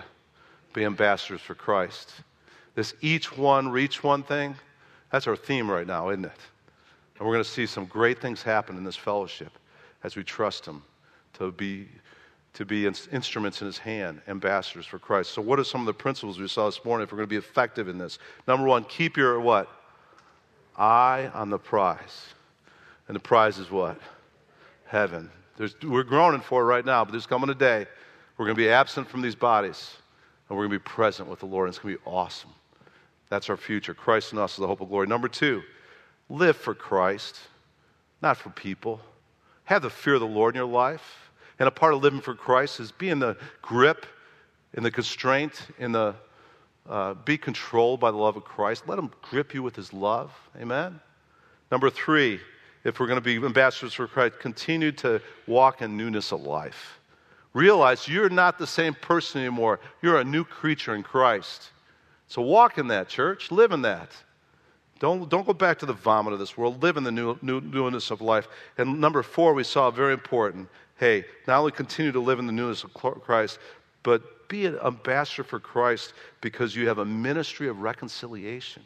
be 0.74 0.86
ambassadors 0.86 1.42
for 1.42 1.54
Christ. 1.54 2.12
This 2.76 2.94
each 3.02 3.38
one, 3.38 3.70
reach 3.70 4.04
one 4.04 4.24
thing, 4.24 4.56
that's 5.12 5.28
our 5.28 5.36
theme 5.36 5.70
right 5.70 5.86
now, 5.86 6.10
isn't 6.10 6.26
it? 6.26 6.32
And 7.18 7.28
we're 7.28 7.34
going 7.34 7.44
to 7.44 7.50
see 7.50 7.68
some 7.68 7.86
great 7.86 8.20
things 8.20 8.42
happen 8.42 8.78
in 8.78 8.84
this 8.84 8.96
fellowship 8.96 9.52
as 10.04 10.16
we 10.16 10.24
trust 10.24 10.66
Him 10.66 10.82
to 11.34 11.52
be, 11.52 11.88
to 12.54 12.66
be 12.66 12.88
instruments 12.88 13.62
in 13.62 13.68
His 13.68 13.78
hand, 13.78 14.22
ambassadors 14.28 14.88
for 14.88 14.98
Christ. 14.98 15.32
So, 15.32 15.42
what 15.42 15.60
are 15.60 15.64
some 15.64 15.82
of 15.82 15.86
the 15.86 15.94
principles 15.94 16.40
we 16.40 16.48
saw 16.48 16.66
this 16.66 16.84
morning 16.84 17.04
if 17.04 17.12
we're 17.12 17.18
going 17.18 17.30
to 17.30 17.34
be 17.34 17.38
effective 17.38 17.88
in 17.88 18.00
this? 18.00 18.18
Number 18.48 18.66
one, 18.66 18.86
keep 18.86 19.18
your 19.18 19.40
what? 19.40 19.70
Eye 20.76 21.30
on 21.36 21.52
the 21.52 21.60
prize. 21.60 22.26
And 23.08 23.16
the 23.16 23.20
prize 23.20 23.60
is 23.60 23.70
what? 23.70 24.00
Heaven. 24.86 25.30
There's, 25.58 25.76
we're 25.84 26.04
groaning 26.04 26.42
for 26.42 26.64
it 26.64 26.66
right 26.66 26.86
now, 26.86 27.06
but 27.06 27.12
there's 27.12 27.28
coming 27.28 27.50
a 27.50 27.56
day 27.56 27.86
we're 28.38 28.46
going 28.46 28.56
to 28.56 28.62
be 28.62 28.70
absent 28.70 29.08
from 29.08 29.22
these 29.22 29.36
bodies 29.36 29.92
and 30.50 30.58
we're 30.58 30.66
going 30.66 30.80
to 30.80 30.80
be 30.80 30.90
present 30.90 31.30
with 31.30 31.40
the 31.40 31.46
Lord. 31.46 31.68
And 31.68 31.76
it's 31.76 31.80
going 31.82 31.96
to 31.96 32.00
be 32.00 32.10
awesome. 32.10 32.50
That's 33.34 33.50
our 33.50 33.58
future. 33.58 33.96
Christ 33.96 34.32
in 34.32 34.38
us 34.38 34.52
is 34.52 34.58
the 34.58 34.68
hope 34.68 34.80
of 34.80 34.90
glory. 34.90 35.08
Number 35.08 35.28
two, 35.28 35.64
live 36.30 36.56
for 36.56 36.76
Christ, 36.76 37.40
not 38.22 38.38
for 38.38 38.52
people. 38.52 39.02
Have 39.64 39.82
the 39.82 39.90
fear 39.90 40.14
of 40.14 40.20
the 40.20 40.28
Lord 40.28 40.54
in 40.54 40.60
your 40.60 40.68
life. 40.68 41.32
And 41.58 41.68
a 41.68 41.72
part 41.72 41.96
of 41.96 42.04
living 42.04 42.22
for 42.22 42.36
Christ 42.36 42.80
is 42.80 42.92
be 42.92 43.10
in 43.10 43.18
the 43.18 43.36
grip, 43.64 44.06
in 44.76 44.84
the 44.84 44.92
constraint, 44.92 45.66
in 45.80 45.92
the 45.92 46.14
uh, 46.88 47.16
be 47.16 47.36
controlled 47.36 48.00
by 48.00 48.12
the 48.12 48.18
love 48.18 48.38
of 48.38 48.44
Christ. 48.44 48.88
Let 48.88 49.00
Him 49.00 49.10
grip 49.24 49.56
you 49.56 49.64
with 49.64 49.76
His 49.76 49.92
love. 49.94 50.32
Amen. 50.62 51.00
Number 51.72 51.90
three, 51.90 52.40
if 52.84 53.00
we're 53.00 53.08
going 53.08 53.18
to 53.18 53.22
be 53.22 53.44
ambassadors 53.44 53.96
for 53.96 54.06
Christ, 54.06 54.40
continue 54.40 54.92
to 54.92 55.20
walk 55.48 55.82
in 55.82 55.98
newness 55.98 56.32
of 56.32 56.42
life. 56.42 57.00
Realize 57.54 58.08
you're 58.08 58.30
not 58.30 58.60
the 58.60 58.68
same 58.68 58.94
person 58.94 59.42
anymore. 59.42 59.80
You're 60.04 60.20
a 60.20 60.24
new 60.24 60.44
creature 60.44 60.94
in 60.94 61.02
Christ. 61.02 61.72
So 62.34 62.42
walk 62.42 62.80
in 62.80 62.88
that, 62.88 63.10
church. 63.10 63.52
Live 63.52 63.74
in 63.74 63.84
that. 63.84 64.10
Don't, 64.98 65.30
don't 65.30 65.46
go 65.46 65.54
back 65.54 65.78
to 65.78 65.86
the 65.86 65.94
vomit 65.94 66.34
of 66.34 66.40
this 66.40 66.58
world. 66.58 66.82
Live 66.82 66.98
in 66.98 67.04
the 67.04 67.12
new, 67.12 67.38
new, 67.44 67.62
newness 67.62 68.10
of 68.10 68.22
life. 68.22 68.48
And 68.80 69.00
number 69.00 69.22
four, 69.22 69.54
we 69.54 69.64
saw 69.64 69.92
very 69.92 70.14
important. 70.14 70.68
Hey, 70.98 71.26
not 71.46 71.60
only 71.60 71.72
continue 71.72 72.12
to 72.12 72.20
live 72.20 72.40
in 72.40 72.48
the 72.48 72.52
newness 72.52 72.84
of 72.84 72.92
Christ, 72.92 73.60
but 74.02 74.50
be 74.50 74.66
an 74.66 74.80
ambassador 74.84 75.44
for 75.44 75.60
Christ 75.60 76.14
because 76.42 76.76
you 76.76 76.88
have 76.88 76.98
a 76.98 77.06
ministry 77.06 77.68
of 77.68 77.82
reconciliation. 77.82 78.82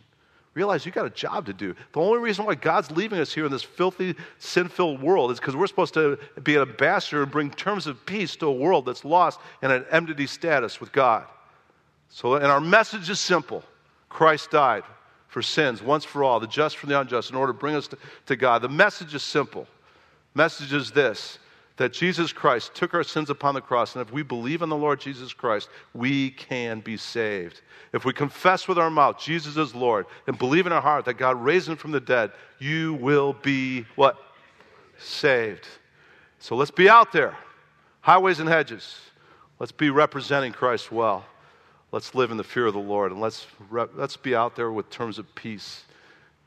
Realize 0.53 0.85
you 0.85 0.91
got 0.91 1.05
a 1.05 1.09
job 1.09 1.45
to 1.45 1.53
do. 1.53 1.73
The 1.93 2.01
only 2.01 2.19
reason 2.19 2.43
why 2.43 2.55
God's 2.55 2.91
leaving 2.91 3.19
us 3.19 3.33
here 3.33 3.45
in 3.45 3.51
this 3.53 3.63
filthy, 3.63 4.13
sin 4.39 4.67
filled 4.67 5.01
world 5.01 5.31
is 5.31 5.39
because 5.39 5.55
we're 5.55 5.67
supposed 5.67 5.93
to 5.93 6.19
be 6.43 6.57
an 6.57 6.63
ambassador 6.63 7.23
and 7.23 7.31
bring 7.31 7.49
terms 7.51 7.87
of 7.87 8.05
peace 8.05 8.35
to 8.35 8.47
a 8.47 8.51
world 8.51 8.85
that's 8.85 9.05
lost 9.05 9.39
in 9.63 9.71
an 9.71 9.85
enmity 9.89 10.27
status 10.27 10.81
with 10.81 10.91
God. 10.91 11.27
So, 12.09 12.35
and 12.35 12.45
our 12.45 12.61
message 12.61 13.09
is 13.09 13.19
simple 13.19 13.63
Christ 14.09 14.51
died 14.51 14.83
for 15.27 15.41
sins 15.41 15.81
once 15.81 16.05
for 16.05 16.23
all, 16.23 16.39
the 16.39 16.47
just 16.47 16.77
for 16.77 16.87
the 16.87 16.99
unjust, 16.99 17.29
in 17.29 17.35
order 17.35 17.53
to 17.53 17.59
bring 17.59 17.75
us 17.75 17.87
to, 17.89 17.97
to 18.27 18.35
God. 18.35 18.61
The 18.61 18.69
message 18.69 19.13
is 19.13 19.23
simple. 19.23 19.67
Message 20.33 20.73
is 20.73 20.91
this 20.91 21.39
that 21.77 21.93
Jesus 21.93 22.33
Christ 22.33 22.73
took 22.73 22.95
our 22.95 23.03
sins 23.03 23.29
upon 23.29 23.53
the 23.53 23.61
cross, 23.61 23.95
and 23.95 24.01
if 24.01 24.11
we 24.11 24.23
believe 24.23 24.63
in 24.63 24.69
the 24.69 24.75
Lord 24.75 24.99
Jesus 24.99 25.31
Christ, 25.31 25.69
we 25.93 26.31
can 26.31 26.79
be 26.79 26.97
saved. 26.97 27.61
If 27.93 28.03
we 28.03 28.13
confess 28.13 28.67
with 28.67 28.79
our 28.79 28.89
mouth 28.89 29.19
Jesus 29.19 29.57
is 29.57 29.75
Lord 29.75 30.07
and 30.25 30.37
believe 30.39 30.65
in 30.65 30.73
our 30.73 30.81
heart 30.81 31.05
that 31.05 31.15
God 31.15 31.39
raised 31.39 31.69
him 31.69 31.75
from 31.75 31.91
the 31.91 31.99
dead, 31.99 32.31
you 32.57 32.95
will 32.95 33.33
be 33.33 33.85
what? 33.95 34.17
Saved. 34.97 35.67
So 36.39 36.55
let's 36.55 36.71
be 36.71 36.89
out 36.89 37.11
there, 37.11 37.37
highways 38.01 38.39
and 38.39 38.49
hedges. 38.49 38.97
Let's 39.59 39.71
be 39.71 39.91
representing 39.91 40.53
Christ 40.53 40.91
well. 40.91 41.25
Let's 41.97 42.13
live 42.13 42.29
in 42.29 42.37
the 42.37 42.43
fear 42.43 42.67
of 42.67 42.75
the 42.75 42.79
Lord, 42.79 43.11
and 43.11 43.19
let's, 43.19 43.47
let's 43.71 44.17
be 44.17 44.35
out 44.35 44.55
there 44.55 44.71
with 44.71 44.87
terms 44.91 45.17
of 45.17 45.33
peace. 45.33 45.83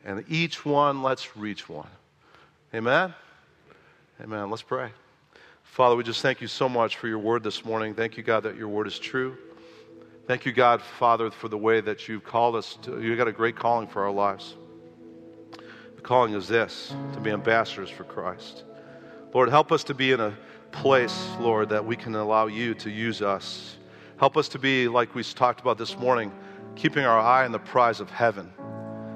And 0.05 0.25
each 0.29 0.65
one, 0.65 1.03
let's 1.03 1.37
reach 1.37 1.69
one. 1.69 1.89
Amen? 2.73 3.13
Amen. 4.23 4.49
Let's 4.49 4.63
pray. 4.63 4.93
Father, 5.65 5.97
we 5.97 6.05
just 6.05 6.23
thank 6.23 6.41
you 6.41 6.47
so 6.47 6.69
much 6.69 6.99
for 6.99 7.09
your 7.09 7.19
word 7.19 7.43
this 7.43 7.65
morning. 7.65 7.95
Thank 7.95 8.17
you, 8.17 8.23
God, 8.23 8.45
that 8.45 8.55
your 8.55 8.69
word 8.69 8.87
is 8.87 8.97
true. 8.97 9.37
Thank 10.29 10.47
you, 10.47 10.53
God, 10.53 10.83
Father, 10.83 11.33
for 11.33 11.49
the 11.49 11.59
way 11.59 11.81
that 11.81 12.07
you've 12.07 12.23
called 12.23 12.55
us. 12.55 12.79
To, 12.83 13.03
you've 13.03 13.19
got 13.19 13.27
a 13.27 13.33
great 13.33 13.57
calling 13.57 13.89
for 13.89 14.05
our 14.05 14.13
lives. 14.13 14.55
The 15.97 16.01
calling 16.01 16.35
is 16.35 16.47
this 16.47 16.95
to 17.15 17.19
be 17.19 17.31
ambassadors 17.31 17.91
for 17.91 18.05
Christ. 18.05 18.63
Lord, 19.35 19.49
help 19.49 19.73
us 19.73 19.83
to 19.83 19.95
be 19.95 20.13
in 20.13 20.21
a 20.21 20.33
place, 20.71 21.29
Lord, 21.41 21.71
that 21.71 21.85
we 21.85 21.97
can 21.97 22.15
allow 22.15 22.47
you 22.47 22.75
to 22.75 22.89
use 22.89 23.21
us. 23.21 23.79
Help 24.21 24.37
us 24.37 24.51
to 24.51 24.59
be, 24.59 24.87
like 24.87 25.15
we 25.15 25.25
talked 25.25 25.63
about 25.63 25.79
this 25.79 25.97
morning, 25.97 26.31
keeping 26.77 27.07
our 27.07 27.19
eye 27.19 27.47
on 27.47 27.53
the 27.53 27.59
prize 27.59 28.01
of 28.01 28.11
heaven. 28.11 28.53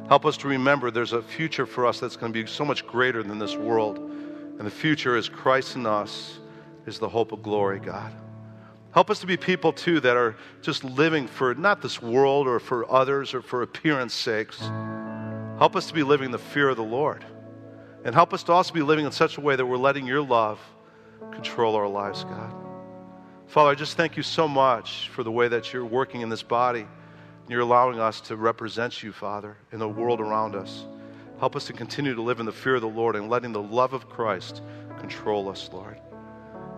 Help 0.08 0.24
us 0.24 0.38
to 0.38 0.48
remember 0.48 0.90
there's 0.90 1.12
a 1.12 1.20
future 1.20 1.66
for 1.66 1.84
us 1.84 2.00
that's 2.00 2.16
going 2.16 2.32
to 2.32 2.42
be 2.42 2.50
so 2.50 2.64
much 2.64 2.86
greater 2.86 3.22
than 3.22 3.38
this 3.38 3.54
world. 3.54 3.98
And 3.98 4.60
the 4.60 4.70
future 4.70 5.14
is 5.14 5.28
Christ 5.28 5.76
in 5.76 5.84
us 5.84 6.38
is 6.86 6.98
the 6.98 7.09
hope 7.11 7.32
of 7.32 7.42
glory, 7.42 7.80
God. 7.80 8.14
Help 8.92 9.11
us 9.11 9.20
to 9.20 9.26
be 9.26 9.36
people, 9.36 9.74
too, 9.74 10.00
that 10.00 10.16
are 10.16 10.36
just 10.62 10.84
living 10.84 11.26
for 11.26 11.55
not 11.55 11.82
this 11.82 12.00
world 12.00 12.48
or 12.48 12.59
for 12.59 12.90
others 12.90 13.34
or 13.34 13.42
for 13.42 13.61
appearance 13.61 14.14
sakes. 14.14 14.59
Help 15.59 15.76
us 15.76 15.86
to 15.88 15.92
be 15.92 16.02
living 16.02 16.30
the 16.30 16.38
fear 16.38 16.70
of 16.70 16.78
the 16.78 16.82
Lord. 16.82 17.26
And 18.07 18.14
help 18.14 18.32
us 18.32 18.42
to 18.44 18.52
also 18.52 18.72
be 18.72 18.80
living 18.80 19.05
in 19.05 19.12
such 19.12 19.36
a 19.36 19.42
way 19.42 19.55
that 19.55 19.66
we're 19.66 19.76
letting 19.76 20.07
your 20.07 20.22
love 20.22 20.59
control 21.30 21.74
our 21.76 21.88
lives, 21.88 22.24
God. 22.24 22.63
Father, 23.47 23.70
I 23.70 23.74
just 23.74 23.97
thank 23.97 24.16
you 24.16 24.22
so 24.22 24.49
much 24.49 25.11
for 25.11 25.22
the 25.22 25.30
way 25.30 25.49
that 25.49 25.72
you're 25.72 25.84
working 25.84 26.22
in 26.22 26.28
this 26.28 26.42
body. 26.42 26.80
And 26.80 27.51
you're 27.51 27.61
allowing 27.61 28.01
us 28.01 28.20
to 28.22 28.36
represent 28.36 29.03
you, 29.03 29.12
Father, 29.12 29.57
in 29.70 29.78
the 29.78 29.88
world 29.88 30.20
around 30.20 30.55
us. 30.55 30.86
Help 31.38 31.57
us 31.57 31.66
to 31.66 31.74
continue 31.74 32.14
to 32.14 32.22
live 32.22 32.40
in 32.40 32.47
the 32.47 32.53
fear 32.53 32.76
of 32.76 32.80
the 32.80 32.88
Lord 32.88 33.16
and 33.16 33.28
letting 33.28 33.53
the 33.53 33.62
love 33.62 33.92
of 33.92 34.09
Christ 34.09 34.62
control 34.99 35.51
us, 35.51 35.68
Lord. 35.72 36.01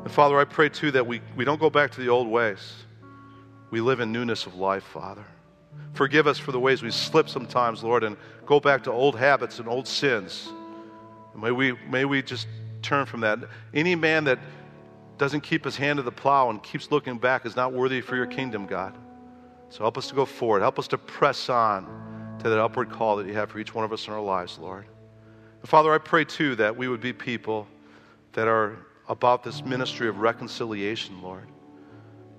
And 0.03 0.11
Father, 0.11 0.39
I 0.41 0.45
pray 0.45 0.69
too 0.69 0.91
that 0.91 1.07
we, 1.07 1.21
we 1.37 1.45
don't 1.45 1.61
go 1.61 1.71
back 1.71 1.93
to 1.93 2.01
the 2.01 2.09
old 2.09 2.27
ways. 2.27 2.75
we 3.71 3.81
live 3.81 4.01
in 4.01 4.11
newness 4.11 4.47
of 4.47 4.57
life, 4.57 4.83
Father. 4.85 5.25
Forgive 5.95 6.27
us 6.27 6.39
for 6.39 6.53
the 6.53 6.61
ways 6.61 6.83
we 6.83 6.91
slip 6.91 7.29
sometimes, 7.29 7.85
Lord, 7.85 8.03
and 8.03 8.17
go 8.45 8.61
back 8.61 8.83
to 8.85 8.93
old 8.93 9.17
habits 9.17 9.61
and 9.61 9.69
old 9.69 9.87
sins. 9.87 10.49
May 11.35 11.53
we, 11.53 11.73
may 11.89 12.05
we 12.05 12.23
just 12.23 12.49
turn 12.83 13.07
from 13.07 13.21
that. 13.21 13.39
Any 13.73 13.95
man 13.95 14.25
that 14.25 14.39
doesn't 15.19 15.41
keep 15.41 15.64
his 15.64 15.77
hand 15.77 15.97
to 15.97 16.03
the 16.03 16.12
plow 16.12 16.51
and 16.51 16.62
keeps 16.62 16.91
looking 16.91 17.19
back 17.19 17.47
is 17.47 17.57
not 17.57 17.73
worthy 17.73 18.01
for 18.01 18.17
your 18.17 18.27
kingdom, 18.27 18.67
God. 18.67 18.97
So 19.71 19.83
help 19.83 19.99
us 19.99 20.09
to 20.09 20.14
go 20.14 20.25
forward. 20.25 20.61
Help 20.62 20.79
us 20.79 20.89
to 20.89 20.99
press 20.99 21.49
on 21.49 22.37
to 22.43 22.49
that 22.49 22.59
upward 22.59 22.91
call 22.91 23.17
that 23.17 23.27
you 23.27 23.35
have 23.35 23.51
for 23.51 23.59
each 23.59 23.75
one 23.75 23.85
of 23.85 23.93
us 23.93 24.07
in 24.07 24.12
our 24.12 24.21
lives, 24.21 24.59
Lord. 24.59 24.87
And 25.61 25.69
Father, 25.69 25.93
I 25.93 25.99
pray 25.99 26.25
too 26.25 26.55
that 26.57 26.77
we 26.77 26.89
would 26.89 27.01
be 27.01 27.12
people 27.12 27.67
that 28.33 28.47
are 28.47 28.77
about 29.09 29.43
this 29.43 29.64
ministry 29.64 30.09
of 30.09 30.19
reconciliation, 30.19 31.23
Lord. 31.23 31.49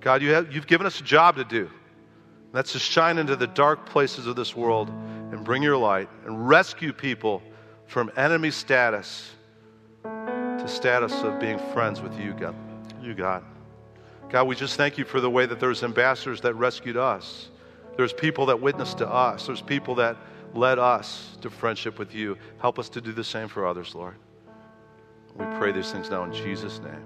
God, 0.00 0.22
you 0.22 0.30
have, 0.30 0.52
you've 0.52 0.66
given 0.66 0.86
us 0.86 1.00
a 1.00 1.04
job 1.04 1.36
to 1.36 1.44
do. 1.44 1.68
That's 2.52 2.72
to 2.72 2.78
shine 2.78 3.18
into 3.18 3.36
the 3.36 3.46
dark 3.46 3.86
places 3.86 4.26
of 4.26 4.36
this 4.36 4.56
world 4.56 4.88
and 4.88 5.44
bring 5.44 5.62
your 5.62 5.76
light 5.76 6.08
and 6.24 6.48
rescue 6.48 6.92
people 6.92 7.42
from 7.86 8.10
enemy 8.16 8.50
status 8.50 9.30
to 10.04 10.68
status 10.68 11.12
of 11.22 11.38
being 11.40 11.58
friends 11.72 12.00
with 12.00 12.18
you, 12.18 12.32
God. 12.32 12.67
You, 13.08 13.14
God. 13.14 13.42
God, 14.28 14.46
we 14.46 14.54
just 14.54 14.76
thank 14.76 14.98
you 14.98 15.06
for 15.06 15.18
the 15.18 15.30
way 15.30 15.46
that 15.46 15.58
there's 15.58 15.82
ambassadors 15.82 16.42
that 16.42 16.52
rescued 16.56 16.98
us. 16.98 17.48
There's 17.96 18.12
people 18.12 18.44
that 18.46 18.60
witnessed 18.60 18.98
to 18.98 19.08
us. 19.08 19.46
There's 19.46 19.62
people 19.62 19.94
that 19.94 20.18
led 20.52 20.78
us 20.78 21.38
to 21.40 21.48
friendship 21.48 21.98
with 21.98 22.14
you. 22.14 22.36
Help 22.60 22.78
us 22.78 22.90
to 22.90 23.00
do 23.00 23.12
the 23.12 23.24
same 23.24 23.48
for 23.48 23.66
others, 23.66 23.94
Lord. 23.94 24.16
We 25.36 25.46
pray 25.58 25.72
these 25.72 25.90
things 25.90 26.10
now 26.10 26.24
in 26.24 26.34
Jesus' 26.34 26.80
name. 26.80 27.02